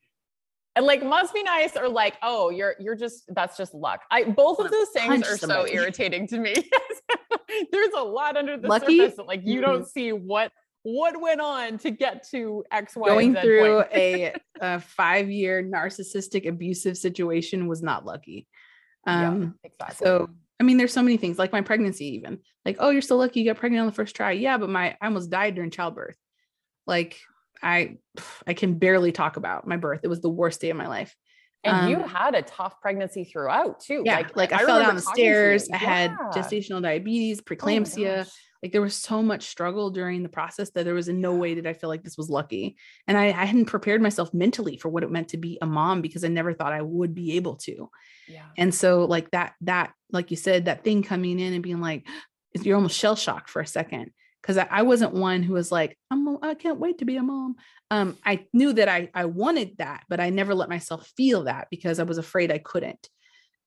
And 0.76 0.84
like 0.86 1.02
must 1.02 1.32
be 1.34 1.42
nice 1.42 1.74
or 1.76 1.88
like, 1.88 2.14
oh, 2.22 2.50
you're 2.50 2.74
you're 2.78 2.94
just 2.96 3.24
that's 3.34 3.56
just 3.56 3.74
luck. 3.74 4.02
I 4.10 4.24
both 4.24 4.58
of 4.60 4.70
those 4.70 4.88
things 4.90 5.26
are 5.28 5.36
so 5.38 5.66
irritating 5.66 6.26
to 6.28 6.38
me. 6.38 6.54
There's 7.72 7.92
a 7.96 8.02
lot 8.02 8.36
under 8.36 8.56
the 8.58 8.68
Lucky? 8.68 8.98
surface 8.98 9.16
that 9.16 9.26
like 9.26 9.40
you 9.44 9.58
Mhm. 9.60 9.62
don't 9.62 9.88
see 9.88 10.12
what 10.12 10.52
what 10.86 11.20
went 11.20 11.40
on 11.40 11.78
to 11.78 11.90
get 11.90 12.28
to 12.30 12.62
X, 12.70 12.94
Y, 12.94 13.08
going 13.08 13.34
Z 13.34 13.40
through 13.40 13.80
a, 13.92 14.34
a 14.60 14.78
five 14.78 15.28
year 15.28 15.60
narcissistic 15.60 16.46
abusive 16.46 16.96
situation 16.96 17.66
was 17.66 17.82
not 17.82 18.06
lucky. 18.06 18.46
Yeah, 19.04 19.30
Um, 19.30 19.58
exactly. 19.64 19.96
so 20.06 20.30
I 20.60 20.62
mean, 20.62 20.76
there's 20.76 20.92
so 20.92 21.02
many 21.02 21.16
things 21.16 21.38
like 21.40 21.50
my 21.50 21.60
pregnancy, 21.60 22.14
even 22.14 22.38
like, 22.64 22.76
oh, 22.78 22.90
you're 22.90 23.02
so 23.02 23.16
lucky 23.16 23.40
you 23.40 23.50
got 23.50 23.58
pregnant 23.58 23.80
on 23.80 23.86
the 23.86 23.92
first 23.92 24.14
try. 24.14 24.30
Yeah, 24.30 24.58
but 24.58 24.70
my 24.70 24.96
I 25.00 25.06
almost 25.06 25.28
died 25.28 25.56
during 25.56 25.70
childbirth. 25.72 26.16
Like 26.86 27.18
I 27.60 27.96
I 28.46 28.54
can 28.54 28.74
barely 28.78 29.10
talk 29.10 29.36
about 29.36 29.66
my 29.66 29.76
birth. 29.76 30.00
It 30.04 30.08
was 30.08 30.20
the 30.20 30.28
worst 30.30 30.60
day 30.60 30.70
of 30.70 30.76
my 30.76 30.86
life. 30.86 31.16
and 31.64 31.90
you 31.90 31.96
um, 31.96 32.08
had 32.08 32.36
a 32.36 32.42
tough 32.42 32.80
pregnancy 32.80 33.24
throughout 33.24 33.80
too. 33.80 34.02
Yeah, 34.04 34.22
like, 34.36 34.52
I, 34.52 34.64
fell 34.64 34.78
down 34.80 34.94
the 34.94 35.02
stairs. 35.02 35.68
I 35.68 35.78
had 35.78 36.12
gestational 36.32 36.80
diabetes, 36.80 37.40
Oh 37.40 37.42
preeclampsia. 37.42 38.18
gosh. 38.18 38.28
Like 38.62 38.72
there 38.72 38.80
was 38.80 38.94
so 38.94 39.22
much 39.22 39.44
struggle 39.44 39.90
during 39.90 40.22
the 40.22 40.28
process 40.28 40.70
that 40.70 40.84
there 40.84 40.94
was 40.94 41.08
in 41.08 41.20
no 41.20 41.34
way 41.34 41.54
did 41.54 41.66
I 41.66 41.72
feel 41.72 41.88
like 41.88 42.02
this 42.02 42.16
was 42.16 42.30
lucky. 42.30 42.76
And 43.06 43.16
I, 43.16 43.26
I 43.26 43.44
hadn't 43.44 43.66
prepared 43.66 44.02
myself 44.02 44.32
mentally 44.32 44.76
for 44.76 44.88
what 44.88 45.02
it 45.02 45.10
meant 45.10 45.28
to 45.28 45.36
be 45.36 45.58
a 45.60 45.66
mom 45.66 46.02
because 46.02 46.24
I 46.24 46.28
never 46.28 46.52
thought 46.52 46.72
I 46.72 46.82
would 46.82 47.14
be 47.14 47.36
able 47.36 47.56
to. 47.56 47.90
Yeah. 48.28 48.46
And 48.56 48.74
so 48.74 49.04
like 49.04 49.30
that, 49.32 49.54
that, 49.62 49.92
like 50.10 50.30
you 50.30 50.36
said, 50.36 50.64
that 50.64 50.84
thing 50.84 51.02
coming 51.02 51.38
in 51.38 51.52
and 51.52 51.62
being 51.62 51.80
like, 51.80 52.06
you're 52.54 52.76
almost 52.76 52.98
shell 52.98 53.16
shocked 53.16 53.50
for 53.50 53.60
a 53.60 53.66
second. 53.66 54.10
Cause 54.42 54.58
I, 54.58 54.68
I 54.70 54.82
wasn't 54.82 55.12
one 55.12 55.42
who 55.42 55.54
was 55.54 55.72
like, 55.72 55.98
I'm, 56.10 56.38
I 56.42 56.54
can't 56.54 56.78
wait 56.78 56.98
to 56.98 57.04
be 57.04 57.16
a 57.16 57.22
mom. 57.22 57.56
Um, 57.90 58.16
I 58.24 58.46
knew 58.52 58.72
that 58.74 58.88
I, 58.88 59.10
I 59.12 59.24
wanted 59.24 59.78
that, 59.78 60.04
but 60.08 60.20
I 60.20 60.30
never 60.30 60.54
let 60.54 60.68
myself 60.68 61.10
feel 61.16 61.44
that 61.44 61.66
because 61.70 61.98
I 61.98 62.04
was 62.04 62.18
afraid 62.18 62.52
I 62.52 62.58
couldn't. 62.58 63.08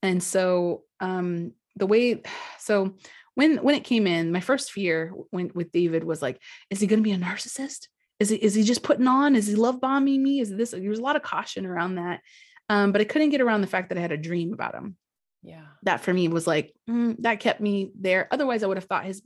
And 0.02 0.24
so, 0.24 0.84
um, 1.02 1.52
the 1.76 1.88
way, 1.88 2.22
so 2.60 2.96
when, 3.36 3.58
when 3.58 3.76
it 3.76 3.84
came 3.84 4.08
in, 4.08 4.32
my 4.32 4.42
first 4.42 4.72
fear 4.72 5.14
when 5.30 5.52
with 5.54 5.72
David 5.72 6.04
was 6.04 6.22
like, 6.22 6.42
is 6.70 6.80
he 6.80 6.88
going 6.88 7.00
to 7.00 7.04
be 7.04 7.12
a 7.12 7.18
narcissist? 7.18 7.88
Is 8.20 8.30
he, 8.30 8.36
is 8.36 8.54
he 8.54 8.64
just 8.64 8.84
putting 8.84 9.08
on? 9.08 9.36
Is 9.36 9.48
he 9.48 9.56
love 9.56 9.80
bombing 9.80 10.22
me? 10.22 10.40
Is 10.42 10.50
this, 10.54 10.72
there 10.72 10.90
was 10.90 11.00
a 11.00 11.04
lot 11.04 11.16
of 11.16 11.22
caution 11.22 11.66
around 11.66 11.96
that. 11.96 12.20
Um, 12.68 12.92
but 12.92 13.02
I 13.02 13.06
couldn't 13.06 13.30
get 13.30 13.42
around 13.42 13.62
the 13.62 13.68
fact 13.68 13.90
that 13.90 13.98
I 13.98 14.02
had 14.02 14.12
a 14.12 14.18
dream 14.18 14.54
about 14.54 14.76
him 14.76 14.98
Yeah. 15.42 15.66
that 15.84 16.02
for 16.02 16.14
me 16.14 16.28
was 16.28 16.46
like 16.46 16.74
mm, 16.90 17.16
that 17.20 17.40
kept 17.40 17.62
me 17.62 17.92
there 18.00 18.28
otherwise 18.30 18.62
i 18.62 18.68
would 18.68 18.78
have 18.78 18.86
thought 18.86 19.06
his 19.06 19.22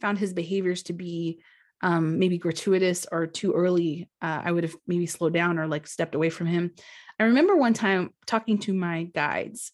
found 0.00 0.18
his 0.18 0.32
behaviors 0.32 0.82
to 0.84 0.92
be 0.94 1.40
um 1.82 2.18
maybe 2.18 2.38
gratuitous 2.38 3.06
or 3.12 3.26
too 3.26 3.52
early 3.52 4.08
uh, 4.22 4.40
i 4.44 4.50
would 4.50 4.64
have 4.64 4.74
maybe 4.86 5.06
slowed 5.06 5.34
down 5.34 5.58
or 5.58 5.68
like 5.68 5.86
stepped 5.86 6.14
away 6.14 6.30
from 6.30 6.46
him 6.46 6.72
i 7.20 7.24
remember 7.24 7.54
one 7.54 7.74
time 7.74 8.10
talking 8.26 8.58
to 8.58 8.72
my 8.72 9.04
guides 9.04 9.72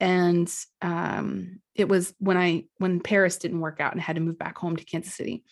and 0.00 0.52
um 0.82 1.60
it 1.74 1.88
was 1.88 2.14
when 2.18 2.36
i 2.36 2.64
when 2.78 3.00
paris 3.00 3.38
didn't 3.38 3.60
work 3.60 3.80
out 3.80 3.92
and 3.92 4.00
I 4.00 4.04
had 4.04 4.16
to 4.16 4.22
move 4.22 4.38
back 4.38 4.58
home 4.58 4.76
to 4.76 4.84
kansas 4.84 5.14
city 5.14 5.44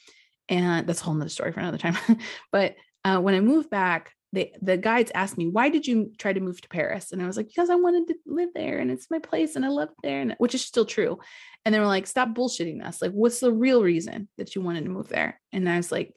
and 0.49 0.87
that's 0.87 1.01
a 1.01 1.05
whole 1.05 1.15
nother 1.15 1.31
story 1.31 1.53
for 1.53 1.61
another 1.61 1.79
time 1.79 1.97
but 2.53 2.77
uh, 3.05 3.19
when 3.19 3.35
i 3.35 3.41
moved 3.41 3.71
back 3.71 4.13
they, 4.35 4.53
the 4.61 4.77
guides 4.77 5.13
asked 5.15 5.39
me 5.39 5.47
why 5.47 5.69
did 5.69 5.87
you 5.87 6.11
try 6.19 6.33
to 6.33 6.41
move 6.41 6.61
to 6.61 6.69
paris? 6.69 7.13
And 7.13 7.23
i 7.23 7.27
was 7.27 7.37
like 7.37 7.47
because 7.47 7.71
i 7.71 7.77
wanted 7.77 8.09
to 8.09 8.15
live 8.27 8.51
there 8.55 8.79
and 8.79 8.91
it's 8.91 9.11
my 9.11 9.19
place 9.19 9.57
and 9.57 9.65
i 9.65 9.69
love 9.69 9.91
there 10.03 10.21
and 10.21 10.35
which 10.39 10.55
is 10.55 10.65
still 10.65 10.85
true 10.85 11.19
and 11.65 11.75
they 11.75 11.79
were 11.79 11.87
like 11.87 12.07
stop 12.07 12.31
bullshitting 12.31 12.85
us 12.85 13.01
like 13.01 13.13
what's 13.13 13.41
the 13.41 13.53
real 13.53 13.83
reason 13.83 14.29
that 14.37 14.55
you 14.55 14.61
wanted 14.61 14.85
to 14.85 14.91
move 14.91 15.09
there? 15.09 15.41
And 15.53 15.69
i 15.69 15.77
was 15.77 15.91
like 15.91 16.13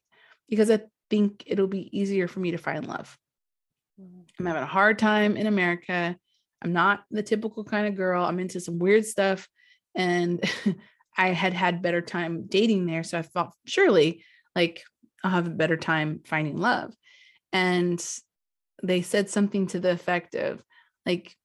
because 0.49 0.69
i 0.69 0.81
think 1.09 1.43
it'll 1.45 1.67
be 1.67 1.97
easier 1.97 2.27
for 2.27 2.41
me 2.41 2.51
to 2.51 2.57
find 2.57 2.85
love. 2.85 3.17
I'm 3.97 4.45
having 4.45 4.63
a 4.63 4.65
hard 4.65 4.99
time 4.99 5.37
in 5.37 5.47
america 5.47 6.17
i'm 6.61 6.73
not 6.73 7.03
the 7.11 7.23
typical 7.23 7.63
kind 7.63 7.87
of 7.87 7.95
girl 7.95 8.23
i'm 8.23 8.39
into 8.39 8.59
some 8.59 8.79
weird 8.79 9.05
stuff 9.05 9.47
and 9.95 10.43
i 11.17 11.29
had 11.29 11.53
had 11.53 11.81
better 11.81 12.01
time 12.01 12.45
dating 12.47 12.85
there 12.85 13.03
so 13.03 13.17
i 13.17 13.21
thought 13.21 13.53
surely 13.65 14.23
like 14.55 14.83
i'll 15.23 15.31
have 15.31 15.47
a 15.47 15.51
better 15.51 15.77
time 15.77 16.21
finding 16.25 16.57
love. 16.57 16.93
And 17.53 18.03
they 18.83 19.01
said 19.01 19.29
something 19.29 19.67
to 19.67 19.79
the 19.79 19.91
effect 19.91 20.35
of 20.35 20.63
like 21.05 21.35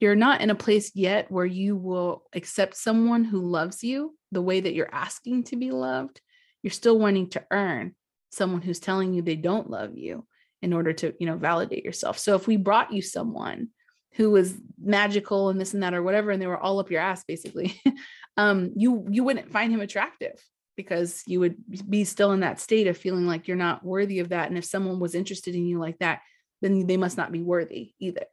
you're 0.00 0.16
not 0.16 0.40
in 0.40 0.50
a 0.50 0.54
place 0.54 0.92
yet 0.94 1.30
where 1.30 1.46
you 1.46 1.76
will 1.76 2.24
accept 2.34 2.76
someone 2.76 3.24
who 3.24 3.40
loves 3.40 3.84
you 3.84 4.16
the 4.32 4.42
way 4.42 4.60
that 4.60 4.74
you're 4.74 4.92
asking 4.92 5.44
to 5.44 5.56
be 5.56 5.70
loved. 5.70 6.20
You're 6.62 6.72
still 6.72 6.98
wanting 6.98 7.30
to 7.30 7.44
earn 7.50 7.94
someone 8.30 8.62
who's 8.62 8.80
telling 8.80 9.12
you 9.12 9.22
they 9.22 9.36
don't 9.36 9.70
love 9.70 9.96
you 9.96 10.26
in 10.62 10.72
order 10.72 10.92
to 10.92 11.14
you 11.20 11.26
know 11.26 11.36
validate 11.36 11.84
yourself. 11.84 12.18
So 12.18 12.34
if 12.34 12.46
we 12.46 12.56
brought 12.56 12.92
you 12.92 13.02
someone 13.02 13.68
who 14.14 14.30
was 14.30 14.54
magical 14.82 15.48
and 15.48 15.60
this 15.60 15.74
and 15.74 15.82
that 15.82 15.94
or 15.94 16.02
whatever 16.02 16.30
and 16.30 16.40
they 16.40 16.46
were 16.46 16.58
all 16.58 16.78
up 16.78 16.90
your 16.90 17.00
ass 17.00 17.24
basically 17.24 17.80
um 18.36 18.72
you 18.76 19.06
you 19.10 19.24
wouldn't 19.24 19.52
find 19.52 19.72
him 19.72 19.80
attractive 19.80 20.42
because 20.76 21.22
you 21.26 21.38
would 21.38 21.56
be 21.88 22.04
still 22.04 22.32
in 22.32 22.40
that 22.40 22.60
state 22.60 22.86
of 22.86 22.96
feeling 22.96 23.26
like 23.26 23.46
you're 23.46 23.56
not 23.56 23.84
worthy 23.84 24.18
of 24.18 24.30
that 24.30 24.48
and 24.48 24.58
if 24.58 24.64
someone 24.64 24.98
was 24.98 25.14
interested 25.14 25.54
in 25.54 25.66
you 25.66 25.78
like 25.78 25.98
that 25.98 26.20
then 26.60 26.86
they 26.86 26.96
must 26.96 27.16
not 27.16 27.32
be 27.32 27.42
worthy 27.42 27.92
either 27.98 28.26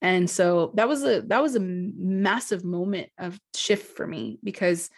and 0.00 0.28
so 0.28 0.72
that 0.74 0.88
was 0.88 1.04
a 1.04 1.22
that 1.22 1.42
was 1.42 1.54
a 1.54 1.60
massive 1.60 2.64
moment 2.64 3.08
of 3.18 3.38
shift 3.54 3.96
for 3.96 4.06
me 4.06 4.38
because 4.42 4.90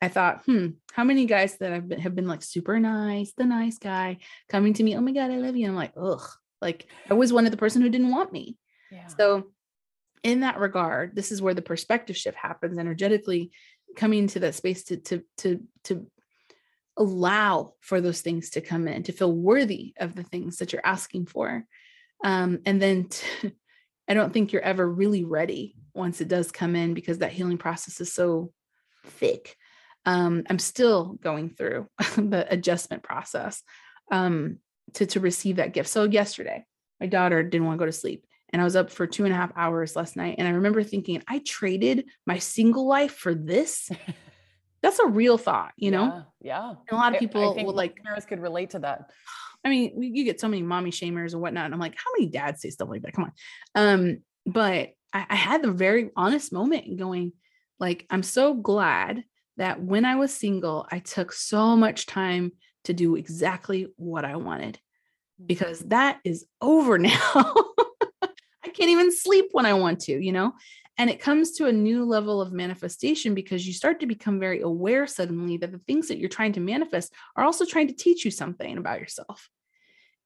I 0.00 0.08
thought, 0.08 0.42
hmm, 0.46 0.68
how 0.92 1.02
many 1.02 1.26
guys 1.26 1.58
that 1.58 1.72
have 1.72 1.88
been 1.88 2.00
have 2.00 2.14
been 2.14 2.28
like 2.28 2.42
super 2.42 2.78
nice, 2.78 3.32
the 3.36 3.44
nice 3.44 3.78
guy 3.78 4.18
coming 4.48 4.72
to 4.74 4.82
me, 4.82 4.96
oh 4.96 5.00
my 5.00 5.12
God, 5.12 5.30
I 5.30 5.36
love 5.36 5.56
you. 5.56 5.66
I'm 5.66 5.74
like, 5.74 5.92
ugh, 6.00 6.22
like 6.62 6.86
I 7.10 7.14
was 7.14 7.32
one 7.32 7.46
of 7.46 7.50
the 7.50 7.56
person 7.56 7.82
who 7.82 7.88
didn't 7.88 8.10
want 8.10 8.32
me. 8.32 8.56
So 9.16 9.48
in 10.22 10.40
that 10.40 10.58
regard, 10.58 11.14
this 11.14 11.32
is 11.32 11.42
where 11.42 11.54
the 11.54 11.62
perspective 11.62 12.16
shift 12.16 12.36
happens 12.36 12.78
energetically, 12.78 13.50
coming 13.96 14.20
into 14.20 14.40
that 14.40 14.54
space 14.54 14.84
to 14.84 14.96
to 14.98 15.22
to 15.38 15.62
to 15.84 16.06
allow 16.96 17.74
for 17.80 18.00
those 18.00 18.20
things 18.20 18.50
to 18.50 18.60
come 18.60 18.88
in, 18.88 19.04
to 19.04 19.12
feel 19.12 19.32
worthy 19.32 19.94
of 19.98 20.14
the 20.14 20.24
things 20.24 20.58
that 20.58 20.72
you're 20.72 20.84
asking 20.84 21.26
for. 21.26 21.64
Um, 22.24 22.58
and 22.66 22.82
then 22.82 23.08
to, 23.08 23.52
I 24.08 24.14
don't 24.14 24.32
think 24.32 24.52
you're 24.52 24.62
ever 24.62 24.88
really 24.88 25.24
ready 25.24 25.76
once 25.94 26.20
it 26.20 26.28
does 26.28 26.50
come 26.50 26.74
in 26.74 26.94
because 26.94 27.18
that 27.18 27.32
healing 27.32 27.58
process 27.58 28.00
is 28.00 28.12
so 28.12 28.52
thick. 29.06 29.56
Um, 30.06 30.44
I'm 30.48 30.58
still 30.58 31.18
going 31.20 31.50
through 31.50 31.88
the 32.16 32.46
adjustment 32.48 33.02
process 33.02 33.62
um, 34.10 34.58
to, 34.94 35.06
to 35.06 35.20
receive 35.20 35.56
that 35.56 35.74
gift. 35.74 35.88
So 35.88 36.04
yesterday, 36.04 36.64
my 37.00 37.06
daughter 37.06 37.42
didn't 37.42 37.66
want 37.66 37.78
to 37.78 37.82
go 37.82 37.86
to 37.86 37.92
sleep 37.92 38.24
and 38.50 38.62
I 38.62 38.64
was 38.64 38.76
up 38.76 38.90
for 38.90 39.06
two 39.06 39.24
and 39.24 39.32
a 39.32 39.36
half 39.36 39.52
hours 39.56 39.94
last 39.96 40.16
night. 40.16 40.36
And 40.38 40.48
I 40.48 40.52
remember 40.52 40.82
thinking, 40.82 41.22
I 41.28 41.40
traded 41.40 42.06
my 42.26 42.38
single 42.38 42.86
life 42.86 43.14
for 43.14 43.34
this. 43.34 43.90
That's 44.82 44.98
a 45.00 45.06
real 45.06 45.38
thought, 45.38 45.72
you 45.76 45.90
know? 45.90 46.24
Yeah. 46.40 46.60
yeah. 46.60 46.68
And 46.68 46.92
a 46.92 46.94
lot 46.96 47.12
of 47.12 47.18
people 47.18 47.58
I, 47.58 47.62
will 47.62 47.74
like 47.74 47.96
parents 48.02 48.26
could 48.26 48.40
relate 48.40 48.70
to 48.70 48.78
that. 48.80 49.10
I 49.64 49.70
mean, 49.70 50.00
you 50.00 50.24
get 50.24 50.40
so 50.40 50.48
many 50.48 50.62
mommy 50.62 50.90
shamers 50.90 51.32
and 51.32 51.42
whatnot. 51.42 51.66
And 51.66 51.74
I'm 51.74 51.80
like, 51.80 51.96
how 51.96 52.10
many 52.16 52.30
dads 52.30 52.62
say 52.62 52.70
stuff 52.70 52.88
like 52.88 53.02
that? 53.02 53.12
Come 53.12 53.24
on. 53.24 53.32
Um, 53.74 54.18
but 54.46 54.90
I, 55.12 55.26
I 55.28 55.34
had 55.34 55.62
the 55.62 55.72
very 55.72 56.10
honest 56.16 56.52
moment 56.52 56.96
going, 56.96 57.32
like, 57.80 58.06
I'm 58.08 58.22
so 58.22 58.54
glad 58.54 59.24
that 59.56 59.82
when 59.82 60.04
I 60.04 60.14
was 60.14 60.32
single, 60.32 60.86
I 60.90 61.00
took 61.00 61.32
so 61.32 61.76
much 61.76 62.06
time 62.06 62.52
to 62.84 62.92
do 62.92 63.16
exactly 63.16 63.88
what 63.96 64.24
I 64.24 64.36
wanted 64.36 64.78
because 65.44 65.80
mm-hmm. 65.80 65.90
that 65.90 66.20
is 66.24 66.46
over 66.60 66.98
now. 66.98 67.54
I 68.68 68.70
can't 68.70 68.90
even 68.90 69.10
sleep 69.10 69.46
when 69.52 69.64
I 69.64 69.72
want 69.72 70.00
to, 70.00 70.12
you 70.12 70.30
know? 70.30 70.52
And 70.98 71.08
it 71.08 71.20
comes 71.20 71.52
to 71.52 71.66
a 71.66 71.72
new 71.72 72.04
level 72.04 72.42
of 72.42 72.52
manifestation 72.52 73.34
because 73.34 73.66
you 73.66 73.72
start 73.72 74.00
to 74.00 74.06
become 74.06 74.38
very 74.38 74.60
aware 74.60 75.06
suddenly 75.06 75.56
that 75.58 75.72
the 75.72 75.78
things 75.78 76.08
that 76.08 76.18
you're 76.18 76.28
trying 76.28 76.52
to 76.54 76.60
manifest 76.60 77.14
are 77.36 77.44
also 77.44 77.64
trying 77.64 77.86
to 77.86 77.94
teach 77.94 78.24
you 78.24 78.30
something 78.30 78.76
about 78.76 79.00
yourself. 79.00 79.48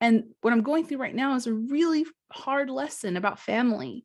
And 0.00 0.24
what 0.40 0.52
I'm 0.52 0.62
going 0.62 0.86
through 0.86 0.98
right 0.98 1.14
now 1.14 1.36
is 1.36 1.46
a 1.46 1.52
really 1.52 2.04
hard 2.32 2.68
lesson 2.68 3.16
about 3.16 3.38
family. 3.38 4.04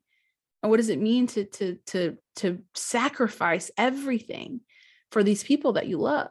And 0.62 0.70
what 0.70 0.76
does 0.76 0.90
it 0.90 1.00
mean 1.00 1.26
to 1.28 1.44
to 1.44 1.78
to 1.86 2.18
to 2.36 2.62
sacrifice 2.74 3.70
everything 3.76 4.60
for 5.10 5.24
these 5.24 5.42
people 5.42 5.72
that 5.72 5.88
you 5.88 5.98
love? 5.98 6.30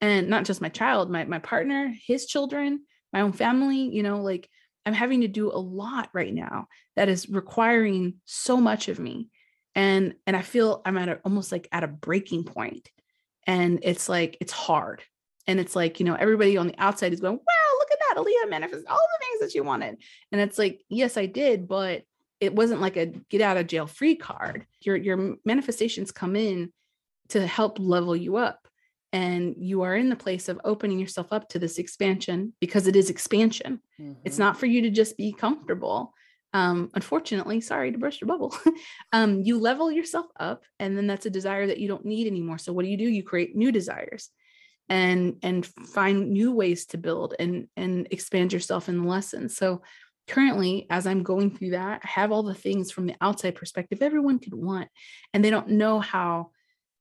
And 0.00 0.28
not 0.28 0.46
just 0.46 0.62
my 0.62 0.70
child, 0.70 1.10
my 1.10 1.24
my 1.26 1.38
partner, 1.38 1.94
his 2.06 2.26
children, 2.26 2.80
my 3.12 3.20
own 3.20 3.32
family, 3.32 3.94
you 3.94 4.02
know, 4.02 4.22
like 4.22 4.48
I'm 4.86 4.94
having 4.94 5.22
to 5.22 5.28
do 5.28 5.50
a 5.50 5.58
lot 5.58 6.10
right 6.12 6.32
now 6.32 6.66
that 6.96 7.08
is 7.08 7.28
requiring 7.28 8.14
so 8.24 8.56
much 8.56 8.88
of 8.88 8.98
me 8.98 9.28
and 9.76 10.14
and 10.26 10.36
i 10.36 10.42
feel 10.42 10.82
i'm 10.84 10.98
at 10.98 11.08
a, 11.08 11.20
almost 11.24 11.52
like 11.52 11.68
at 11.70 11.84
a 11.84 11.86
breaking 11.86 12.42
point 12.42 12.88
and 13.46 13.78
it's 13.84 14.08
like 14.08 14.36
it's 14.40 14.52
hard 14.52 15.00
and 15.46 15.60
it's 15.60 15.76
like 15.76 16.00
you 16.00 16.06
know 16.06 16.16
everybody 16.16 16.56
on 16.56 16.66
the 16.66 16.74
outside 16.76 17.12
is 17.12 17.20
going 17.20 17.36
wow 17.36 17.78
look 17.78 17.92
at 17.92 17.98
that 18.00 18.16
Aaliyah 18.16 18.50
manifest 18.50 18.84
all 18.88 18.96
the 18.96 19.24
things 19.24 19.40
that 19.40 19.54
you 19.54 19.62
wanted 19.62 19.98
and 20.32 20.40
it's 20.40 20.58
like 20.58 20.80
yes 20.88 21.16
i 21.16 21.26
did 21.26 21.68
but 21.68 22.02
it 22.40 22.54
wasn't 22.54 22.80
like 22.80 22.96
a 22.96 23.06
get 23.06 23.42
out 23.42 23.58
of 23.58 23.66
jail 23.66 23.86
free 23.86 24.16
card. 24.16 24.66
Your 24.80 24.96
your 24.96 25.36
manifestations 25.44 26.10
come 26.10 26.34
in 26.34 26.72
to 27.28 27.46
help 27.46 27.78
level 27.78 28.16
you 28.16 28.36
up 28.36 28.66
and 29.12 29.54
you 29.58 29.82
are 29.82 29.96
in 29.96 30.08
the 30.08 30.16
place 30.16 30.48
of 30.48 30.60
opening 30.64 30.98
yourself 30.98 31.32
up 31.32 31.48
to 31.48 31.58
this 31.58 31.78
expansion 31.78 32.52
because 32.60 32.86
it 32.86 32.96
is 32.96 33.10
expansion 33.10 33.80
mm-hmm. 34.00 34.12
it's 34.24 34.38
not 34.38 34.58
for 34.58 34.66
you 34.66 34.82
to 34.82 34.90
just 34.90 35.16
be 35.16 35.32
comfortable 35.32 36.14
um, 36.52 36.90
unfortunately, 36.94 37.60
sorry 37.60 37.92
to 37.92 37.98
burst 37.98 38.20
your 38.20 38.28
bubble, 38.28 38.56
um, 39.12 39.42
you 39.42 39.60
level 39.60 39.90
yourself 39.90 40.26
up, 40.38 40.64
and 40.78 40.96
then 40.96 41.06
that's 41.06 41.26
a 41.26 41.30
desire 41.30 41.66
that 41.68 41.78
you 41.78 41.86
don't 41.86 42.04
need 42.04 42.26
anymore. 42.26 42.58
So 42.58 42.72
what 42.72 42.84
do 42.84 42.90
you 42.90 42.96
do? 42.96 43.08
You 43.08 43.22
create 43.22 43.54
new 43.54 43.70
desires, 43.70 44.30
and 44.88 45.36
and 45.42 45.64
find 45.64 46.30
new 46.30 46.52
ways 46.52 46.86
to 46.86 46.98
build 46.98 47.34
and 47.38 47.68
and 47.76 48.08
expand 48.10 48.52
yourself 48.52 48.88
in 48.88 49.02
the 49.02 49.08
lessons. 49.08 49.56
So 49.56 49.82
currently, 50.26 50.86
as 50.90 51.06
I'm 51.06 51.22
going 51.22 51.56
through 51.56 51.70
that, 51.70 52.00
I 52.02 52.08
have 52.08 52.32
all 52.32 52.42
the 52.42 52.54
things 52.54 52.90
from 52.90 53.06
the 53.06 53.16
outside 53.20 53.54
perspective 53.54 54.02
everyone 54.02 54.40
could 54.40 54.54
want, 54.54 54.88
and 55.32 55.44
they 55.44 55.50
don't 55.50 55.68
know 55.68 56.00
how 56.00 56.50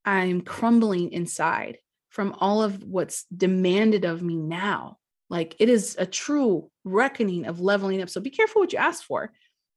I'm 0.05 0.41
crumbling 0.41 1.11
inside 1.11 1.79
from 2.09 2.35
all 2.39 2.63
of 2.63 2.83
what's 2.83 3.25
demanded 3.35 4.05
of 4.05 4.21
me 4.21 4.35
now 4.35 4.97
like 5.29 5.55
it 5.59 5.69
is 5.69 5.95
a 5.99 6.05
true 6.05 6.69
reckoning 6.83 7.45
of 7.45 7.59
leveling 7.59 8.01
up. 8.01 8.09
So 8.09 8.19
be 8.19 8.29
careful 8.29 8.61
what 8.61 8.73
you 8.73 8.79
ask 8.79 9.03
for. 9.03 9.31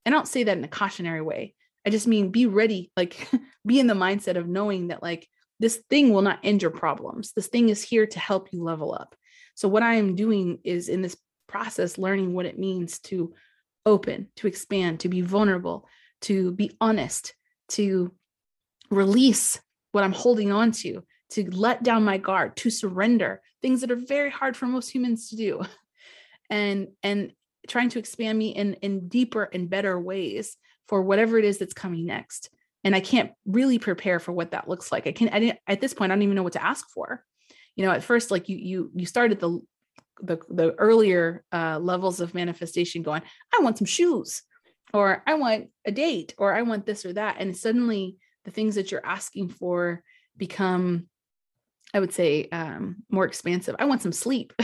And 0.04 0.14
I 0.14 0.18
don't 0.18 0.28
say 0.28 0.44
that 0.44 0.56
in 0.56 0.64
a 0.64 0.68
cautionary 0.68 1.20
way. 1.20 1.54
I 1.86 1.90
just 1.90 2.06
mean 2.06 2.30
be 2.30 2.46
ready, 2.46 2.90
like 2.96 3.28
be 3.66 3.78
in 3.78 3.86
the 3.86 3.94
mindset 3.94 4.36
of 4.36 4.48
knowing 4.48 4.88
that 4.88 5.02
like 5.02 5.28
this 5.60 5.82
thing 5.90 6.12
will 6.12 6.22
not 6.22 6.40
end 6.42 6.62
your 6.62 6.70
problems. 6.70 7.32
This 7.32 7.48
thing 7.48 7.68
is 7.68 7.82
here 7.82 8.06
to 8.06 8.18
help 8.18 8.52
you 8.52 8.64
level 8.64 8.94
up. 8.94 9.14
So 9.54 9.68
what 9.68 9.82
I 9.82 9.96
am 9.96 10.16
doing 10.16 10.58
is 10.64 10.88
in 10.88 11.02
this 11.02 11.16
process 11.46 11.98
learning 11.98 12.32
what 12.32 12.46
it 12.46 12.58
means 12.58 12.98
to 13.00 13.34
open, 13.84 14.28
to 14.36 14.46
expand, 14.46 15.00
to 15.00 15.08
be 15.08 15.20
vulnerable, 15.20 15.86
to 16.22 16.52
be 16.52 16.76
honest, 16.80 17.34
to 17.68 18.12
release 18.90 19.60
what 19.92 20.04
I'm 20.04 20.12
holding 20.12 20.50
on 20.52 20.72
to, 20.72 21.04
to 21.32 21.50
let 21.50 21.82
down 21.82 22.04
my 22.04 22.18
guard, 22.18 22.56
to 22.56 22.70
surrender, 22.70 23.40
things 23.60 23.80
that 23.80 23.90
are 23.90 23.96
very 23.96 24.30
hard 24.30 24.56
for 24.56 24.66
most 24.66 24.88
humans 24.88 25.30
to 25.30 25.36
do. 25.36 25.62
And 26.50 26.88
and 27.02 27.32
trying 27.66 27.88
to 27.90 27.98
expand 27.98 28.38
me 28.38 28.48
in 28.48 28.74
in 28.74 29.08
deeper 29.08 29.44
and 29.44 29.70
better 29.70 29.98
ways 29.98 30.56
for 30.86 31.00
whatever 31.00 31.38
it 31.38 31.46
is 31.46 31.56
that's 31.56 31.72
coming 31.72 32.04
next. 32.04 32.50
And 32.84 32.94
I 32.94 33.00
can't 33.00 33.30
really 33.46 33.78
prepare 33.78 34.18
for 34.18 34.32
what 34.32 34.50
that 34.50 34.68
looks 34.68 34.92
like. 34.92 35.06
I 35.06 35.12
can 35.12 35.30
I 35.32 35.58
at 35.66 35.80
this 35.80 35.94
point 35.94 36.12
I 36.12 36.14
don't 36.14 36.22
even 36.22 36.34
know 36.34 36.42
what 36.42 36.52
to 36.54 36.62
ask 36.62 36.90
for. 36.90 37.24
You 37.76 37.86
know, 37.86 37.92
at 37.92 38.04
first 38.04 38.30
like 38.30 38.50
you 38.50 38.58
you 38.58 38.90
you 38.94 39.06
started 39.06 39.40
the 39.40 39.60
the 40.20 40.38
the 40.50 40.72
earlier 40.72 41.42
uh 41.52 41.78
levels 41.78 42.20
of 42.20 42.34
manifestation 42.34 43.02
going, 43.02 43.22
I 43.56 43.62
want 43.62 43.78
some 43.78 43.86
shoes 43.86 44.42
or 44.92 45.22
I 45.26 45.34
want 45.34 45.68
a 45.86 45.92
date 45.92 46.34
or 46.36 46.54
I 46.54 46.62
want 46.62 46.84
this 46.84 47.06
or 47.06 47.14
that 47.14 47.36
and 47.38 47.56
suddenly 47.56 48.18
the 48.44 48.50
things 48.50 48.74
that 48.74 48.90
you're 48.90 49.06
asking 49.06 49.48
for 49.48 50.02
become 50.36 51.06
I 51.94 52.00
would 52.00 52.12
say 52.12 52.48
um, 52.50 53.04
more 53.10 53.24
expansive. 53.24 53.76
I 53.78 53.84
want 53.84 54.02
some 54.02 54.12
sleep. 54.12 54.52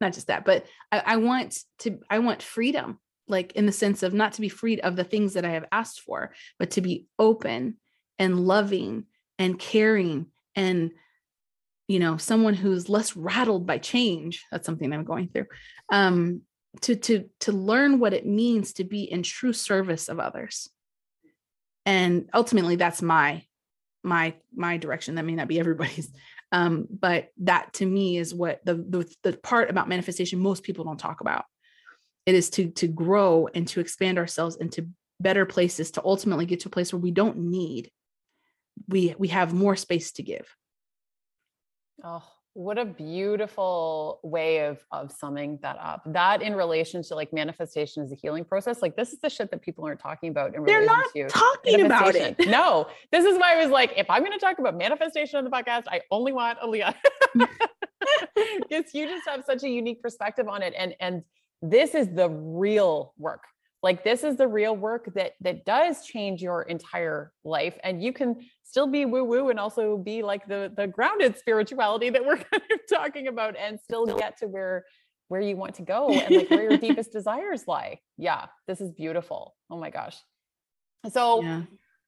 not 0.00 0.12
just 0.12 0.28
that, 0.28 0.44
but 0.44 0.66
I, 0.90 1.02
I 1.04 1.16
want 1.16 1.58
to, 1.80 1.98
I 2.08 2.20
want 2.20 2.42
freedom, 2.42 2.98
like 3.26 3.52
in 3.52 3.66
the 3.66 3.72
sense 3.72 4.02
of 4.02 4.14
not 4.14 4.34
to 4.34 4.40
be 4.40 4.48
freed 4.48 4.80
of 4.80 4.96
the 4.96 5.04
things 5.04 5.34
that 5.34 5.44
I 5.44 5.50
have 5.50 5.66
asked 5.72 6.00
for, 6.00 6.32
but 6.58 6.70
to 6.72 6.80
be 6.80 7.06
open 7.18 7.76
and 8.18 8.40
loving 8.40 9.04
and 9.38 9.58
caring 9.58 10.26
and 10.56 10.90
you 11.86 11.98
know 11.98 12.16
someone 12.16 12.54
who's 12.54 12.88
less 12.88 13.16
rattled 13.16 13.66
by 13.66 13.78
change 13.78 14.44
that's 14.50 14.66
something 14.66 14.92
i'm 14.92 15.04
going 15.04 15.28
through 15.28 15.46
um 15.90 16.42
to 16.82 16.96
to 16.96 17.28
to 17.40 17.52
learn 17.52 17.98
what 17.98 18.12
it 18.12 18.26
means 18.26 18.74
to 18.74 18.84
be 18.84 19.04
in 19.04 19.22
true 19.22 19.52
service 19.52 20.08
of 20.08 20.20
others 20.20 20.68
and 21.86 22.28
ultimately 22.34 22.76
that's 22.76 23.00
my 23.00 23.42
my 24.08 24.34
my 24.54 24.76
direction 24.76 25.14
that 25.14 25.24
may 25.24 25.34
not 25.34 25.48
be 25.48 25.60
everybody's. 25.60 26.10
Um 26.50 26.86
but 26.88 27.28
that 27.42 27.74
to 27.74 27.84
me 27.84 28.16
is 28.16 28.34
what 28.34 28.64
the, 28.64 28.76
the 28.76 29.06
the 29.22 29.36
part 29.36 29.68
about 29.68 29.86
manifestation 29.86 30.40
most 30.40 30.62
people 30.62 30.82
don't 30.86 30.98
talk 30.98 31.20
about. 31.20 31.44
It 32.24 32.34
is 32.34 32.48
to 32.52 32.70
to 32.70 32.88
grow 32.88 33.50
and 33.54 33.68
to 33.68 33.80
expand 33.80 34.16
ourselves 34.16 34.56
into 34.56 34.88
better 35.20 35.44
places 35.44 35.90
to 35.90 36.02
ultimately 36.02 36.46
get 36.46 36.60
to 36.60 36.68
a 36.68 36.70
place 36.70 36.90
where 36.90 37.00
we 37.00 37.10
don't 37.10 37.36
need 37.36 37.90
we 38.88 39.14
we 39.18 39.28
have 39.28 39.52
more 39.52 39.76
space 39.76 40.12
to 40.12 40.22
give. 40.22 40.48
Oh 42.02 42.24
what 42.58 42.76
a 42.76 42.84
beautiful 42.84 44.18
way 44.24 44.66
of 44.66 44.84
of 44.90 45.12
summing 45.12 45.60
that 45.62 45.78
up. 45.80 46.02
That 46.06 46.42
in 46.42 46.56
relation 46.56 47.04
to 47.04 47.14
like 47.14 47.32
manifestation 47.32 48.02
as 48.02 48.10
a 48.10 48.16
healing 48.16 48.44
process, 48.44 48.82
like 48.82 48.96
this 48.96 49.12
is 49.12 49.20
the 49.20 49.30
shit 49.30 49.52
that 49.52 49.62
people 49.62 49.84
aren't 49.84 50.00
talking 50.00 50.30
about. 50.30 50.56
In 50.56 50.64
They're 50.64 50.84
not 50.84 51.06
talking 51.28 51.82
about 51.82 52.16
it. 52.16 52.36
no, 52.48 52.88
this 53.12 53.24
is 53.24 53.38
why 53.38 53.54
I 53.54 53.62
was 53.62 53.70
like, 53.70 53.92
if 53.96 54.10
I'm 54.10 54.24
going 54.24 54.36
to 54.36 54.44
talk 54.44 54.58
about 54.58 54.76
manifestation 54.76 55.38
on 55.38 55.44
the 55.44 55.50
podcast, 55.50 55.84
I 55.86 56.00
only 56.10 56.32
want 56.32 56.58
Aaliyah 56.58 56.96
because 58.34 58.92
you 58.92 59.06
just 59.06 59.28
have 59.28 59.44
such 59.44 59.62
a 59.62 59.68
unique 59.68 60.02
perspective 60.02 60.48
on 60.48 60.60
it, 60.62 60.74
and 60.76 60.96
and 60.98 61.22
this 61.62 61.94
is 61.94 62.08
the 62.12 62.28
real 62.28 63.14
work 63.18 63.44
like 63.82 64.02
this 64.02 64.24
is 64.24 64.36
the 64.36 64.46
real 64.46 64.76
work 64.76 65.12
that 65.14 65.34
that 65.40 65.64
does 65.64 66.04
change 66.04 66.42
your 66.42 66.62
entire 66.62 67.32
life 67.44 67.78
and 67.84 68.02
you 68.02 68.12
can 68.12 68.36
still 68.68 68.86
be 68.86 69.06
woo 69.06 69.24
woo 69.24 69.48
and 69.48 69.58
also 69.58 69.96
be 69.96 70.22
like 70.22 70.46
the 70.46 70.70
the 70.76 70.86
grounded 70.86 71.38
spirituality 71.38 72.10
that 72.10 72.24
we're 72.24 72.36
kind 72.52 72.62
of 72.70 72.80
talking 72.88 73.28
about 73.28 73.56
and 73.56 73.80
still 73.80 74.06
get 74.06 74.36
to 74.38 74.46
where 74.46 74.84
where 75.28 75.40
you 75.40 75.56
want 75.56 75.74
to 75.74 75.82
go 75.82 76.10
and 76.10 76.34
like 76.34 76.50
where 76.50 76.62
your 76.70 76.76
deepest 76.86 77.12
desires 77.12 77.66
lie 77.66 77.98
yeah 78.16 78.46
this 78.66 78.80
is 78.80 78.92
beautiful 78.92 79.54
oh 79.70 79.78
my 79.78 79.90
gosh 79.90 80.16
so 81.10 81.42
yeah. 81.42 81.62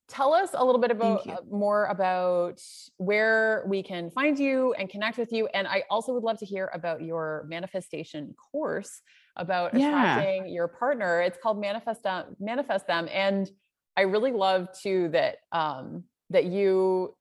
tell 0.09 0.35
us 0.35 0.51
a 0.55 0.65
little 0.65 0.81
bit 0.81 0.91
about 0.91 1.27
uh, 1.29 1.37
more 1.51 1.87
about 1.87 2.61
where 2.97 3.65
we 3.67 3.83
can 3.83 4.11
find 4.11 4.39
you 4.39 4.75
and 4.75 4.89
connect 4.89 5.19
with 5.19 5.33
you. 5.33 5.47
And 5.55 5.67
I 5.67 5.85
also 5.91 6.13
would 6.13 6.25
love 6.25 6.39
to 6.39 6.47
hear 6.47 6.71
about 6.75 7.03
your 7.03 7.47
manifestation 7.49 8.35
course 8.51 9.01
about 9.37 9.75
yeah. 9.75 9.89
attracting 9.89 10.53
your 10.53 10.69
partner. 10.69 11.21
It's 11.21 11.39
called 11.41 11.61
Manifest 11.61 12.03
Them, 12.03 12.37
Manifest 12.41 12.87
Them. 12.87 13.09
And 13.13 13.49
I 13.97 14.03
really 14.03 14.33
love 14.33 14.69
too 14.81 15.11
that 15.13 15.37
um 15.53 16.05
that 16.31 16.47
you 16.47 17.15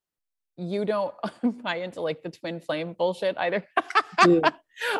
you 0.58 0.86
don't 0.86 1.14
buy 1.64 1.78
into 1.78 2.02
like 2.02 2.22
the 2.22 2.30
twin 2.30 2.60
flame 2.60 2.94
bullshit 2.94 3.38
either. 3.38 3.66
Again, 4.20 4.42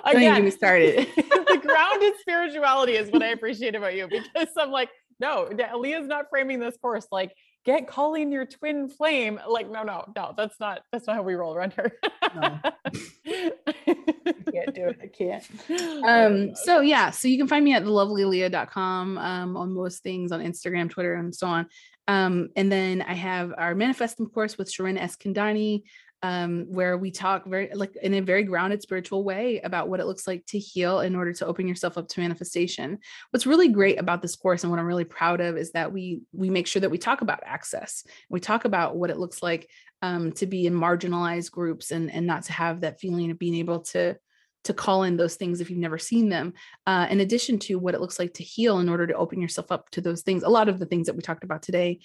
Don't 0.04 0.36
get 0.36 0.44
me 0.44 0.52
started. 0.52 1.08
the 1.16 1.60
grounded 1.62 2.14
spirituality 2.20 2.94
is 2.94 3.10
what 3.12 3.24
I 3.24 3.28
appreciate 3.28 3.76
about 3.76 3.96
you 3.96 4.08
because 4.08 4.50
I'm 4.58 4.72
like, 4.72 4.90
no, 5.20 5.50
Leah's 5.78 6.08
not 6.08 6.26
framing 6.30 6.60
this 6.60 6.78
course 6.78 7.08
like 7.12 7.34
get 7.66 7.88
calling 7.88 8.32
your 8.32 8.46
twin 8.46 8.90
flame. 8.90 9.40
Like, 9.48 9.70
no, 9.70 9.84
no, 9.84 10.06
no, 10.16 10.34
that's 10.36 10.60
not 10.60 10.82
that's 10.92 11.08
not 11.08 11.18
how 11.18 11.22
we 11.22 11.34
roll 11.36 11.54
around 11.54 11.74
here. 11.74 11.92
no. 12.36 12.60
I 12.64 14.34
can't 14.52 14.76
do 14.76 14.88
it. 14.88 15.00
I 15.02 15.08
can't. 15.08 15.46
Um, 16.04 16.56
so 16.56 16.82
yeah, 16.82 17.12
so 17.12 17.28
you 17.28 17.38
can 17.38 17.48
find 17.48 17.64
me 17.64 17.74
at 17.74 17.84
thelovelyleah.com 17.84 19.18
um 19.18 19.58
on 19.58 19.74
most 19.74 20.04
things 20.04 20.32
on 20.32 20.42
Instagram, 20.42 20.90
Twitter, 20.90 21.16
and 21.16 21.34
so 21.34 21.48
on. 21.48 21.68
Um, 22.10 22.50
and 22.56 22.72
then 22.72 23.04
I 23.04 23.14
have 23.14 23.54
our 23.56 23.76
manifesting 23.76 24.26
course 24.26 24.58
with 24.58 24.72
Sharon 24.72 24.98
Eskandani 24.98 25.84
um, 26.24 26.66
where 26.68 26.98
we 26.98 27.12
talk 27.12 27.46
very 27.46 27.70
like 27.74 27.96
in 28.02 28.16
a 28.16 28.20
very 28.20 28.44
grounded 28.44 28.82
spiritual 28.82 29.24
way 29.24 29.62
about 29.62 29.88
what 29.88 30.00
it 30.00 30.06
looks 30.06 30.28
like 30.28 30.46
to 30.48 30.60
heal 30.60 31.00
in 31.02 31.16
order 31.16 31.32
to 31.34 31.46
open 31.46 31.68
yourself 31.68 31.98
up 31.98 32.08
to 32.10 32.20
manifestation. 32.20 32.98
What's 33.30 33.46
really 33.46 33.70
great 33.70 34.00
about 34.00 34.24
this 34.24 34.36
course 34.36 34.64
and 34.64 34.72
what 34.72 34.80
I'm 34.80 34.88
really 34.88 35.06
proud 35.06 35.40
of 35.40 35.56
is 35.56 35.72
that 35.74 35.94
we 35.94 36.22
we 36.34 36.50
make 36.50 36.68
sure 36.68 36.82
that 36.82 36.92
we 36.92 36.98
talk 36.98 37.22
about 37.22 37.44
access. 37.46 38.04
We 38.28 38.40
talk 38.40 38.66
about 38.66 38.98
what 38.98 39.12
it 39.12 39.20
looks 39.20 39.42
like 39.42 39.70
um, 40.02 40.32
to 40.34 40.46
be 40.46 40.66
in 40.66 40.74
marginalized 40.74 41.52
groups 41.52 41.92
and 41.92 42.12
and 42.12 42.26
not 42.26 42.44
to 42.44 42.54
have 42.54 42.82
that 42.82 43.00
feeling 43.00 43.32
of 43.32 43.40
being 43.40 43.56
able 43.56 43.82
to 43.82 44.18
to 44.66 44.74
call 44.74 45.04
in 45.04 45.16
those 45.18 45.36
things 45.36 45.62
if 45.62 45.70
you've 45.70 45.80
never 45.80 45.98
seen 45.98 46.30
them 46.30 46.54
uh, 46.86 47.08
in 47.10 47.20
addition 47.22 47.58
to 47.58 47.80
what 47.80 47.96
it 47.96 48.02
looks 48.02 48.20
like 48.20 48.34
to 48.34 48.44
heal 48.44 48.80
in 48.80 48.90
order 48.90 49.08
to 49.08 49.14
open 49.14 49.42
yourself 49.42 49.72
up 49.72 49.90
to 49.90 50.02
those 50.02 50.22
things 50.22 50.44
a 50.44 50.50
lot 50.50 50.68
of 50.68 50.80
the 50.80 50.86
things 50.86 51.08
that 51.08 51.16
we 51.16 51.22
talked 51.22 51.44
about 51.44 51.62
today 51.62 52.00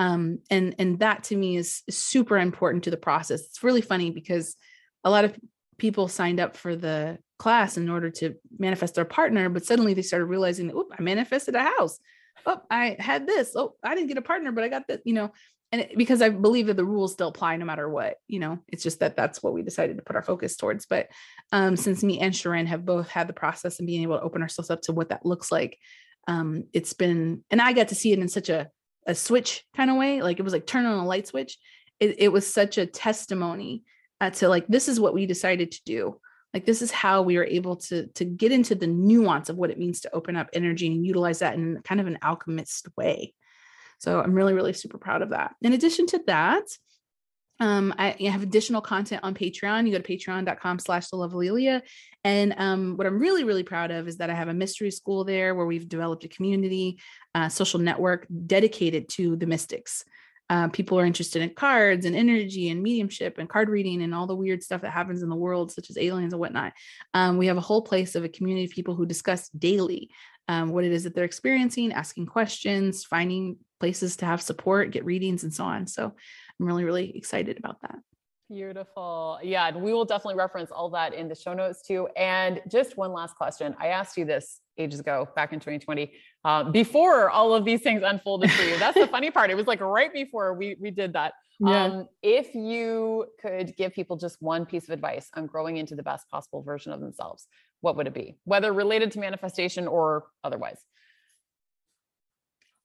um, 0.00 0.38
and 0.50 0.74
and 0.78 0.98
that 1.00 1.24
to 1.24 1.36
me 1.36 1.56
is, 1.56 1.82
is 1.86 1.98
super 1.98 2.38
important 2.38 2.84
to 2.84 2.90
the 2.90 2.96
process. 2.96 3.40
It's 3.42 3.62
really 3.62 3.82
funny 3.82 4.10
because 4.10 4.56
a 5.04 5.10
lot 5.10 5.26
of 5.26 5.36
people 5.76 6.08
signed 6.08 6.40
up 6.40 6.56
for 6.56 6.74
the 6.74 7.18
class 7.38 7.76
in 7.76 7.90
order 7.90 8.10
to 8.10 8.34
manifest 8.58 8.94
their 8.94 9.04
partner 9.06 9.48
but 9.48 9.64
suddenly 9.64 9.94
they 9.94 10.02
started 10.02 10.26
realizing 10.26 10.70
oh 10.74 10.86
i 10.98 11.02
manifested 11.02 11.54
a 11.54 11.62
house. 11.62 11.98
Oh 12.46 12.60
i 12.70 12.96
had 12.98 13.26
this. 13.26 13.52
Oh 13.54 13.74
i 13.82 13.94
didn't 13.94 14.08
get 14.08 14.18
a 14.18 14.22
partner 14.22 14.52
but 14.52 14.64
i 14.64 14.68
got 14.68 14.86
that 14.88 15.00
you 15.04 15.12
know 15.12 15.32
and 15.72 15.82
it, 15.82 15.96
because 15.96 16.22
i 16.22 16.28
believe 16.28 16.66
that 16.66 16.76
the 16.76 16.84
rules 16.84 17.12
still 17.12 17.28
apply 17.28 17.56
no 17.56 17.64
matter 17.64 17.88
what 17.88 18.16
you 18.26 18.38
know 18.38 18.58
it's 18.68 18.82
just 18.82 19.00
that 19.00 19.16
that's 19.16 19.42
what 19.42 19.52
we 19.52 19.62
decided 19.62 19.96
to 19.96 20.02
put 20.02 20.16
our 20.16 20.22
focus 20.22 20.56
towards. 20.56 20.86
But 20.86 21.08
um, 21.52 21.76
since 21.76 22.02
me 22.02 22.20
and 22.20 22.34
sharon 22.34 22.66
have 22.66 22.84
both 22.84 23.08
had 23.08 23.28
the 23.28 23.32
process 23.32 23.78
and 23.78 23.86
being 23.86 24.02
able 24.02 24.18
to 24.18 24.24
open 24.24 24.42
ourselves 24.42 24.70
up 24.70 24.82
to 24.82 24.92
what 24.92 25.10
that 25.10 25.26
looks 25.26 25.50
like 25.50 25.78
um, 26.28 26.64
it's 26.72 26.92
been 26.92 27.44
and 27.50 27.60
i 27.60 27.72
got 27.72 27.88
to 27.88 27.94
see 27.94 28.12
it 28.12 28.18
in 28.18 28.28
such 28.28 28.48
a 28.48 28.68
a 29.06 29.14
switch 29.14 29.64
kind 29.76 29.90
of 29.90 29.96
way 29.96 30.22
like 30.22 30.38
it 30.38 30.42
was 30.42 30.52
like 30.52 30.66
turn 30.66 30.86
on 30.86 30.98
a 30.98 31.06
light 31.06 31.26
switch. 31.26 31.58
It, 31.98 32.16
it 32.18 32.28
was 32.28 32.52
such 32.52 32.78
a 32.78 32.86
testimony 32.86 33.82
uh, 34.20 34.30
to 34.30 34.48
like 34.48 34.66
this 34.68 34.88
is 34.88 35.00
what 35.00 35.14
we 35.14 35.26
decided 35.26 35.72
to 35.72 35.80
do. 35.84 36.20
Like 36.54 36.66
this 36.66 36.82
is 36.82 36.90
how 36.90 37.22
we 37.22 37.36
are 37.36 37.44
able 37.44 37.76
to 37.76 38.06
to 38.08 38.24
get 38.24 38.52
into 38.52 38.74
the 38.74 38.86
nuance 38.86 39.48
of 39.48 39.56
what 39.56 39.70
it 39.70 39.78
means 39.78 40.00
to 40.00 40.14
open 40.14 40.36
up 40.36 40.48
energy 40.52 40.86
and 40.86 41.06
utilize 41.06 41.40
that 41.40 41.54
in 41.54 41.80
kind 41.84 42.00
of 42.00 42.06
an 42.06 42.18
alchemist 42.22 42.88
way 42.96 43.34
so 44.00 44.20
i'm 44.20 44.34
really 44.34 44.52
really 44.52 44.72
super 44.72 44.98
proud 44.98 45.22
of 45.22 45.30
that 45.30 45.54
in 45.62 45.72
addition 45.72 46.06
to 46.06 46.20
that 46.26 46.64
um, 47.60 47.94
I, 47.98 48.16
have 48.30 48.42
additional 48.42 48.80
content 48.80 49.22
on 49.22 49.34
Patreon. 49.34 49.86
You 49.86 49.92
go 49.92 50.00
to 50.00 50.16
patreon.com 50.16 50.78
slash 50.78 51.08
the 51.08 51.16
lovely 51.16 51.50
Leah. 51.50 51.82
And 52.24 52.54
um, 52.56 52.96
what 52.96 53.06
I'm 53.06 53.18
really, 53.18 53.44
really 53.44 53.62
proud 53.62 53.90
of 53.90 54.08
is 54.08 54.16
that 54.16 54.30
I 54.30 54.34
have 54.34 54.48
a 54.48 54.54
mystery 54.54 54.90
school 54.90 55.24
there 55.24 55.54
where 55.54 55.66
we've 55.66 55.88
developed 55.88 56.24
a 56.24 56.28
community, 56.28 56.98
uh, 57.34 57.50
social 57.50 57.78
network 57.78 58.26
dedicated 58.46 59.10
to 59.10 59.36
the 59.36 59.46
mystics. 59.46 60.04
Uh, 60.48 60.68
people 60.68 60.98
are 60.98 61.04
interested 61.04 61.42
in 61.42 61.50
cards 61.50 62.06
and 62.06 62.16
energy 62.16 62.70
and 62.70 62.82
mediumship 62.82 63.38
and 63.38 63.48
card 63.48 63.68
reading 63.68 64.02
and 64.02 64.14
all 64.14 64.26
the 64.26 64.34
weird 64.34 64.62
stuff 64.62 64.80
that 64.80 64.90
happens 64.90 65.22
in 65.22 65.28
the 65.28 65.36
world, 65.36 65.70
such 65.70 65.90
as 65.90 65.98
aliens 65.98 66.32
and 66.32 66.40
whatnot. 66.40 66.72
Um, 67.14 67.36
we 67.36 67.46
have 67.46 67.58
a 67.58 67.60
whole 67.60 67.82
place 67.82 68.16
of 68.16 68.24
a 68.24 68.28
community 68.28 68.64
of 68.64 68.72
people 68.72 68.96
who 68.96 69.06
discuss 69.06 69.48
daily 69.50 70.10
um, 70.50 70.70
what 70.70 70.82
it 70.82 70.90
is 70.90 71.04
that 71.04 71.14
they're 71.14 71.22
experiencing, 71.22 71.92
asking 71.92 72.26
questions, 72.26 73.04
finding 73.04 73.56
places 73.78 74.16
to 74.16 74.26
have 74.26 74.42
support, 74.42 74.90
get 74.90 75.04
readings, 75.04 75.44
and 75.44 75.54
so 75.54 75.62
on. 75.62 75.86
So 75.86 76.06
I'm 76.06 76.66
really, 76.66 76.82
really 76.82 77.16
excited 77.16 77.56
about 77.56 77.80
that. 77.82 77.94
Beautiful. 78.50 79.38
Yeah. 79.44 79.68
And 79.68 79.80
we 79.80 79.92
will 79.92 80.04
definitely 80.04 80.34
reference 80.34 80.72
all 80.72 80.90
that 80.90 81.14
in 81.14 81.28
the 81.28 81.36
show 81.36 81.54
notes 81.54 81.82
too. 81.82 82.08
And 82.16 82.60
just 82.68 82.96
one 82.96 83.12
last 83.12 83.36
question. 83.36 83.76
I 83.78 83.88
asked 83.88 84.16
you 84.16 84.24
this 84.24 84.60
ages 84.76 84.98
ago, 84.98 85.28
back 85.36 85.52
in 85.52 85.60
2020, 85.60 86.12
uh, 86.44 86.64
before 86.64 87.30
all 87.30 87.54
of 87.54 87.64
these 87.64 87.80
things 87.82 88.02
unfolded 88.04 88.50
for 88.50 88.62
you. 88.64 88.76
That's 88.78 88.98
the 88.98 89.06
funny 89.06 89.30
part. 89.30 89.50
It 89.50 89.56
was 89.56 89.68
like 89.68 89.80
right 89.80 90.12
before 90.12 90.54
we, 90.54 90.76
we 90.80 90.90
did 90.90 91.12
that. 91.12 91.34
Yeah. 91.60 91.84
Um, 91.84 92.08
if 92.22 92.54
you 92.54 93.26
could 93.40 93.76
give 93.76 93.92
people 93.92 94.16
just 94.16 94.38
one 94.40 94.66
piece 94.66 94.84
of 94.84 94.90
advice 94.90 95.28
on 95.36 95.46
growing 95.46 95.76
into 95.76 95.94
the 95.94 96.02
best 96.02 96.28
possible 96.28 96.62
version 96.62 96.92
of 96.92 97.00
themselves, 97.00 97.46
what 97.82 97.96
would 97.96 98.08
it 98.08 98.14
be? 98.14 98.36
Whether 98.44 98.72
related 98.72 99.12
to 99.12 99.20
manifestation 99.20 99.86
or 99.86 100.24
otherwise? 100.42 100.80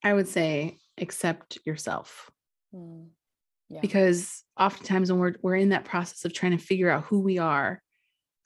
I 0.04 0.14
would 0.14 0.28
say 0.28 0.78
accept 1.00 1.58
yourself. 1.66 2.30
Hmm. 2.72 3.06
Yeah. 3.70 3.82
Because 3.82 4.44
oftentimes 4.60 5.12
when 5.12 5.20
we're 5.20 5.36
we're 5.42 5.56
in 5.56 5.70
that 5.70 5.86
process 5.86 6.24
of 6.26 6.34
trying 6.34 6.58
to 6.58 6.64
figure 6.64 6.90
out 6.90 7.06
who 7.06 7.20
we 7.20 7.40
are, 7.40 7.82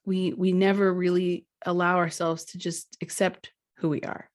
we 0.06 0.34
we 0.34 0.52
never 0.52 0.94
really 0.94 1.46
allow 1.66 1.98
ourselves 1.98 2.46
to 2.46 2.58
just 2.58 2.98
accept 3.02 3.52
who 3.78 3.90
we 3.90 4.02
are. 4.02 4.30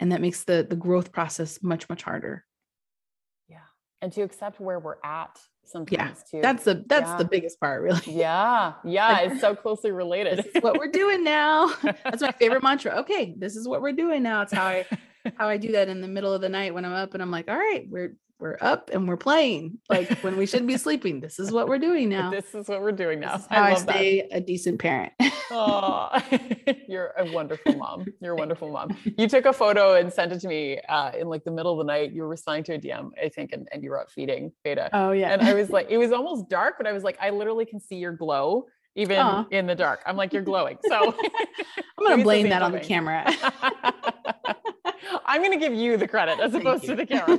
And 0.00 0.12
that 0.12 0.20
makes 0.20 0.44
the 0.44 0.66
the 0.68 0.76
growth 0.76 1.12
process 1.12 1.62
much 1.62 1.88
much 1.88 2.02
harder. 2.02 2.44
Yeah. 3.48 3.58
And 4.02 4.12
to 4.12 4.22
accept 4.22 4.60
where 4.60 4.80
we're 4.80 4.96
at 5.04 5.38
sometimes 5.64 6.24
yeah, 6.32 6.38
too. 6.38 6.42
That's 6.42 6.64
the 6.64 6.84
that's 6.86 7.08
yeah. 7.08 7.16
the 7.16 7.24
biggest 7.24 7.60
part, 7.60 7.82
really. 7.82 8.00
Yeah. 8.06 8.74
Yeah. 8.84 9.12
Like, 9.12 9.32
it's 9.32 9.40
so 9.40 9.54
closely 9.54 9.90
related. 9.90 10.44
what 10.60 10.78
we're 10.78 10.90
doing 10.90 11.24
now. 11.24 11.72
That's 11.82 12.22
my 12.22 12.32
favorite 12.32 12.62
mantra. 12.64 13.00
Okay, 13.00 13.34
this 13.36 13.56
is 13.56 13.66
what 13.66 13.82
we're 13.82 13.92
doing 13.92 14.22
now. 14.22 14.42
It's 14.42 14.52
how 14.52 14.64
I 14.64 14.86
how 15.36 15.48
I 15.48 15.56
do 15.56 15.72
that 15.72 15.88
in 15.88 16.00
the 16.00 16.08
middle 16.08 16.32
of 16.32 16.40
the 16.40 16.48
night 16.48 16.72
when 16.72 16.84
I'm 16.84 16.92
up 16.92 17.14
and 17.14 17.22
I'm 17.22 17.30
like, 17.30 17.48
all 17.48 17.56
right, 17.56 17.86
we're 17.88 18.16
we're 18.38 18.58
up 18.60 18.90
and 18.92 19.08
we're 19.08 19.16
playing 19.16 19.78
like 19.88 20.10
when 20.18 20.36
we 20.36 20.46
should 20.46 20.66
be 20.66 20.76
sleeping. 20.76 21.20
This 21.26 21.38
is 21.38 21.50
what 21.50 21.66
we're 21.66 21.78
doing 21.78 22.08
now. 22.08 22.30
This 22.30 22.54
is 22.54 22.68
what 22.68 22.82
we're 22.82 22.92
doing 22.92 23.20
now. 23.20 23.38
how 23.50 23.62
I, 23.62 23.70
I 23.70 23.74
stay 23.74 24.28
that. 24.30 24.36
a 24.36 24.40
decent 24.40 24.78
parent. 24.78 25.12
oh, 25.50 26.10
you're 26.88 27.12
a 27.18 27.30
wonderful 27.32 27.74
mom. 27.74 28.06
You're 28.20 28.34
a 28.34 28.36
wonderful 28.36 28.70
mom. 28.70 28.96
You 29.18 29.28
took 29.28 29.44
a 29.44 29.52
photo 29.52 29.94
and 29.94 30.12
sent 30.12 30.32
it 30.32 30.40
to 30.40 30.48
me 30.48 30.78
uh, 30.88 31.12
in 31.18 31.28
like 31.28 31.44
the 31.44 31.50
middle 31.50 31.72
of 31.72 31.78
the 31.78 31.84
night. 31.84 32.12
You 32.12 32.22
were 32.22 32.28
responding 32.28 32.64
to 32.64 32.74
a 32.74 32.78
DM, 32.78 33.10
I 33.22 33.28
think, 33.28 33.52
and, 33.52 33.66
and 33.72 33.82
you 33.82 33.90
were 33.90 34.00
out 34.00 34.10
feeding 34.10 34.52
Beta. 34.62 34.90
Oh 34.92 35.12
yeah. 35.12 35.32
And 35.32 35.42
I 35.42 35.54
was 35.54 35.70
like, 35.76 35.88
it 35.90 35.98
was 35.98 36.12
almost 36.12 36.48
dark, 36.48 36.74
but 36.78 36.86
I 36.86 36.92
was 36.92 37.02
like, 37.02 37.18
I 37.20 37.30
literally 37.30 37.64
can 37.66 37.80
see 37.80 37.96
your 37.96 38.12
glow 38.12 38.66
even 38.94 39.16
Aww. 39.16 39.50
in 39.50 39.66
the 39.66 39.74
dark. 39.74 40.00
I'm 40.06 40.16
like, 40.16 40.32
you're 40.32 40.42
glowing. 40.42 40.78
So 40.86 41.14
I'm 41.98 42.06
gonna 42.06 42.22
blame 42.22 42.48
that 42.50 42.62
on 42.62 42.72
the 42.72 42.80
camera. 42.80 43.24
I'm 45.26 45.42
gonna 45.42 45.58
give 45.58 45.74
you 45.74 45.96
the 45.96 46.08
credit 46.08 46.40
as 46.40 46.54
opposed 46.54 46.84
to 46.84 46.94
the 46.94 47.06
camera. 47.06 47.38